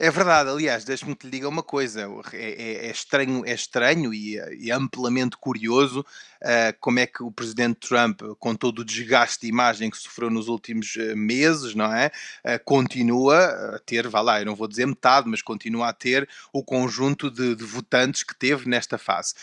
É 0.00 0.12
verdade, 0.12 0.48
aliás, 0.48 0.84
deixe-me 0.84 1.16
que 1.16 1.26
lhe 1.26 1.32
diga 1.32 1.48
uma 1.48 1.62
coisa: 1.62 2.08
é, 2.32 2.36
é, 2.36 2.86
é 2.86 2.90
estranho, 2.90 3.44
é 3.44 3.52
estranho 3.52 4.14
e, 4.14 4.36
e 4.60 4.70
amplamente 4.70 5.36
curioso 5.36 6.06
uh, 6.42 6.76
como 6.80 6.98
é 6.98 7.06
que 7.06 7.22
o 7.22 7.30
presidente 7.30 7.88
Trump, 7.88 8.22
com 8.38 8.54
todo 8.54 8.80
o 8.80 8.84
desgaste 8.84 9.42
de 9.42 9.48
imagem 9.48 9.90
que 9.90 9.96
sofreu 9.96 10.30
nos 10.30 10.48
últimos 10.48 10.94
uh, 10.96 11.16
meses, 11.16 11.74
não 11.74 11.92
é? 11.92 12.10
Uh, 12.44 12.62
continua 12.64 13.74
a 13.74 13.78
ter, 13.80 14.08
vá 14.08 14.20
lá, 14.20 14.40
eu 14.40 14.46
não 14.46 14.54
vou 14.54 14.68
dizer 14.68 14.86
metade, 14.86 15.28
mas 15.28 15.42
continua 15.42 15.88
a 15.88 15.92
ter 15.92 16.28
o 16.52 16.62
conjunto 16.62 17.30
de, 17.30 17.54
de 17.54 17.64
votantes 17.64 18.22
que 18.22 18.36
teve 18.36 18.68
nesta 18.68 18.98
fase. 18.98 19.34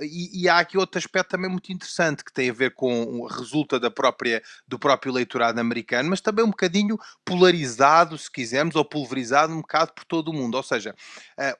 E, 0.00 0.42
e, 0.42 0.48
há 0.48 0.58
aqui 0.58 0.76
outro 0.76 0.98
aspecto 0.98 1.30
também 1.30 1.50
muito 1.50 1.72
interessante 1.72 2.24
que 2.24 2.32
tem 2.32 2.50
a 2.50 2.52
ver 2.52 2.74
com 2.74 3.26
resulta 3.26 3.78
da 3.78 3.90
própria, 3.90 4.42
do 4.66 4.78
próprio 4.78 5.10
eleitorado 5.10 5.60
americano, 5.60 6.10
mas 6.10 6.20
também 6.20 6.44
um 6.44 6.50
bocadinho 6.50 6.98
polarizado, 7.24 8.18
se 8.18 8.30
quisermos, 8.30 8.74
ou 8.74 8.84
pulverizado 8.84 9.52
um 9.52 9.60
bocado 9.60 9.92
por 9.92 10.04
todo 10.04 10.28
o 10.28 10.32
mundo. 10.32 10.56
Ou 10.56 10.62
seja, 10.62 10.94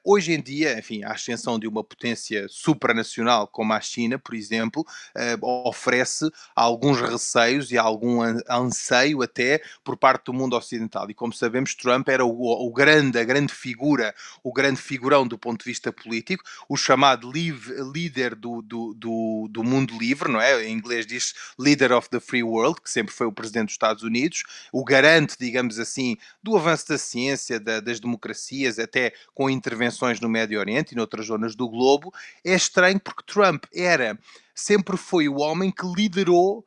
hoje 0.03 0.33
em 0.33 0.41
dia, 0.41 0.77
enfim, 0.77 1.03
a 1.03 1.11
ascensão 1.11 1.57
de 1.57 1.67
uma 1.67 1.83
potência 1.83 2.47
supranacional 2.49 3.47
como 3.47 3.73
a 3.73 3.81
China, 3.81 4.19
por 4.19 4.35
exemplo, 4.35 4.62
exemplo, 4.63 4.85
uh, 5.15 5.67
oferece 5.67 6.29
alguns 6.55 6.99
receios 6.99 7.71
e 7.71 7.77
algum 7.77 8.21
anseio 8.49 9.21
até 9.21 9.61
por 9.83 9.97
parte 9.97 10.25
do 10.25 10.33
mundo 10.33 10.55
ocidental. 10.55 11.09
E 11.09 11.13
como 11.13 11.33
sabemos, 11.33 11.75
Trump 11.75 12.07
era 12.09 12.25
o, 12.25 12.67
o 12.67 12.71
grande, 12.71 13.19
a 13.19 13.23
grande 13.23 13.53
figura, 13.53 14.15
o 14.43 14.53
grande 14.53 14.81
figurão 14.81 15.27
do 15.27 15.37
ponto 15.37 15.63
de 15.63 15.69
vista 15.69 15.91
político, 15.91 16.43
o 16.67 16.77
chamado 16.77 17.27
live, 17.27 17.73
líder 17.91 18.35
do, 18.35 18.61
do, 18.61 18.93
do, 18.93 19.47
do 19.49 19.63
mundo 19.63 19.97
livre, 19.97 20.31
não 20.31 20.41
é? 20.41 20.65
Em 20.65 20.73
inglês 20.73 21.05
diz 21.05 21.33
leader 21.59 21.91
of 21.91 22.09
the 22.09 22.19
free 22.19 22.43
world, 22.43 22.81
que 22.81 22.89
sempre 22.89 23.13
foi 23.13 23.27
o 23.27 23.31
presidente 23.31 23.65
dos 23.65 23.73
Estados 23.73 24.03
Unidos, 24.03 24.43
o 24.71 24.83
garante, 24.83 25.35
digamos 25.39 25.79
assim, 25.79 26.17
do 26.41 26.55
avanço 26.55 26.87
da 26.87 26.97
ciência, 26.97 27.59
da, 27.59 27.79
das 27.79 27.99
democracias, 27.99 28.79
até 28.79 29.13
com 29.33 29.49
intervenções 29.49 30.19
no 30.19 30.29
Médio 30.29 30.59
Oriente 30.59 30.93
e 30.93 30.95
noutras 30.95 31.27
zonas 31.27 31.55
do 31.55 31.69
globo. 31.69 32.13
É 32.43 32.55
estranho 32.55 32.99
porque 32.99 33.23
Trump 33.25 33.65
era 33.73 34.17
sempre 34.53 34.97
foi 34.97 35.27
o 35.27 35.37
homem 35.37 35.71
que 35.71 35.85
liderou 35.85 36.65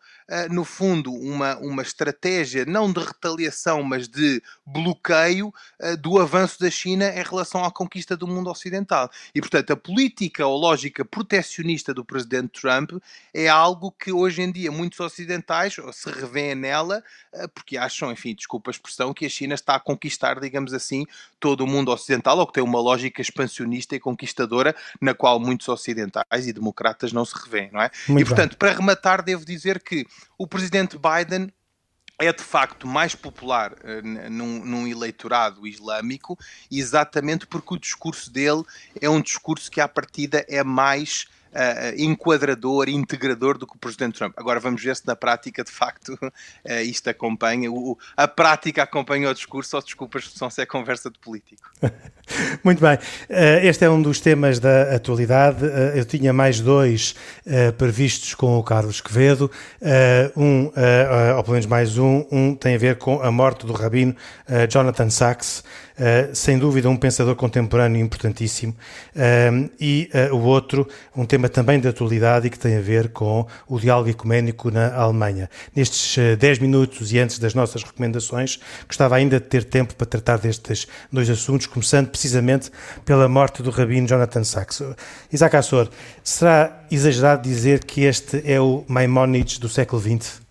no 0.50 0.64
fundo, 0.64 1.12
uma, 1.12 1.56
uma 1.58 1.82
estratégia 1.82 2.64
não 2.64 2.92
de 2.92 3.00
retaliação, 3.00 3.82
mas 3.82 4.08
de 4.08 4.42
bloqueio 4.64 5.52
uh, 5.80 5.96
do 5.96 6.18
avanço 6.18 6.58
da 6.58 6.70
China 6.70 7.08
em 7.08 7.22
relação 7.22 7.64
à 7.64 7.70
conquista 7.70 8.16
do 8.16 8.26
mundo 8.26 8.50
ocidental. 8.50 9.08
E, 9.34 9.40
portanto, 9.40 9.72
a 9.72 9.76
política 9.76 10.44
ou 10.46 10.58
lógica 10.58 11.04
protecionista 11.04 11.94
do 11.94 12.04
presidente 12.04 12.60
Trump 12.60 12.92
é 13.32 13.48
algo 13.48 13.92
que 13.92 14.10
hoje 14.10 14.42
em 14.42 14.50
dia 14.50 14.72
muitos 14.72 14.98
ocidentais 14.98 15.76
se 15.92 16.10
revêem 16.10 16.54
nela 16.54 17.02
uh, 17.32 17.48
porque 17.50 17.76
acham, 17.76 18.10
enfim, 18.10 18.34
desculpa 18.34 18.70
a 18.70 18.72
expressão, 18.72 19.14
que 19.14 19.26
a 19.26 19.28
China 19.28 19.54
está 19.54 19.76
a 19.76 19.80
conquistar, 19.80 20.40
digamos 20.40 20.74
assim, 20.74 21.06
todo 21.38 21.62
o 21.62 21.66
mundo 21.66 21.92
ocidental 21.92 22.38
ou 22.38 22.46
que 22.46 22.54
tem 22.54 22.64
uma 22.64 22.80
lógica 22.80 23.22
expansionista 23.22 23.94
e 23.94 24.00
conquistadora 24.00 24.74
na 25.00 25.14
qual 25.14 25.38
muitos 25.38 25.68
ocidentais 25.68 26.48
e 26.48 26.52
democratas 26.52 27.12
não 27.12 27.24
se 27.24 27.34
revêem, 27.44 27.70
não 27.72 27.80
é? 27.80 27.90
Muito 28.08 28.24
e, 28.24 28.28
portanto, 28.28 28.50
bem. 28.50 28.58
para 28.58 28.72
rematar, 28.72 29.22
devo 29.22 29.44
dizer 29.44 29.80
que 29.80 30.06
o 30.38 30.46
presidente 30.46 30.98
Biden 30.98 31.52
é 32.18 32.32
de 32.32 32.42
facto 32.42 32.86
mais 32.86 33.14
popular 33.14 33.72
uh, 33.72 34.30
num, 34.30 34.64
num, 34.64 34.86
eleitorado 34.86 35.66
islâmico, 35.66 36.38
exatamente 36.70 37.46
porque 37.46 37.74
o 37.74 37.78
discurso 37.78 38.30
dele 38.30 38.62
é 39.00 39.08
um 39.08 39.20
discurso 39.20 39.70
que, 39.70 39.80
à 39.80 39.88
partida, 39.88 40.44
é 40.48 40.64
mais 40.64 41.26
uh, 41.52 42.00
enquadrador, 42.00 42.88
integrador 42.88 43.58
do 43.58 43.66
que 43.66 43.76
o 43.76 43.78
Presidente 43.78 44.18
Trump. 44.18 44.34
Agora 44.36 44.60
vamos 44.60 44.82
ver 44.82 44.96
se 44.96 45.06
na 45.06 45.16
prática, 45.16 45.64
de 45.64 45.70
facto, 45.70 46.18
uh, 46.22 46.30
isto 46.84 47.08
acompanha, 47.08 47.70
o, 47.70 47.98
a 48.16 48.28
prática 48.28 48.82
acompanha 48.82 49.30
o 49.30 49.34
discurso, 49.34 49.76
ou 49.76 49.82
desculpa 49.82 50.18
a 50.18 50.20
expressão, 50.20 50.50
se 50.50 50.62
é 50.62 50.66
conversa 50.66 51.10
de 51.10 51.18
político. 51.18 51.70
Muito 52.62 52.80
bem. 52.80 52.94
Uh, 52.94 53.66
este 53.66 53.84
é 53.84 53.90
um 53.90 54.02
dos 54.02 54.20
temas 54.20 54.58
da 54.58 54.94
atualidade. 54.94 55.64
eu 55.94 56.04
tinha 56.04 56.32
mais 56.32 56.60
dois 56.60 57.14
previstos 57.78 58.34
com 58.34 58.58
o 58.58 58.62
Carlos 58.62 59.00
Quevedo. 59.00 59.50
um, 60.36 60.64
ou 61.36 61.42
pelo 61.42 61.52
menos 61.52 61.66
mais 61.66 61.96
um, 61.98 62.26
um 62.30 62.54
tem 62.54 62.74
a 62.74 62.78
ver 62.78 62.98
com 62.98 63.22
a 63.22 63.30
morte 63.30 63.64
do 63.64 63.72
rabino 63.72 64.14
Jonathan 64.68 65.10
Sachs. 65.10 65.62
Uh, 65.96 66.34
sem 66.34 66.58
dúvida 66.58 66.90
um 66.90 66.96
pensador 66.96 67.34
contemporâneo 67.34 67.98
importantíssimo, 67.98 68.76
uh, 69.14 69.70
e 69.80 70.10
uh, 70.30 70.34
o 70.34 70.42
outro, 70.42 70.86
um 71.16 71.24
tema 71.24 71.48
também 71.48 71.80
de 71.80 71.88
atualidade 71.88 72.46
e 72.46 72.50
que 72.50 72.58
tem 72.58 72.76
a 72.76 72.82
ver 72.82 73.08
com 73.08 73.46
o 73.66 73.80
diálogo 73.80 74.10
ecuménico 74.10 74.70
na 74.70 74.94
Alemanha. 74.94 75.48
Nestes 75.74 76.18
10 76.38 76.58
minutos 76.58 77.12
e 77.14 77.18
antes 77.18 77.38
das 77.38 77.54
nossas 77.54 77.82
recomendações, 77.82 78.60
gostava 78.86 79.16
ainda 79.16 79.40
de 79.40 79.46
ter 79.46 79.64
tempo 79.64 79.94
para 79.94 80.06
tratar 80.06 80.36
destes 80.36 80.86
dois 81.10 81.30
assuntos, 81.30 81.66
começando 81.66 82.08
precisamente 82.08 82.70
pela 83.04 83.26
morte 83.26 83.62
do 83.62 83.70
rabino 83.70 84.06
Jonathan 84.06 84.44
Sachs. 84.44 84.82
Isaac 85.32 85.56
Assor, 85.56 85.88
será 86.22 86.84
exagerado 86.90 87.42
dizer 87.42 87.84
que 87.84 88.02
este 88.02 88.42
é 88.44 88.60
o 88.60 88.84
Maimonides 88.86 89.58
do 89.58 89.68
século 89.68 90.02
XX? 90.02 90.42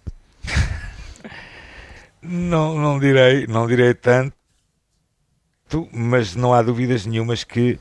Não, 2.27 2.75
não 2.79 2.99
direi, 2.99 3.45
não 3.45 3.67
direi 3.67 3.93
tanto, 3.93 4.34
mas 5.91 6.35
não 6.35 6.53
há 6.53 6.61
dúvidas 6.61 7.05
nenhumas 7.05 7.43
que 7.43 7.79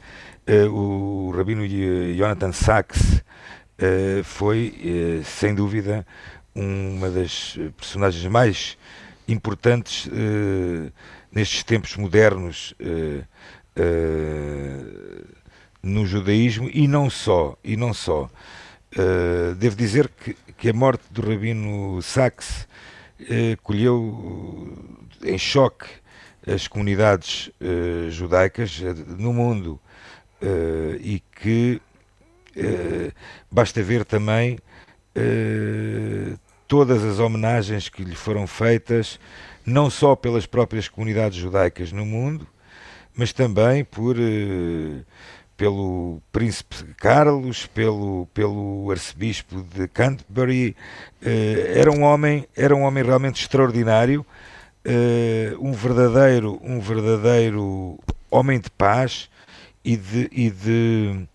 uh, 0.49 0.71
o 0.71 1.31
Rabino 1.31 1.67
Jonathan 2.17 2.53
Sachs 2.53 3.19
uh, 3.19 4.25
foi, 4.25 5.21
uh, 5.21 5.25
sem 5.25 5.55
dúvida, 5.55 6.07
uma 6.55 7.11
das 7.11 7.59
personagens 7.77 8.25
mais 8.27 8.79
importantes 9.27 10.09
nestes 11.33 11.65
tempos 11.65 11.97
modernos 11.97 12.75
no 15.83 16.07
judaísmo 16.07 16.71
e 16.73 16.87
não 16.87 17.11
só, 17.11 17.59
e 17.65 17.77
não 17.77 17.93
só. 17.93 18.31
devo 19.59 19.75
dizer 19.75 20.09
que, 20.09 20.37
que, 20.57 20.71
a 20.71 20.73
morte 20.73 21.03
do 21.11 21.29
Rabino 21.29 22.01
Sachs 22.03 22.69
colheu 23.65 24.79
em 25.25 25.39
choque 25.39 25.87
as 26.47 26.69
comunidades 26.69 27.51
uh, 27.61 28.11
judaicas 28.11 28.79
uh, 28.81 28.95
no 29.19 29.33
mundo 29.33 29.81
uh, 30.43 30.97
e 31.01 31.23
que 31.41 31.81
basta 33.51 33.83
ver 33.83 34.05
também 34.05 34.61
todas 36.69 37.03
as 37.03 37.19
homenagens 37.19 37.89
que 37.89 38.05
lhe 38.05 38.15
foram 38.15 38.47
feitas, 38.47 39.19
não 39.67 39.91
só 39.91 40.15
pelas 40.15 40.47
próprias 40.47 40.87
comunidades 40.87 41.37
judaicas 41.37 41.91
no 41.91 42.07
mundo, 42.07 42.47
mas 43.13 43.33
também 43.33 43.85
por 43.85 44.15
pelo 45.57 46.23
príncipe 46.31 46.95
Carlos, 46.97 47.67
pelo, 47.67 48.29
pelo 48.33 48.89
arcebispo 48.89 49.61
de 49.61 49.89
Canterbury. 49.89 50.77
era 51.75 51.91
um 51.91 52.05
homem, 52.05 52.47
era 52.57 52.73
um 52.77 52.83
homem 52.83 53.03
realmente 53.03 53.43
extraordinário, 53.43 54.25
um 55.61 55.73
verdadeiro, 55.73 56.61
um 56.63 56.81
verdadeiro 56.81 57.99
homem 58.31 58.59
de 58.61 58.71
paz 58.71 59.29
e 59.85 59.97
de, 59.97 60.29
e 60.33 60.51
de, 60.51 61.27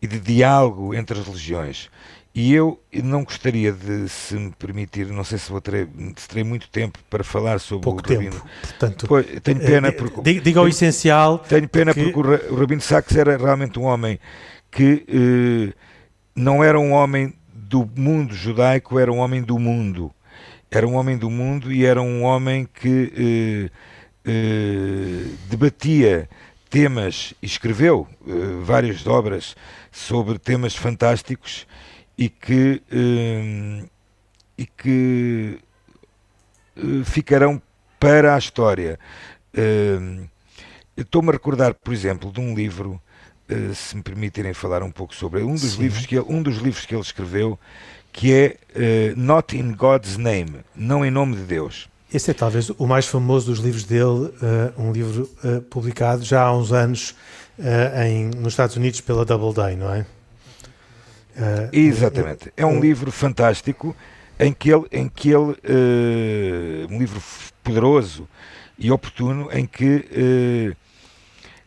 e 0.00 0.06
de 0.06 0.18
diálogo 0.20 0.94
entre 0.94 1.18
as 1.18 1.26
religiões. 1.26 1.90
E 2.34 2.54
eu 2.54 2.80
não 3.04 3.24
gostaria 3.24 3.70
de, 3.72 4.08
se 4.08 4.34
me 4.36 4.50
permitir, 4.52 5.06
não 5.08 5.22
sei 5.22 5.36
se 5.36 5.50
vou 5.50 5.60
ter, 5.60 5.86
se 6.16 6.26
terei 6.26 6.42
muito 6.42 6.66
tempo 6.70 6.98
para 7.10 7.22
falar 7.22 7.60
sobre 7.60 7.84
Pouco 7.84 8.00
o 8.00 8.10
Rabino. 8.14 8.32
tempo, 8.32 8.46
portanto, 8.62 9.06
Pois, 9.06 9.26
tenho 9.42 9.58
pena 9.60 9.88
eh, 9.88 9.92
porque 9.92 10.22
diga, 10.22 10.40
diga 10.40 10.62
o 10.62 10.68
essencial. 10.68 11.38
tenho 11.40 11.68
pena 11.68 11.92
que- 11.92 12.04
porque 12.04 12.18
o, 12.18 12.22
Ra- 12.22 12.40
o 12.50 12.54
Rabino 12.54 12.80
Sachs 12.80 13.14
era 13.16 13.36
realmente 13.36 13.78
um 13.78 13.82
homem 13.82 14.18
que 14.70 15.04
eh, 15.06 15.74
não 16.34 16.64
era 16.64 16.80
um 16.80 16.92
homem 16.92 17.34
do 17.52 17.86
mundo 17.96 18.34
judaico, 18.34 18.98
era 18.98 19.12
um 19.12 19.18
homem 19.18 19.42
do 19.42 19.58
mundo. 19.58 20.10
Era 20.74 20.86
um 20.88 20.94
homem 20.94 21.18
do 21.18 21.28
mundo 21.28 21.70
e 21.70 21.84
era 21.84 22.00
um 22.00 22.22
homem 22.24 22.66
que 22.66 23.12
eh, 23.14 23.70
eh, 24.24 25.36
debatia 25.50 26.28
temas, 26.70 27.34
escreveu 27.42 28.08
eh, 28.26 28.32
várias 28.62 29.06
obras 29.06 29.54
sobre 29.90 30.38
temas 30.38 30.74
fantásticos 30.74 31.66
e 32.16 32.30
que, 32.30 32.82
eh, 32.90 33.84
e 34.56 34.64
que 34.66 35.58
eh, 36.76 37.04
ficarão 37.04 37.60
para 38.00 38.34
a 38.34 38.38
história. 38.38 38.98
Eh, 39.54 40.26
Estou-me 40.96 41.30
a 41.30 41.32
recordar, 41.32 41.74
por 41.74 41.92
exemplo, 41.94 42.30
de 42.30 42.38
um 42.40 42.54
livro, 42.54 43.00
se 43.74 43.96
me 43.96 44.02
permitirem 44.02 44.54
falar 44.54 44.82
um 44.82 44.90
pouco 44.90 45.14
sobre 45.14 45.42
um 45.42 45.54
dos, 45.54 45.72
Sim. 45.72 45.82
livros 45.82 46.06
que 46.06 46.16
ele, 46.16 46.24
um 46.28 46.42
dos 46.42 46.56
livros 46.56 46.86
que 46.86 46.94
ele 46.94 47.02
escreveu, 47.02 47.58
que 48.12 48.32
é 48.32 48.56
eh, 48.74 49.14
Not 49.16 49.56
in 49.56 49.72
God's 49.72 50.16
Name, 50.16 50.60
não 50.74 51.04
em 51.04 51.10
nome 51.10 51.36
de 51.36 51.42
Deus. 51.42 51.88
Esse 52.12 52.30
é 52.30 52.34
talvez 52.34 52.68
o 52.70 52.86
mais 52.86 53.06
famoso 53.06 53.46
dos 53.46 53.58
livros 53.58 53.84
dele, 53.84 54.32
eh, 54.42 54.72
um 54.76 54.92
livro 54.92 55.30
eh, 55.42 55.60
publicado 55.70 56.22
já 56.22 56.42
há 56.42 56.54
uns 56.54 56.72
anos 56.72 57.14
eh, 57.58 58.08
em, 58.08 58.26
nos 58.36 58.52
Estados 58.52 58.76
Unidos 58.76 59.00
pela 59.00 59.24
Doubleday, 59.24 59.76
não 59.76 59.92
é? 59.94 60.04
Eh, 61.36 61.70
Exatamente. 61.72 62.52
É 62.56 62.66
um 62.66 62.80
livro 62.80 63.10
fantástico 63.10 63.96
em 64.38 64.52
que 64.52 64.70
ele, 64.70 64.84
em 64.92 65.08
que 65.08 65.30
ele 65.30 65.56
eh, 65.64 66.86
um 66.90 66.98
livro 66.98 67.22
poderoso 67.62 68.28
e 68.78 68.90
oportuno 68.90 69.48
em 69.52 69.64
que 69.64 70.04
eh, 70.12 70.76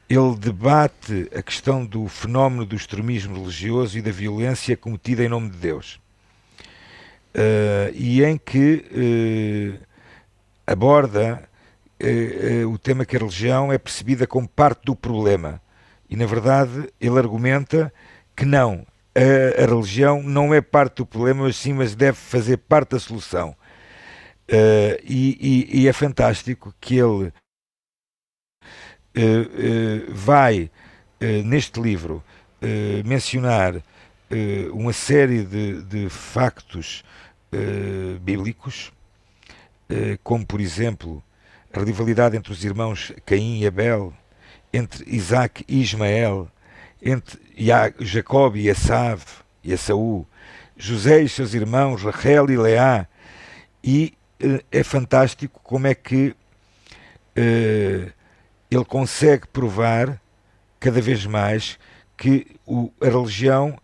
ele 0.10 0.36
debate 0.38 1.30
a 1.36 1.42
questão 1.42 1.86
do 1.86 2.08
fenómeno 2.08 2.66
do 2.66 2.76
extremismo 2.76 3.36
religioso 3.36 3.98
e 3.98 4.02
da 4.02 4.12
violência 4.12 4.78
cometida 4.78 5.24
em 5.24 5.30
nome 5.30 5.50
de 5.50 5.58
Deus. 5.58 6.00
Eh, 7.34 7.92
e 7.94 8.24
em 8.24 8.38
que 8.38 8.86
eh, 8.94 9.86
aborda 10.66 11.50
eh, 12.00 12.64
o 12.66 12.78
tema 12.78 13.04
que 13.06 13.16
a 13.16 13.20
religião 13.20 13.74
é 13.74 13.78
percebida 13.78 14.26
como 14.28 14.48
parte 14.48 14.86
do 14.86 14.96
problema. 14.96 15.62
E, 16.10 16.16
na 16.16 16.26
verdade, 16.26 16.88
ele 17.02 17.18
argumenta 17.20 17.92
que 18.36 18.46
não, 18.46 18.86
a, 19.16 19.64
a 19.64 19.66
religião 19.66 20.22
não 20.24 20.54
é 20.54 20.62
parte 20.62 20.98
do 20.98 21.06
problema, 21.06 21.44
mas 21.44 21.58
sim, 21.58 21.74
mas 21.74 21.96
deve 21.96 22.18
fazer 22.18 22.58
parte 22.58 22.92
da 22.92 23.00
solução. 23.00 23.56
E, 25.04 25.68
e- 25.74 25.82
e 25.82 25.88
é 25.88 25.94
fantástico 25.94 26.74
que 26.80 26.96
ele 26.98 27.34
vai, 30.10 30.70
eh, 31.20 31.42
neste 31.44 31.80
livro, 31.82 32.24
eh, 32.62 33.02
mencionar 33.06 33.82
eh, 34.30 34.68
uma 34.72 34.94
série 34.94 35.44
de, 35.44 35.82
de 35.84 36.10
factos 36.10 37.04
eh, 37.52 38.18
bíblicos, 38.20 38.92
eh, 39.90 40.18
como, 40.24 40.46
por 40.46 40.60
exemplo, 40.60 41.24
a 41.74 41.80
rivalidade 41.80 42.36
entre 42.36 42.52
os 42.52 42.64
irmãos 42.64 43.14
Caim 43.26 43.60
e 43.60 43.68
Abel, 43.68 44.14
entre 44.74 45.04
Isaac 45.08 45.64
e 45.68 45.82
Ismael, 45.82 46.50
entre 47.02 47.40
Jacob 48.00 48.56
e 48.56 48.68
Esav 48.68 49.24
e 49.64 49.72
Esaú, 49.72 50.26
José 50.78 51.22
e 51.22 51.30
seus 51.30 51.54
irmãos, 51.54 52.04
Rachel 52.04 52.50
e 52.50 52.58
Leá, 52.58 53.08
e 53.84 54.14
eh, 54.40 54.64
é 54.72 54.84
fantástico 54.84 55.62
como 55.64 55.88
é 55.88 55.94
que 55.96 56.36
eh, 57.36 58.12
ele 58.76 58.86
consegue 58.86 59.48
provar 59.48 60.20
cada 60.80 61.02
vez 61.02 61.26
mais 61.26 61.78
que 62.18 62.48
o- 62.66 62.92
a 63.02 63.06
religião 63.06 63.78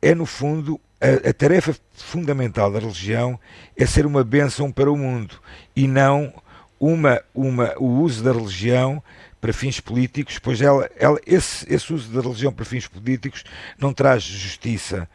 é, 0.00 0.14
no 0.14 0.26
fundo, 0.26 0.80
a, 1.00 1.30
a 1.30 1.32
tarefa 1.32 1.74
fundamental 1.94 2.70
da 2.70 2.78
religião 2.78 3.38
é 3.76 3.86
ser 3.86 4.04
uma 4.06 4.22
bênção 4.22 4.70
para 4.70 4.90
o 4.92 4.96
mundo 4.96 5.40
e 5.74 5.86
não 5.88 6.32
uma, 6.78 7.22
uma, 7.34 7.72
o 7.78 7.86
uso 8.02 8.22
da 8.22 8.32
religião 8.32 9.02
para 9.40 9.52
fins 9.52 9.80
políticos, 9.80 10.38
pois 10.38 10.60
ela, 10.60 10.90
ela, 10.96 11.18
esse, 11.26 11.72
esse 11.72 11.92
uso 11.92 12.10
da 12.12 12.20
religião 12.20 12.52
para 12.52 12.64
fins 12.64 12.86
políticos 12.86 13.44
não 13.78 13.92
traz 13.92 14.22
justiça 14.22 15.08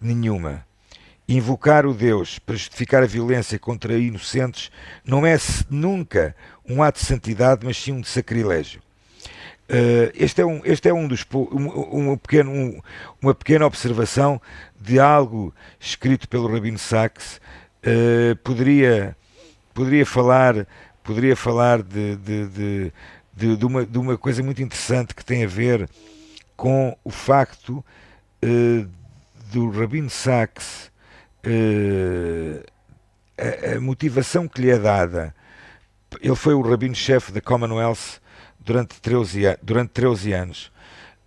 nenhuma. 0.00 0.64
Invocar 1.30 1.86
o 1.86 1.94
Deus 1.94 2.40
para 2.40 2.56
justificar 2.56 3.04
a 3.04 3.06
violência 3.06 3.56
contra 3.56 3.96
inocentes 3.96 4.68
não 5.04 5.24
é 5.24 5.36
nunca 5.70 6.34
um 6.68 6.82
ato 6.82 6.98
de 6.98 7.06
santidade, 7.06 7.64
mas 7.64 7.76
sim 7.76 7.92
um 7.92 8.00
de 8.00 8.08
sacrilégio. 8.08 8.82
Uh, 9.68 10.10
este, 10.14 10.40
é 10.40 10.44
um, 10.44 10.60
este 10.64 10.88
é 10.88 10.92
um 10.92 11.06
dos 11.06 11.24
um, 11.32 12.10
um 12.10 12.16
pequeno, 12.16 12.50
um- 12.50 12.80
uma 13.22 13.32
pequena 13.32 13.64
observação 13.64 14.42
de 14.80 14.98
algo 14.98 15.54
escrito 15.78 16.28
pelo 16.28 16.52
Rabino 16.52 16.76
Sachs. 16.80 17.40
Uh, 17.86 18.34
poderia, 18.42 19.16
poderia 19.72 20.04
falar, 20.04 20.66
poderia 21.04 21.36
falar 21.36 21.80
de, 21.80 22.16
de, 22.16 22.46
de, 22.48 22.92
de, 23.36 23.56
de 23.56 23.64
uma, 23.64 23.86
de 23.86 23.98
uma 23.98 24.18
coisa 24.18 24.42
muito 24.42 24.60
interessante 24.60 25.14
que 25.14 25.24
tem 25.24 25.44
a 25.44 25.46
ver 25.46 25.88
com 26.56 26.96
o 27.04 27.10
facto 27.10 27.84
uh, 28.44 28.88
do 29.52 29.70
Rabino 29.70 30.10
Sachs, 30.10 30.89
uh, 31.46 32.62
a, 33.38 33.76
a 33.76 33.80
motivação 33.80 34.48
que 34.48 34.60
lhe 34.60 34.70
é 34.70 34.78
dada. 34.78 35.34
Ele 36.20 36.36
foi 36.36 36.54
o 36.54 36.62
rabino-chefe 36.62 37.32
da 37.32 37.40
Commonwealth 37.40 38.20
durante 38.58 39.00
13, 39.00 39.46
a- 39.48 39.58
durante 39.62 39.90
13 39.90 40.32
anos. 40.32 40.72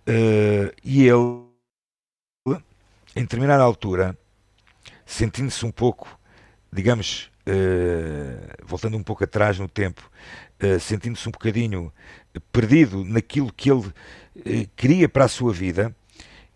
Eh, 0.06 0.74
e 0.84 1.04
ele, 1.08 1.44
em 3.16 3.22
determinada 3.22 3.62
altura, 3.62 4.16
sentindo-se 5.06 5.64
um 5.66 5.70
pouco, 5.70 6.18
digamos, 6.72 7.30
eh, 7.46 8.56
voltando 8.64 8.96
um 8.96 9.02
pouco 9.02 9.24
atrás 9.24 9.58
no 9.58 9.68
tempo, 9.68 10.10
eh, 10.58 10.78
sentindo-se 10.78 11.28
um 11.28 11.32
bocadinho 11.32 11.92
perdido 12.52 13.04
naquilo 13.04 13.52
que 13.52 13.70
ele 13.70 13.92
eh, 14.46 14.68
queria 14.76 15.08
para 15.08 15.24
a 15.26 15.28
sua 15.28 15.52
vida, 15.52 15.94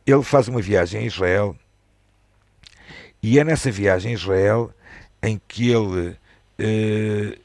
ele 0.07 0.23
faz 0.23 0.49
uma 0.49 0.62
viagem 0.62 1.03
a 1.03 1.05
Israel 1.05 1.57
e 3.22 3.38
é 3.38 3.44
nessa 3.44 3.70
viagem 3.70 4.12
a 4.12 4.14
Israel 4.14 4.70
em 5.22 5.40
que 5.48 5.70
ele 5.70 6.16
eh, 6.59 7.38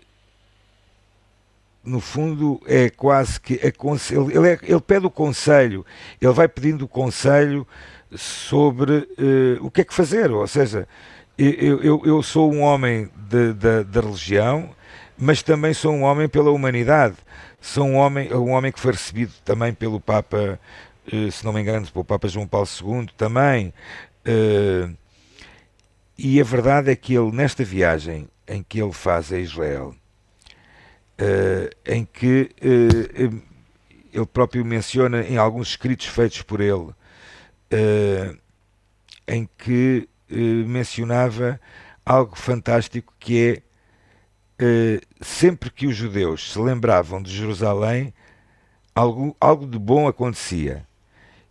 no 1.83 1.99
fundo 1.99 2.61
é 2.65 2.89
quase 2.89 3.39
que 3.39 3.53
ele, 3.55 3.73
ele, 4.33 4.49
é- 4.49 4.59
ele 4.63 4.79
pede 4.81 5.05
o 5.05 5.09
conselho, 5.09 5.85
ele 6.21 6.31
vai 6.33 6.47
pedindo 6.47 6.85
o 6.85 6.87
conselho 6.87 7.67
sobre 8.15 9.07
eh, 9.17 9.57
o 9.59 9.69
que 9.69 9.81
é 9.81 9.83
que 9.83 9.93
fazer, 9.93 10.31
ou 10.31 10.47
seja, 10.47 10.87
eu, 11.37 11.81
eu, 11.81 12.01
eu 12.05 12.23
sou 12.23 12.53
um 12.53 12.61
homem 12.61 13.09
da 13.91 13.99
religião, 14.01 14.69
mas 15.17 15.41
também 15.41 15.73
sou 15.73 15.93
um 15.93 16.03
homem 16.03 16.29
pela 16.29 16.51
humanidade, 16.51 17.15
sou 17.59 17.85
um 17.85 17.95
homem, 17.95 18.31
um 18.33 18.51
homem 18.51 18.71
que 18.71 18.79
foi 18.79 18.91
recebido 18.91 19.33
também 19.43 19.73
pelo 19.73 19.99
Papa, 19.99 20.59
eh, 21.11 21.31
se 21.31 21.43
não 21.43 21.51
me 21.51 21.61
engano, 21.61 21.87
pelo 21.91 22.05
Papa 22.05 22.27
João 22.27 22.47
Paulo 22.47 22.67
II 22.81 23.07
também, 23.17 23.73
eh, 24.25 24.89
e 26.17 26.39
a 26.39 26.43
verdade 26.43 26.91
é 26.91 26.95
que 26.95 27.13
ele, 27.15 27.31
nesta 27.31 27.63
viagem 27.63 28.27
em 28.47 28.61
que 28.61 28.81
ele 28.81 28.93
faz 28.93 29.31
a 29.31 29.39
Israel, 29.39 29.95
eh, 31.17 31.69
em 31.85 32.05
que 32.05 32.49
eh, 32.61 33.29
ele 34.11 34.25
próprio 34.25 34.65
menciona 34.65 35.21
em 35.21 35.37
alguns 35.37 35.69
escritos 35.69 36.07
feitos 36.07 36.41
por 36.41 36.59
ele, 36.59 36.89
eh, 37.71 38.35
em 39.27 39.47
que 39.57 40.07
mencionava 40.67 41.59
algo 42.03 42.35
fantástico 42.35 43.13
que 43.19 43.61
é 44.59 45.01
sempre 45.21 45.69
que 45.69 45.85
os 45.85 45.95
judeus 45.95 46.53
se 46.53 46.59
lembravam 46.59 47.21
de 47.21 47.31
Jerusalém, 47.31 48.13
algo, 48.95 49.35
algo 49.39 49.67
de 49.67 49.77
bom 49.77 50.07
acontecia. 50.07 50.87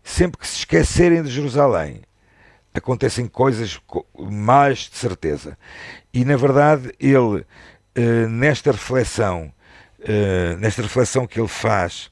Sempre 0.02 0.38
que 0.40 0.46
se 0.48 0.58
esquecerem 0.58 1.22
de 1.22 1.30
Jerusalém, 1.30 2.02
acontecem 2.74 3.26
coisas 3.26 3.78
co- 3.86 4.06
más 4.14 4.90
de 4.90 4.96
certeza. 4.96 5.58
E 6.12 6.24
na 6.24 6.36
verdade, 6.36 6.92
ele, 6.98 7.44
eh, 7.94 8.26
nesta 8.26 8.72
reflexão 8.72 9.52
uh, 10.02 10.56
nesta 10.58 10.82
reflexão 10.82 11.26
que 11.26 11.40
ele 11.40 11.48
faz 11.48 12.10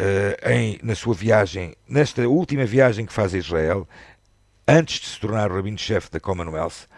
uh, 0.00 0.50
em, 0.50 0.78
na 0.82 0.94
sua 0.94 1.14
viagem, 1.14 1.74
nesta 1.88 2.28
última 2.28 2.64
viagem 2.64 3.06
que 3.06 3.12
faz 3.12 3.34
a 3.34 3.38
Israel, 3.38 3.88
antes 4.66 5.00
de 5.00 5.06
se 5.06 5.20
tornar 5.20 5.50
o 5.50 5.54
rabino-chefe 5.54 6.10
da 6.10 6.20
Commonwealth, 6.20 6.88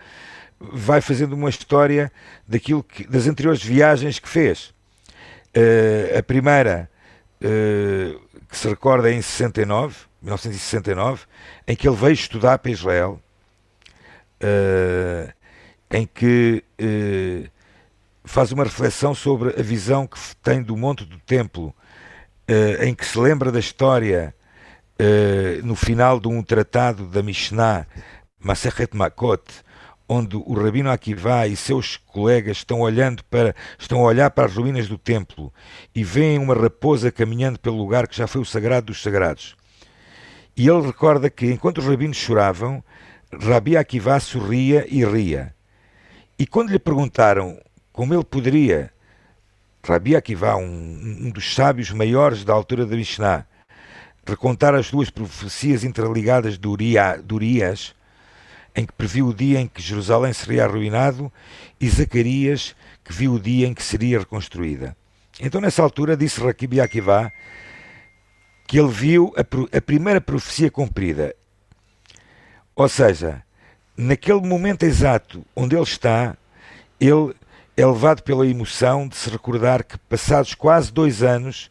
vai 0.61 1.01
fazendo 1.01 1.35
uma 1.35 1.51
história 1.51 2.11
daquilo 2.47 2.83
que, 2.83 3.07
das 3.07 3.27
anteriores 3.27 3.63
viagens 3.63 4.19
que 4.19 4.29
fez. 4.29 4.75
A 6.19 6.23
primeira, 6.23 6.91
que 7.39 8.57
se 8.57 8.69
recorda 8.69 9.11
em 9.13 9.23
69, 9.23 9.95
1969, 10.23 11.27
em 11.67 11.77
que 11.77 11.89
ele 11.89 11.97
veio 11.97 12.13
estudar 12.13 12.59
para 12.59 12.71
Israel, 12.71 13.21
uh, 14.43 15.33
em 15.91 16.07
que 16.07 16.63
faz 18.25 18.53
uma 18.53 18.65
reflexão 18.65 19.15
sobre 19.15 19.59
a 19.59 19.63
visão 19.63 20.07
que 20.07 20.19
tem 20.43 20.63
do 20.63 20.77
Monte 20.77 21.05
do 21.05 21.19
Templo, 21.21 21.75
em 22.81 22.95
que 22.95 23.07
se 23.07 23.19
lembra 23.19 23.51
da 23.51 23.59
história 23.59 24.35
no 25.65 25.75
final 25.75 26.21
de 26.21 26.29
um 26.29 26.43
tratado 26.43 27.07
da 27.07 27.23
Mishnah, 27.23 27.87
Masechet 28.39 28.95
Makot, 28.95 29.43
onde 30.09 30.37
o 30.37 30.55
Rabino 30.55 30.91
Akiva 30.91 31.47
e 31.47 31.55
seus 31.55 31.99
colegas 31.99 32.59
estão 32.59 32.81
olhando 32.81 33.23
para 33.25 33.55
estão 33.79 34.01
a 34.01 34.05
olhar 34.05 34.31
para 34.31 34.47
as 34.47 34.57
ruínas 34.57 34.89
do 34.89 34.97
templo 34.97 35.53
e 35.95 36.03
veem 36.03 36.39
uma 36.39 36.55
raposa 36.55 37.13
caminhando 37.13 37.59
pelo 37.59 37.77
lugar 37.77 38.09
que 38.09 38.17
já 38.17 38.27
foi 38.27 38.41
o 38.41 38.47
sagrado 38.47 38.87
dos 38.87 39.03
sagrados. 39.03 39.58
E 40.59 40.69
ele 40.69 40.89
recorda 40.89 41.31
que 41.31 41.47
enquanto 41.47 41.79
os 41.79 41.87
rabinos 41.87 42.17
choravam, 42.17 42.83
Rabi 43.33 43.77
Akiva 43.77 44.19
sorria 44.19 44.85
e 44.91 45.05
ria. 45.05 45.55
E 46.37 46.45
quando 46.45 46.71
lhe 46.71 46.81
perguntaram 46.81 47.57
como 47.93 48.13
ele 48.13 48.25
poderia, 48.25 48.93
Rabi 49.87 50.17
Akiva, 50.17 50.57
um, 50.57 51.27
um 51.27 51.31
dos 51.31 51.55
sábios 51.55 51.93
maiores 51.93 52.45
da 52.45 52.53
altura 52.55 52.85
da 52.85 52.97
Mishnah, 52.97 53.47
recontar 54.27 54.75
as 54.75 54.91
duas 54.91 55.11
profecias 55.11 55.85
interligadas 55.85 56.59
de 56.59 56.67
Urias, 56.67 57.95
em 58.75 58.85
que 58.85 58.93
previu 58.93 59.29
o 59.29 59.35
dia 59.35 59.61
em 59.61 59.69
que 59.69 59.81
Jerusalém 59.81 60.33
seria 60.33 60.65
arruinado, 60.65 61.33
e 61.81 61.89
Zacarias, 61.89 62.75
que 63.05 63.13
viu 63.13 63.35
o 63.35 63.41
dia 63.41 63.69
em 63.69 63.75
que 63.75 63.83
seria 63.83 64.19
reconstruída. 64.19 64.97
Então, 65.41 65.61
nessa 65.61 65.85
altura, 65.85 66.17
disse 66.17 66.41
Raquib 66.41 66.81
Akiva 66.81 67.33
que 68.69 68.79
ele 68.79 68.93
viu 68.93 69.33
a, 69.35 69.41
a 69.77 69.81
primeira 69.81 70.21
profecia 70.21 70.71
cumprida. 70.71 71.35
Ou 72.77 72.87
seja, 72.87 73.43
naquele 73.97 74.43
momento 74.43 74.83
exato 74.83 75.43
onde 75.57 75.75
ele 75.75 75.83
está, 75.83 76.37
ele 77.01 77.35
é 77.75 77.87
levado 77.87 78.23
pela 78.23 78.47
emoção 78.47 79.09
de 79.09 79.17
se 79.17 79.31
recordar 79.31 79.83
que, 79.83 79.97
passados 79.97 80.55
quase 80.55 80.93
dois 80.93 81.23
anos, 81.23 81.71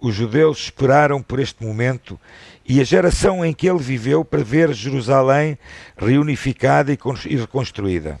os 0.00 0.16
judeus 0.16 0.64
esperaram 0.64 1.22
por 1.22 1.38
este 1.38 1.64
momento 1.64 2.18
e 2.66 2.80
a 2.80 2.84
geração 2.84 3.44
em 3.44 3.52
que 3.52 3.70
ele 3.70 3.78
viveu 3.78 4.24
para 4.24 4.42
ver 4.42 4.72
Jerusalém 4.72 5.56
reunificada 5.96 6.92
e 6.92 7.36
reconstruída. 7.36 8.18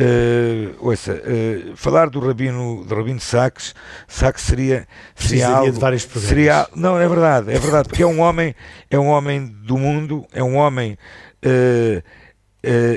Uh, 0.00 0.76
ouça, 0.78 1.12
uh, 1.12 1.76
falar 1.76 2.08
do 2.08 2.20
Rabino, 2.20 2.84
do 2.84 2.94
Rabino 2.94 3.18
Sachs, 3.18 3.74
Sachs 4.06 4.42
seria, 4.42 4.86
seria 5.16 5.48
algo, 5.48 5.72
de 5.72 5.80
vários 5.80 6.04
programas. 6.04 6.28
Seria, 6.28 6.68
não, 6.76 6.96
é 7.00 7.08
verdade, 7.08 7.52
é 7.52 7.58
verdade, 7.58 7.88
porque 7.88 8.04
é 8.04 8.06
um 8.06 8.20
homem, 8.20 8.54
é 8.88 8.96
um 8.96 9.08
homem 9.08 9.46
do 9.46 9.76
mundo, 9.76 10.24
é 10.32 10.40
um 10.40 10.54
homem. 10.54 10.96
Uh, 11.44 12.00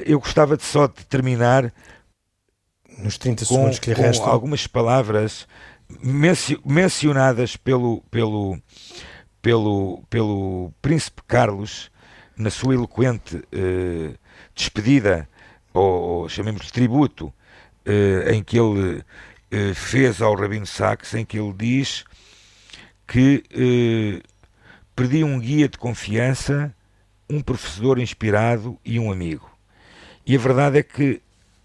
eu 0.05 0.19
gostava 0.19 0.55
de 0.55 0.63
só 0.63 0.85
de 0.85 1.03
terminar 1.07 1.73
nos 2.99 3.17
30 3.17 3.45
com, 3.45 3.55
segundos 3.55 3.79
que 3.79 3.91
lhe 3.91 3.99
restam 3.99 4.27
algumas 4.29 4.67
palavras 4.67 5.47
mencionadas 6.63 7.55
pelo, 7.55 8.03
pelo 8.11 8.59
pelo, 9.41 10.03
pelo 10.09 10.71
Príncipe 10.81 11.21
Carlos 11.27 11.89
na 12.37 12.49
sua 12.49 12.73
eloquente 12.73 13.43
despedida, 14.53 15.27
ou, 15.73 16.27
chamemos 16.29 16.65
de 16.65 16.73
tributo, 16.73 17.33
eh, 17.85 18.33
em 18.33 18.43
que 18.43 18.59
ele 18.59 19.03
eh, 19.49 19.73
fez 19.73 20.21
ao 20.21 20.35
Rabino 20.35 20.65
Sachs, 20.65 21.13
em 21.13 21.25
que 21.25 21.39
ele 21.39 21.53
diz 21.53 22.05
que 23.07 23.43
perdi 24.95 25.23
um 25.23 25.37
guia 25.37 25.67
de 25.67 25.77
confiança, 25.77 26.73
um 27.29 27.41
professor 27.41 27.99
inspirado 27.99 28.77
e 28.85 28.97
um 28.99 29.11
amigo. 29.11 29.49
E 30.25 30.35
a 30.35 30.39
verdade 30.39 30.79
é 30.79 30.83
que 30.83 31.21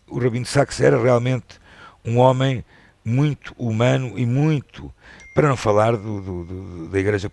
o 0.09 0.19
Rabino 0.19 0.47
Sachs 0.47 0.81
era 0.81 1.01
realmente 1.01 1.61
um 2.05 2.19
homem 2.19 2.65
muito 3.05 3.55
humano 3.57 4.19
e 4.19 4.27
muito 4.27 4.93
para 5.37 5.49
não 5.49 5.57
falar 5.57 5.97
do, 5.97 6.21
do, 6.21 6.45
do, 6.45 6.89
da 6.89 6.99
Igreja 6.99 7.31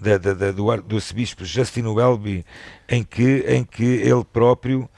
da, 0.00 0.18
da, 0.18 0.34
da, 0.34 0.50
do, 0.50 0.76
do 0.82 0.96
arcebispo 0.96 1.44
Justino 1.44 1.94
Welby, 1.94 2.44
em 2.88 3.04
que, 3.04 3.44
em 3.46 3.64
que 3.64 3.84
ele 3.84 4.24
próprio 4.24 4.90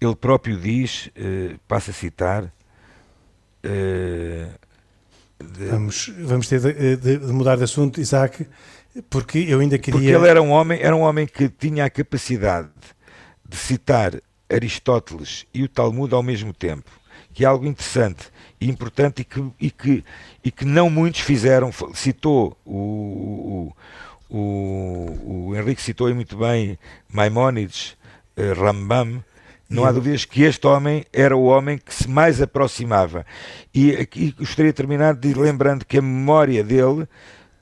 ele 0.00 0.14
próprio 0.14 0.56
diz, 0.58 1.10
eh, 1.16 1.56
passa 1.66 1.90
a 1.90 1.94
citar, 1.94 2.52
eh, 3.62 4.48
de, 5.38 5.66
vamos, 5.66 6.12
vamos 6.18 6.48
ter 6.48 6.60
de, 6.60 6.96
de, 6.96 7.18
de, 7.18 7.32
mudar 7.32 7.56
de 7.56 7.64
assunto, 7.64 8.00
Isaac, 8.00 8.46
porque 9.10 9.38
eu 9.38 9.60
ainda 9.60 9.78
queria. 9.78 10.00
Porque 10.00 10.14
ele 10.14 10.28
era 10.28 10.42
um 10.42 10.50
homem, 10.50 10.80
era 10.80 10.94
um 10.94 11.00
homem 11.00 11.26
que 11.26 11.48
tinha 11.48 11.84
a 11.84 11.90
capacidade 11.90 12.70
de 13.48 13.56
citar 13.56 14.20
Aristóteles 14.50 15.46
e 15.52 15.62
o 15.62 15.68
Talmud 15.68 16.14
ao 16.14 16.22
mesmo 16.22 16.52
tempo, 16.52 16.90
que 17.34 17.44
é 17.44 17.46
algo 17.46 17.66
interessante 17.66 18.30
e 18.60 18.68
importante 18.68 19.22
e 19.22 19.24
que, 19.24 19.52
e 19.60 19.70
que, 19.70 20.04
e 20.44 20.50
que 20.50 20.64
não 20.64 20.90
muitos 20.90 21.20
fizeram. 21.20 21.70
Citou 21.94 22.56
o, 22.64 23.72
o, 24.30 24.36
o, 24.36 25.48
o 25.48 25.56
Henrique 25.56 25.82
citou 25.82 26.12
muito 26.14 26.36
bem 26.36 26.78
Maimónides, 27.08 27.96
Rambam. 28.56 29.22
Não 29.68 29.84
há 29.84 29.92
dúvidas 29.92 30.24
que 30.24 30.42
este 30.42 30.66
homem 30.66 31.04
era 31.12 31.36
o 31.36 31.44
homem 31.44 31.76
que 31.76 31.94
se 31.94 32.08
mais 32.08 32.40
aproximava. 32.40 33.26
E 33.74 33.92
aqui 33.92 34.32
gostaria 34.32 34.72
de 34.72 34.76
terminar 34.76 35.14
de 35.14 35.34
lembrando 35.34 35.84
que 35.84 35.98
a 35.98 36.02
memória 36.02 36.64
dele 36.64 37.06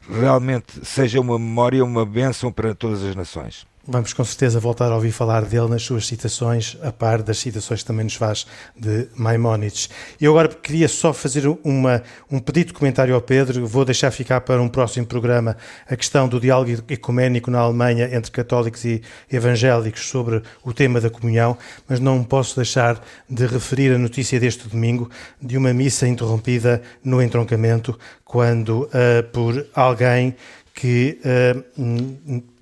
realmente 0.09 0.85
seja 0.85 1.21
uma 1.21 1.37
memória, 1.37 1.85
uma 1.85 2.07
bênção 2.07 2.53
para 2.53 2.75
todas 2.75 3.03
as 3.03 3.17
nações. 3.17 3.67
Vamos 3.89 4.13
com 4.13 4.25
certeza 4.25 4.59
voltar 4.59 4.91
a 4.91 4.97
ouvir 4.97 5.13
falar 5.13 5.45
dele 5.45 5.69
nas 5.69 5.85
suas 5.85 6.09
citações, 6.09 6.77
a 6.83 6.91
par 6.91 7.23
das 7.23 7.39
citações 7.39 7.83
que 7.83 7.87
também 7.87 8.03
nos 8.03 8.17
faz 8.17 8.45
de 8.77 9.07
Maimónides. 9.15 9.89
Eu 10.21 10.33
agora 10.33 10.49
queria 10.49 10.89
só 10.89 11.13
fazer 11.13 11.47
uma, 11.63 12.03
um 12.29 12.41
pedido 12.41 12.69
de 12.69 12.73
comentário 12.73 13.15
ao 13.15 13.21
Pedro, 13.21 13.65
vou 13.65 13.85
deixar 13.85 14.11
ficar 14.11 14.41
para 14.41 14.61
um 14.61 14.69
próximo 14.69 15.07
programa 15.07 15.57
a 15.89 15.95
questão 15.95 16.27
do 16.27 16.41
diálogo 16.41 16.69
ecuménico 16.89 17.49
na 17.49 17.61
Alemanha 17.61 18.13
entre 18.13 18.33
católicos 18.33 18.85
e 18.85 19.03
evangélicos 19.31 20.09
sobre 20.09 20.43
o 20.65 20.73
tema 20.73 21.01
da 21.01 21.09
comunhão, 21.09 21.57
mas 21.89 22.01
não 22.01 22.25
posso 22.25 22.57
deixar 22.57 23.01
de 23.31 23.47
referir 23.47 23.95
a 23.95 23.99
notícia 23.99 24.41
deste 24.41 24.67
domingo 24.67 25.09
de 25.41 25.57
uma 25.57 25.73
missa 25.73 26.09
interrompida 26.09 26.83
no 27.05 27.23
entroncamento, 27.23 27.97
quando 28.25 28.83
uh, 28.83 29.23
por 29.33 29.65
alguém 29.73 30.35
que 30.75 31.21
uh, 31.25 32.56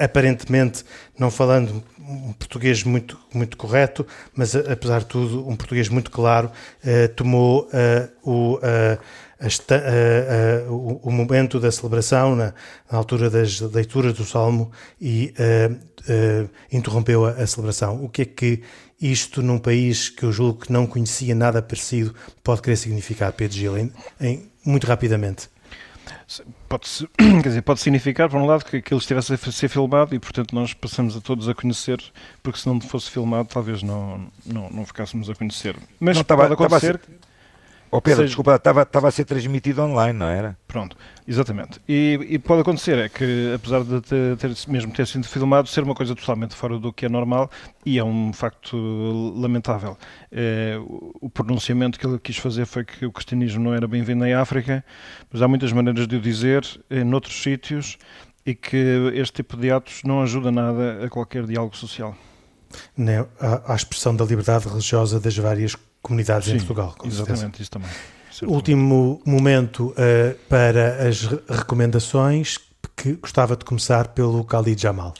aparentemente 0.00 0.84
não 1.18 1.30
falando 1.30 1.82
um 2.08 2.32
português 2.32 2.82
muito, 2.82 3.18
muito 3.34 3.56
correto, 3.56 4.06
mas 4.34 4.56
apesar 4.56 5.00
de 5.00 5.06
tudo, 5.06 5.46
um 5.46 5.54
português 5.54 5.88
muito 5.88 6.10
claro, 6.10 6.50
eh, 6.82 7.08
tomou 7.08 7.68
eh, 7.72 8.08
o, 8.22 8.58
eh, 8.62 8.98
o, 10.68 11.08
o, 11.08 11.10
momento 11.12 11.60
da 11.60 11.70
celebração 11.70 12.34
na, 12.34 12.54
na, 12.90 12.98
altura 12.98 13.28
das 13.28 13.60
leituras 13.60 14.14
do 14.14 14.24
Salmo 14.24 14.72
e 15.00 15.34
interrompeu 16.72 17.26
a, 17.26 17.32
a, 17.32 17.46
celebração. 17.46 18.02
O 18.02 18.08
que 18.08 18.22
é 18.22 18.24
que 18.24 18.62
isto, 19.00 19.42
num 19.42 19.58
país 19.58 20.08
que 20.08 20.24
eu 20.24 20.32
julgo 20.32 20.60
que 20.60 20.72
não 20.72 20.86
conhecia 20.86 21.34
nada 21.34 21.60
parecido, 21.60 22.14
pode 22.42 22.62
querer 22.62 22.76
significar, 22.76 23.32
Pedro 23.32 23.56
Gil, 23.56 23.78
em, 23.78 23.92
em, 24.20 24.50
muito 24.64 24.86
rapidamente? 24.86 25.48
Pode, 26.68 26.86
quer 27.16 27.48
dizer, 27.48 27.62
pode 27.62 27.80
significar, 27.80 28.28
por 28.28 28.40
um 28.40 28.46
lado, 28.46 28.64
que 28.64 28.76
aquilo 28.78 29.00
estivesse 29.00 29.32
a 29.32 29.36
ser 29.36 29.68
filmado 29.68 30.14
e, 30.14 30.18
portanto, 30.18 30.54
nós 30.54 30.74
passamos 30.74 31.16
a 31.16 31.20
todos 31.20 31.48
a 31.48 31.54
conhecer, 31.54 32.02
porque 32.42 32.58
se 32.58 32.66
não 32.66 32.80
fosse 32.80 33.10
filmado, 33.10 33.48
talvez 33.48 33.82
não, 33.82 34.26
não, 34.44 34.70
não 34.70 34.86
ficássemos 34.86 35.28
a 35.30 35.34
conhecer. 35.34 35.76
Mas 36.00 36.16
não, 36.16 36.24
pode 36.24 36.52
acontecer... 36.52 37.00
Oh 37.90 38.00
Pedro, 38.00 38.18
seja... 38.18 38.26
desculpa, 38.26 38.54
estava, 38.54 38.82
estava 38.82 39.08
a 39.08 39.10
ser 39.10 39.24
transmitido 39.24 39.82
online, 39.82 40.18
não 40.18 40.26
era? 40.26 40.56
Pronto, 40.66 40.96
exatamente. 41.26 41.80
E, 41.88 42.18
e 42.28 42.38
pode 42.38 42.60
acontecer, 42.60 42.98
é 42.98 43.08
que 43.08 43.52
apesar 43.54 43.82
de 43.82 44.00
ter, 44.02 44.36
ter, 44.36 44.54
mesmo 44.68 44.92
ter 44.92 45.06
sido 45.06 45.26
filmado, 45.26 45.68
ser 45.68 45.82
uma 45.82 45.94
coisa 45.94 46.14
totalmente 46.14 46.54
fora 46.54 46.78
do 46.78 46.92
que 46.92 47.06
é 47.06 47.08
normal 47.08 47.50
e 47.86 47.98
é 47.98 48.04
um 48.04 48.32
facto 48.32 48.76
lamentável. 49.36 49.96
É, 50.30 50.76
o 51.20 51.30
pronunciamento 51.30 51.98
que 51.98 52.06
ele 52.06 52.18
quis 52.18 52.36
fazer 52.36 52.66
foi 52.66 52.84
que 52.84 53.06
o 53.06 53.12
cristianismo 53.12 53.64
não 53.64 53.74
era 53.74 53.88
bem-vindo 53.88 54.24
em 54.26 54.34
África, 54.34 54.84
mas 55.32 55.40
há 55.40 55.48
muitas 55.48 55.72
maneiras 55.72 56.06
de 56.06 56.16
o 56.16 56.20
dizer 56.20 56.64
em 56.90 57.04
noutros 57.04 57.42
sítios 57.42 57.96
e 58.44 58.54
que 58.54 59.12
este 59.14 59.36
tipo 59.36 59.56
de 59.56 59.70
atos 59.70 60.02
não 60.04 60.22
ajuda 60.22 60.50
nada 60.50 61.04
a 61.04 61.08
qualquer 61.08 61.44
diálogo 61.44 61.76
social. 61.76 62.14
à 63.66 63.74
expressão 63.74 64.14
da 64.14 64.24
liberdade 64.24 64.68
religiosa 64.68 65.18
das 65.18 65.36
várias 65.36 65.74
comunidades 66.02 66.48
Sim, 66.48 66.54
em 66.54 66.58
Portugal. 66.58 66.94
exatamente, 67.04 67.62
isso 67.62 67.70
também. 67.70 67.90
Certamente. 68.30 68.54
Último 68.54 69.22
momento 69.26 69.88
uh, 69.90 70.38
para 70.48 71.08
as 71.08 71.22
recomendações, 71.48 72.58
que 72.96 73.14
gostava 73.14 73.56
de 73.56 73.64
começar 73.64 74.08
pelo 74.08 74.42
Khalid 74.42 74.80
Jamal. 74.80 75.14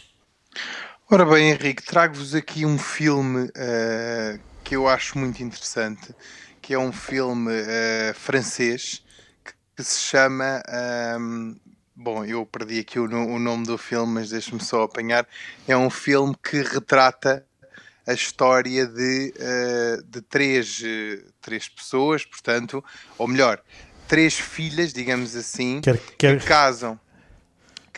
Ora 1.11 1.25
bem, 1.25 1.51
Henrique, 1.51 1.83
trago-vos 1.83 2.35
aqui 2.35 2.67
um 2.67 2.77
filme 2.77 3.47
uh, 3.47 4.41
que 4.63 4.77
eu 4.77 4.87
acho 4.87 5.19
muito 5.19 5.43
interessante, 5.43 6.15
que 6.61 6.75
é 6.75 6.79
um 6.79 6.93
filme 6.93 7.51
uh, 7.51 8.15
francês 8.15 9.03
que, 9.43 9.53
que, 9.77 9.83
se 9.83 10.01
chama. 10.01 10.63
Um, 11.19 11.57
bom, 11.97 12.25
eu 12.25 12.45
perdi 12.45 12.81
aqui 12.81 13.01
o, 13.01 13.05
o 13.05 13.39
nome 13.39 13.65
do 13.65 13.79
filme, 13.79 14.15
mas 14.15 14.31
deixe-me 14.31 14.63
só 14.63 14.83
apanhar. 14.83 15.27
É 15.67 15.77
um 15.77 15.89
filme 15.89 16.37
que 16.43 16.61
retrata 16.63 17.48
a 18.09 18.15
história 18.15 18.87
de, 18.87 19.35
uh, 19.37 20.03
de 20.05 20.23
três, 20.23 20.83
três 21.41 21.69
pessoas, 21.69 22.25
portanto, 22.25 22.83
ou 23.19 23.29
melhor, 23.29 23.61
três 24.09 24.35
filhas, 24.35 24.93
digamos 24.93 25.37
assim, 25.37 25.81
quer, 25.81 25.99
quer... 26.17 26.39
que 26.41 26.47
casam 26.47 26.99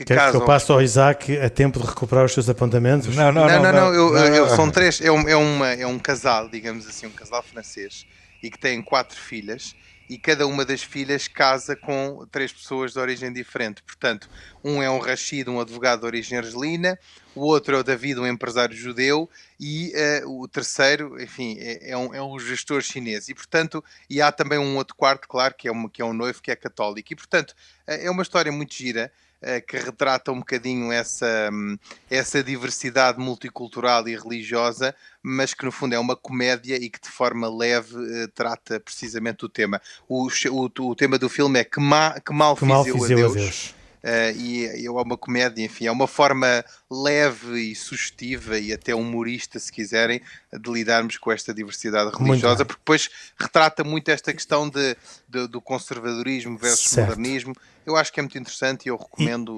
que 0.01 0.05
Quer 0.05 0.17
casam. 0.17 0.33
que 0.33 0.37
eu 0.43 0.47
passe 0.47 0.73
ao 0.73 0.81
Isaac 0.81 1.39
a 1.39 1.51
tempo 1.51 1.79
de 1.79 1.87
recuperar 1.87 2.25
os 2.25 2.33
seus 2.33 2.49
apontamentos? 2.49 3.15
Não, 3.15 3.31
não, 3.31 3.47
não. 3.47 3.63
não, 3.63 3.63
não, 3.63 3.73
não 3.73 3.95
eu, 3.95 4.13
não, 4.13 4.35
eu, 4.35 4.49
são 4.49 4.71
três. 4.71 5.01
É 5.01 5.13
um, 5.13 5.29
é, 5.29 5.37
uma, 5.37 5.69
é 5.69 5.87
um 5.87 5.99
casal, 5.99 6.49
digamos 6.49 6.89
assim, 6.89 7.07
um 7.07 7.11
casal 7.11 7.43
francês 7.43 8.07
e 8.43 8.51
que 8.51 8.59
tem 8.59 8.81
quatro 8.81 9.19
filhas 9.21 9.75
e 10.09 10.17
cada 10.17 10.47
uma 10.47 10.65
das 10.65 10.83
filhas 10.83 11.29
casa 11.29 11.77
com 11.77 12.27
três 12.33 12.53
pessoas 12.53 12.93
de 12.93 12.99
origem 12.99 13.33
diferente. 13.33 13.83
Portanto, 13.83 14.29
um 14.65 14.83
é 14.83 14.91
um 14.91 14.99
Rashid, 14.99 15.49
um 15.49 15.61
advogado 15.61 16.01
de 16.01 16.07
origem 16.07 16.39
argelina, 16.39 16.99
o 17.35 17.43
outro 17.43 17.77
é 17.77 17.79
o 17.79 17.83
David, 17.83 18.19
um 18.19 18.27
empresário 18.27 18.77
judeu, 18.77 19.29
e 19.59 19.93
uh, 20.25 20.43
o 20.43 20.49
terceiro, 20.49 21.21
enfim, 21.21 21.57
é, 21.59 21.91
é, 21.91 21.97
um, 21.97 22.15
é 22.15 22.23
um 22.23 22.39
gestor 22.39 22.83
chinês. 22.83 23.29
E, 23.29 23.35
portanto, 23.35 23.85
e 24.09 24.21
há 24.21 24.33
também 24.33 24.59
um 24.59 24.77
outro 24.77 24.97
quarto, 24.97 25.29
claro, 25.29 25.55
que 25.55 25.69
é, 25.69 25.73
uma, 25.73 25.89
que 25.89 26.03
é 26.03 26.05
um 26.05 26.13
noivo 26.13 26.43
que 26.43 26.51
é 26.51 26.57
católico. 26.57 27.13
E, 27.13 27.17
portanto, 27.17 27.51
uh, 27.51 27.93
é 27.93 28.11
uma 28.11 28.23
história 28.23 28.51
muito 28.51 28.75
gira. 28.75 29.13
Eh, 29.43 29.63
que 29.63 29.79
retrata 29.79 30.31
um 30.31 30.41
bocadinho 30.41 30.93
essa, 30.93 31.49
hum, 31.51 31.79
essa 32.11 32.45
diversidade 32.45 33.19
multicultural 33.19 34.07
e 34.07 34.15
religiosa, 34.15 34.95
mas 35.23 35.55
que 35.55 35.65
no 35.65 35.73
fundo 35.73 35.95
é 35.95 35.99
uma 35.99 36.15
comédia 36.15 36.77
e 36.77 36.91
que 36.91 37.01
de 37.01 37.09
forma 37.09 37.49
leve 37.49 37.97
trata 38.35 38.79
precisamente 38.79 39.43
o 39.43 39.49
tema. 39.49 39.81
O, 40.07 40.27
o, 40.27 40.71
o, 40.81 40.95
tema 40.95 41.17
do 41.17 41.31
filme 41.31 41.59
é 41.59 41.65
Que, 41.65 41.81
ma, 41.81 42.21
que 42.21 42.35
mal, 42.35 42.55
que 42.55 42.61
fiz, 42.61 42.69
mal 42.69 42.87
eu 42.87 42.99
fiz 42.99 43.11
eu 43.11 43.17
a 43.17 43.21
Deus. 43.21 43.33
A 43.33 43.35
Deus. 43.35 43.80
Uh, 44.03 44.37
e 44.39 44.87
é 44.87 44.91
uma 44.91 45.17
comédia, 45.17 45.63
enfim, 45.63 45.87
é 45.87 45.93
uma 45.93 46.07
forma 46.07 46.65
leve 46.91 47.71
e 47.71 47.75
sugestiva 47.75 48.59
e 48.59 48.73
até 48.73 48.95
humorista, 48.95 49.59
se 49.59 49.71
quiserem, 49.71 50.23
de 50.53 50.71
lidarmos 50.71 51.19
com 51.19 51.31
esta 51.31 51.53
diversidade 51.53 52.11
religiosa, 52.17 52.65
porque 52.65 52.81
depois 52.81 53.11
retrata 53.39 53.85
muito 53.85 54.11
esta 54.11 54.33
questão 54.33 54.69
de, 54.69 54.97
de 55.29 55.47
do 55.49 55.61
conservadorismo 55.61 56.57
versus 56.57 56.91
certo. 56.91 57.09
modernismo. 57.09 57.55
Eu 57.85 57.97
acho 57.97 58.13
que 58.13 58.21
é 58.21 58.23
muito 58.23 58.39
interessante 58.39 58.87
e 58.87 58.89
eu 58.89 58.97
recomendo 58.97 59.53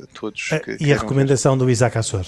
a 0.00 0.04
uh, 0.04 0.06
todos. 0.14 0.48
Que, 0.64 0.76
e 0.80 0.92
a 0.92 0.96
recomendação 0.96 1.52
ver. 1.52 1.64
do 1.64 1.70
Isaac 1.70 1.98
Assor? 1.98 2.26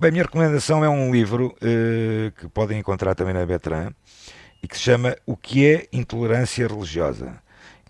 Bem, 0.00 0.08
a 0.08 0.12
minha 0.12 0.24
recomendação 0.24 0.84
é 0.84 0.88
um 0.88 1.12
livro 1.12 1.54
uh, 1.58 2.32
que 2.32 2.48
podem 2.48 2.78
encontrar 2.78 3.14
também 3.14 3.34
na 3.34 3.46
Betran 3.46 3.92
e 4.60 4.68
que 4.68 4.76
se 4.76 4.82
chama 4.82 5.16
O 5.24 5.36
que 5.36 5.66
é 5.66 5.88
Intolerância 5.92 6.66
Religiosa 6.66 7.41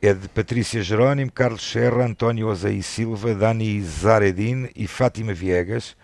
é 0.02 0.12
de 0.12 0.28
Patrícia 0.28 0.82
Jerónimo, 0.82 1.30
Carlos 1.30 1.62
Serra, 1.62 2.04
António 2.04 2.48
Ozaí 2.48 2.82
Silva, 2.82 3.36
Dani 3.36 3.80
Zaredin 3.80 4.68
e 4.74 4.88
Fátima 4.88 5.32
Viegas, 5.32 5.96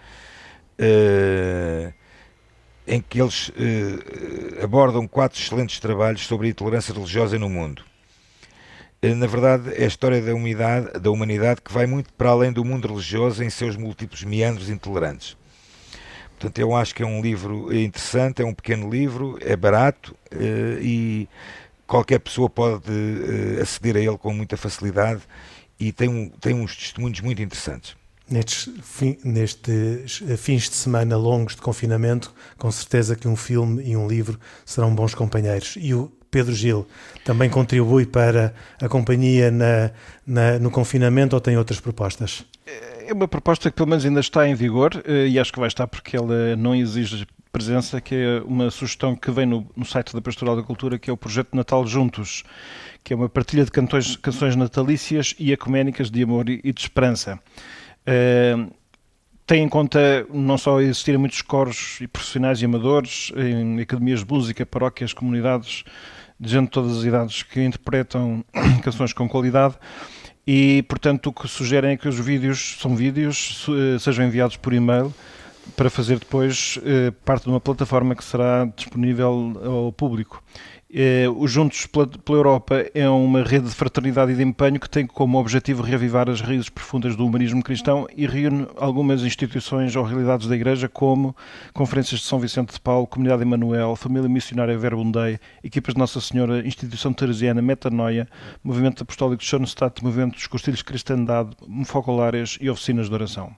uh, 0.78 1.92
em 2.86 3.00
que 3.00 3.20
eles 3.20 3.48
uh, 3.48 4.62
abordam 4.62 5.08
quatro 5.08 5.40
excelentes 5.40 5.80
trabalhos 5.80 6.24
sobre 6.28 6.46
a 6.46 6.50
intolerância 6.50 6.94
religiosa 6.94 7.40
no 7.40 7.48
mundo. 7.48 7.82
Uh, 9.02 9.16
na 9.16 9.26
verdade, 9.26 9.74
é 9.74 9.82
a 9.82 9.88
história 9.88 10.22
da 10.22 10.32
humanidade, 10.32 11.00
da 11.00 11.10
humanidade 11.10 11.60
que 11.60 11.72
vai 11.72 11.86
muito 11.86 12.12
para 12.12 12.30
além 12.30 12.52
do 12.52 12.64
mundo 12.64 12.86
religioso 12.86 13.42
em 13.42 13.50
seus 13.50 13.74
múltiplos 13.74 14.22
meandros 14.22 14.70
intolerantes. 14.70 15.36
Portanto, 16.38 16.56
eu 16.60 16.72
acho 16.72 16.94
que 16.94 17.02
é 17.02 17.06
um 17.06 17.20
livro 17.20 17.76
interessante, 17.76 18.42
é 18.42 18.44
um 18.44 18.54
pequeno 18.54 18.88
livro, 18.88 19.36
é 19.40 19.56
barato 19.56 20.16
e 20.80 21.28
qualquer 21.88 22.20
pessoa 22.20 22.48
pode 22.48 22.90
uh, 22.90 23.62
aceder 23.62 23.96
a 23.96 24.00
ele 24.00 24.18
com 24.18 24.32
muita 24.32 24.56
facilidade 24.56 25.22
e 25.80 25.90
tem, 25.90 26.08
um, 26.08 26.28
tem 26.28 26.54
uns 26.54 26.76
testemunhos 26.76 27.20
muito 27.20 27.42
interessantes. 27.42 27.96
Nestes, 28.30 28.68
fim, 28.82 29.16
nestes 29.24 30.22
eh, 30.28 30.36
fins 30.36 30.68
de 30.68 30.74
semana 30.74 31.16
longos 31.16 31.54
de 31.54 31.62
confinamento, 31.62 32.34
com 32.58 32.70
certeza 32.70 33.16
que 33.16 33.26
um 33.26 33.34
filme 33.34 33.82
e 33.82 33.96
um 33.96 34.06
livro 34.06 34.38
serão 34.66 34.94
bons 34.94 35.14
companheiros. 35.14 35.78
E 35.80 35.94
o 35.94 36.12
Pedro 36.30 36.54
Gil 36.54 36.86
também 37.24 37.48
contribui 37.48 38.04
para 38.04 38.52
a 38.82 38.86
companhia 38.86 39.50
na, 39.50 39.90
na, 40.26 40.58
no 40.58 40.70
confinamento 40.70 41.34
ou 41.34 41.40
tem 41.40 41.56
outras 41.56 41.80
propostas? 41.80 42.44
É 43.06 43.14
uma 43.14 43.26
proposta 43.26 43.70
que 43.70 43.76
pelo 43.76 43.88
menos 43.88 44.04
ainda 44.04 44.20
está 44.20 44.46
em 44.46 44.54
vigor 44.54 45.02
eh, 45.06 45.28
e 45.28 45.38
acho 45.38 45.50
que 45.50 45.58
vai 45.58 45.68
estar 45.68 45.86
porque 45.86 46.14
ela 46.14 46.54
não 46.54 46.74
exige 46.74 47.26
presença, 47.48 48.00
que 48.00 48.14
é 48.14 48.42
uma 48.44 48.70
sugestão 48.70 49.16
que 49.16 49.30
vem 49.30 49.46
no, 49.46 49.66
no 49.76 49.84
site 49.84 50.14
da 50.14 50.20
Pastoral 50.20 50.56
da 50.56 50.62
Cultura, 50.62 50.98
que 50.98 51.10
é 51.10 51.12
o 51.12 51.16
projeto 51.16 51.54
Natal 51.54 51.86
Juntos, 51.86 52.44
que 53.02 53.12
é 53.12 53.16
uma 53.16 53.28
partilha 53.28 53.64
de 53.64 53.70
cantões, 53.70 54.16
canções 54.16 54.54
natalícias 54.56 55.34
e 55.38 55.52
ecuménicas 55.52 56.10
de 56.10 56.22
amor 56.22 56.48
e, 56.48 56.72
de 56.72 56.80
esperança. 56.80 57.38
Uh, 58.06 58.72
tem 59.46 59.62
em 59.62 59.68
conta 59.68 60.26
não 60.30 60.58
só 60.58 60.78
existirem 60.78 61.18
muitos 61.18 61.40
coros 61.40 61.98
e 62.02 62.06
profissionais 62.06 62.60
e 62.60 62.66
amadores 62.66 63.32
em 63.34 63.80
academias 63.80 64.20
de 64.22 64.30
música, 64.30 64.66
paróquias, 64.66 65.14
comunidades, 65.14 65.84
de 66.38 66.50
gente 66.50 66.66
de 66.66 66.70
todas 66.70 66.98
as 66.98 67.04
idades 67.04 67.42
que 67.42 67.64
interpretam 67.64 68.44
canções 68.84 69.14
com 69.14 69.26
qualidade, 69.26 69.74
e 70.46 70.82
portanto 70.82 71.28
o 71.28 71.32
que 71.32 71.48
sugerem 71.48 71.92
é 71.92 71.96
que 71.96 72.06
os 72.06 72.18
vídeos, 72.18 72.76
são 72.78 72.94
vídeos, 72.94 73.66
eh, 73.68 73.98
sejam 73.98 74.26
enviados 74.26 74.56
por 74.56 74.72
e-mail 74.74 75.12
para 75.76 75.90
fazer 75.90 76.18
depois 76.18 76.78
eh, 76.84 77.12
parte 77.24 77.44
de 77.44 77.50
uma 77.50 77.60
plataforma 77.60 78.14
que 78.14 78.24
será 78.24 78.64
disponível 78.76 79.52
ao 79.64 79.92
público. 79.92 80.42
Eh, 80.90 81.28
o 81.28 81.46
Juntos 81.46 81.84
pela, 81.84 82.08
Europa 82.28 82.86
é 82.94 83.06
uma 83.08 83.42
rede 83.42 83.68
de 83.68 83.74
fraternidade 83.74 84.32
e 84.32 84.34
de 84.34 84.42
empenho 84.42 84.80
que 84.80 84.88
tem 84.88 85.06
como 85.06 85.38
objetivo 85.38 85.82
reavivar 85.82 86.30
as 86.30 86.40
raízes 86.40 86.70
profundas 86.70 87.14
do 87.14 87.26
humanismo 87.26 87.62
cristão 87.62 88.06
e 88.16 88.26
reúne 88.26 88.66
algumas 88.76 89.22
instituições 89.22 89.94
ou 89.94 90.02
realidades 90.02 90.46
da 90.46 90.56
Igreja, 90.56 90.88
como 90.88 91.36
Conferências 91.74 92.20
de 92.20 92.26
São 92.26 92.40
Vicente 92.40 92.72
de 92.72 92.80
Paulo, 92.80 93.06
Comunidade 93.06 93.42
Emanuel, 93.42 93.94
Família 93.96 94.28
Missionária 94.30 94.78
Verbundei, 94.78 95.38
Equipas 95.62 95.92
de 95.92 96.00
Nossa 96.00 96.22
Senhora, 96.22 96.66
Instituição 96.66 97.12
Teresiana, 97.12 97.60
Metanoia, 97.60 98.26
Movimento 98.64 99.02
Apostólico 99.02 99.42
de 99.42 99.48
Schoenstatt, 99.48 100.02
Movimento 100.02 100.34
dos 100.36 100.46
Costilhos 100.46 100.80
Cristandade, 100.80 101.50
Focolares 101.84 102.56
e 102.62 102.70
Oficinas 102.70 103.08
de 103.08 103.14
Oração. 103.14 103.54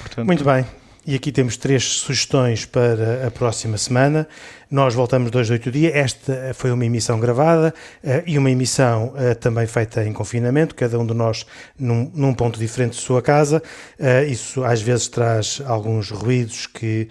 Portanto, 0.00 0.26
Muito 0.26 0.44
bem. 0.44 0.64
E 1.04 1.16
aqui 1.16 1.32
temos 1.32 1.56
três 1.56 1.82
sugestões 1.82 2.64
para 2.64 3.26
a 3.26 3.30
próxima 3.30 3.76
semana. 3.76 4.28
Nós 4.70 4.94
voltamos 4.94 5.32
dois, 5.32 5.50
oito 5.50 5.68
dias. 5.68 5.92
Esta 5.92 6.54
foi 6.54 6.70
uma 6.70 6.86
emissão 6.86 7.18
gravada 7.18 7.74
uh, 8.04 8.22
e 8.24 8.38
uma 8.38 8.48
emissão 8.48 9.08
uh, 9.08 9.34
também 9.34 9.66
feita 9.66 10.04
em 10.04 10.12
confinamento, 10.12 10.76
cada 10.76 10.96
um 11.00 11.04
de 11.04 11.12
nós 11.12 11.44
num, 11.76 12.08
num 12.14 12.32
ponto 12.32 12.56
diferente 12.56 12.92
de 12.92 13.00
sua 13.00 13.20
casa. 13.20 13.60
Uh, 13.98 14.30
isso 14.30 14.62
às 14.62 14.80
vezes 14.80 15.08
traz 15.08 15.60
alguns 15.66 16.10
ruídos 16.10 16.68
que 16.68 17.08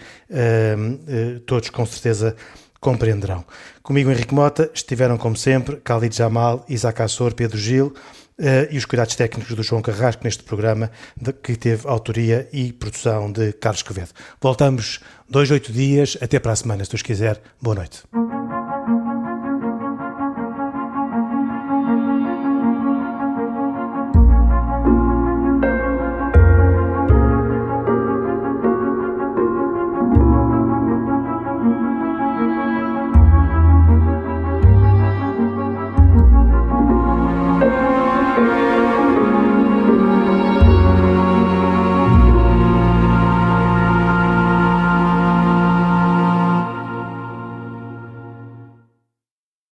todos 1.44 1.68
com 1.68 1.84
certeza 1.84 2.34
compreenderão. 2.80 3.44
Comigo, 3.82 4.10
Henrique 4.10 4.34
Mota, 4.34 4.70
estiveram 4.72 5.18
como 5.18 5.36
sempre 5.36 5.76
Khalid 5.84 6.16
Jamal, 6.16 6.64
Isaac 6.66 7.02
Assor, 7.02 7.34
Pedro 7.34 7.58
Gil. 7.58 7.94
Uh, 8.38 8.66
e 8.70 8.78
os 8.78 8.84
cuidados 8.84 9.14
técnicos 9.14 9.54
do 9.54 9.62
João 9.62 9.82
Carrasco 9.82 10.24
neste 10.24 10.42
programa 10.42 10.90
de, 11.16 11.32
que 11.32 11.54
teve 11.54 11.86
autoria 11.86 12.48
e 12.52 12.72
produção 12.72 13.30
de 13.30 13.52
Carlos 13.52 13.82
Quevedo. 13.82 14.10
Voltamos 14.40 15.00
dois, 15.28 15.50
oito 15.50 15.72
dias. 15.72 16.16
Até 16.20 16.40
para 16.40 16.52
a 16.52 16.56
semana, 16.56 16.84
se 16.84 16.90
Deus 16.90 17.02
quiser. 17.02 17.40
Boa 17.60 17.76
noite. 17.76 18.02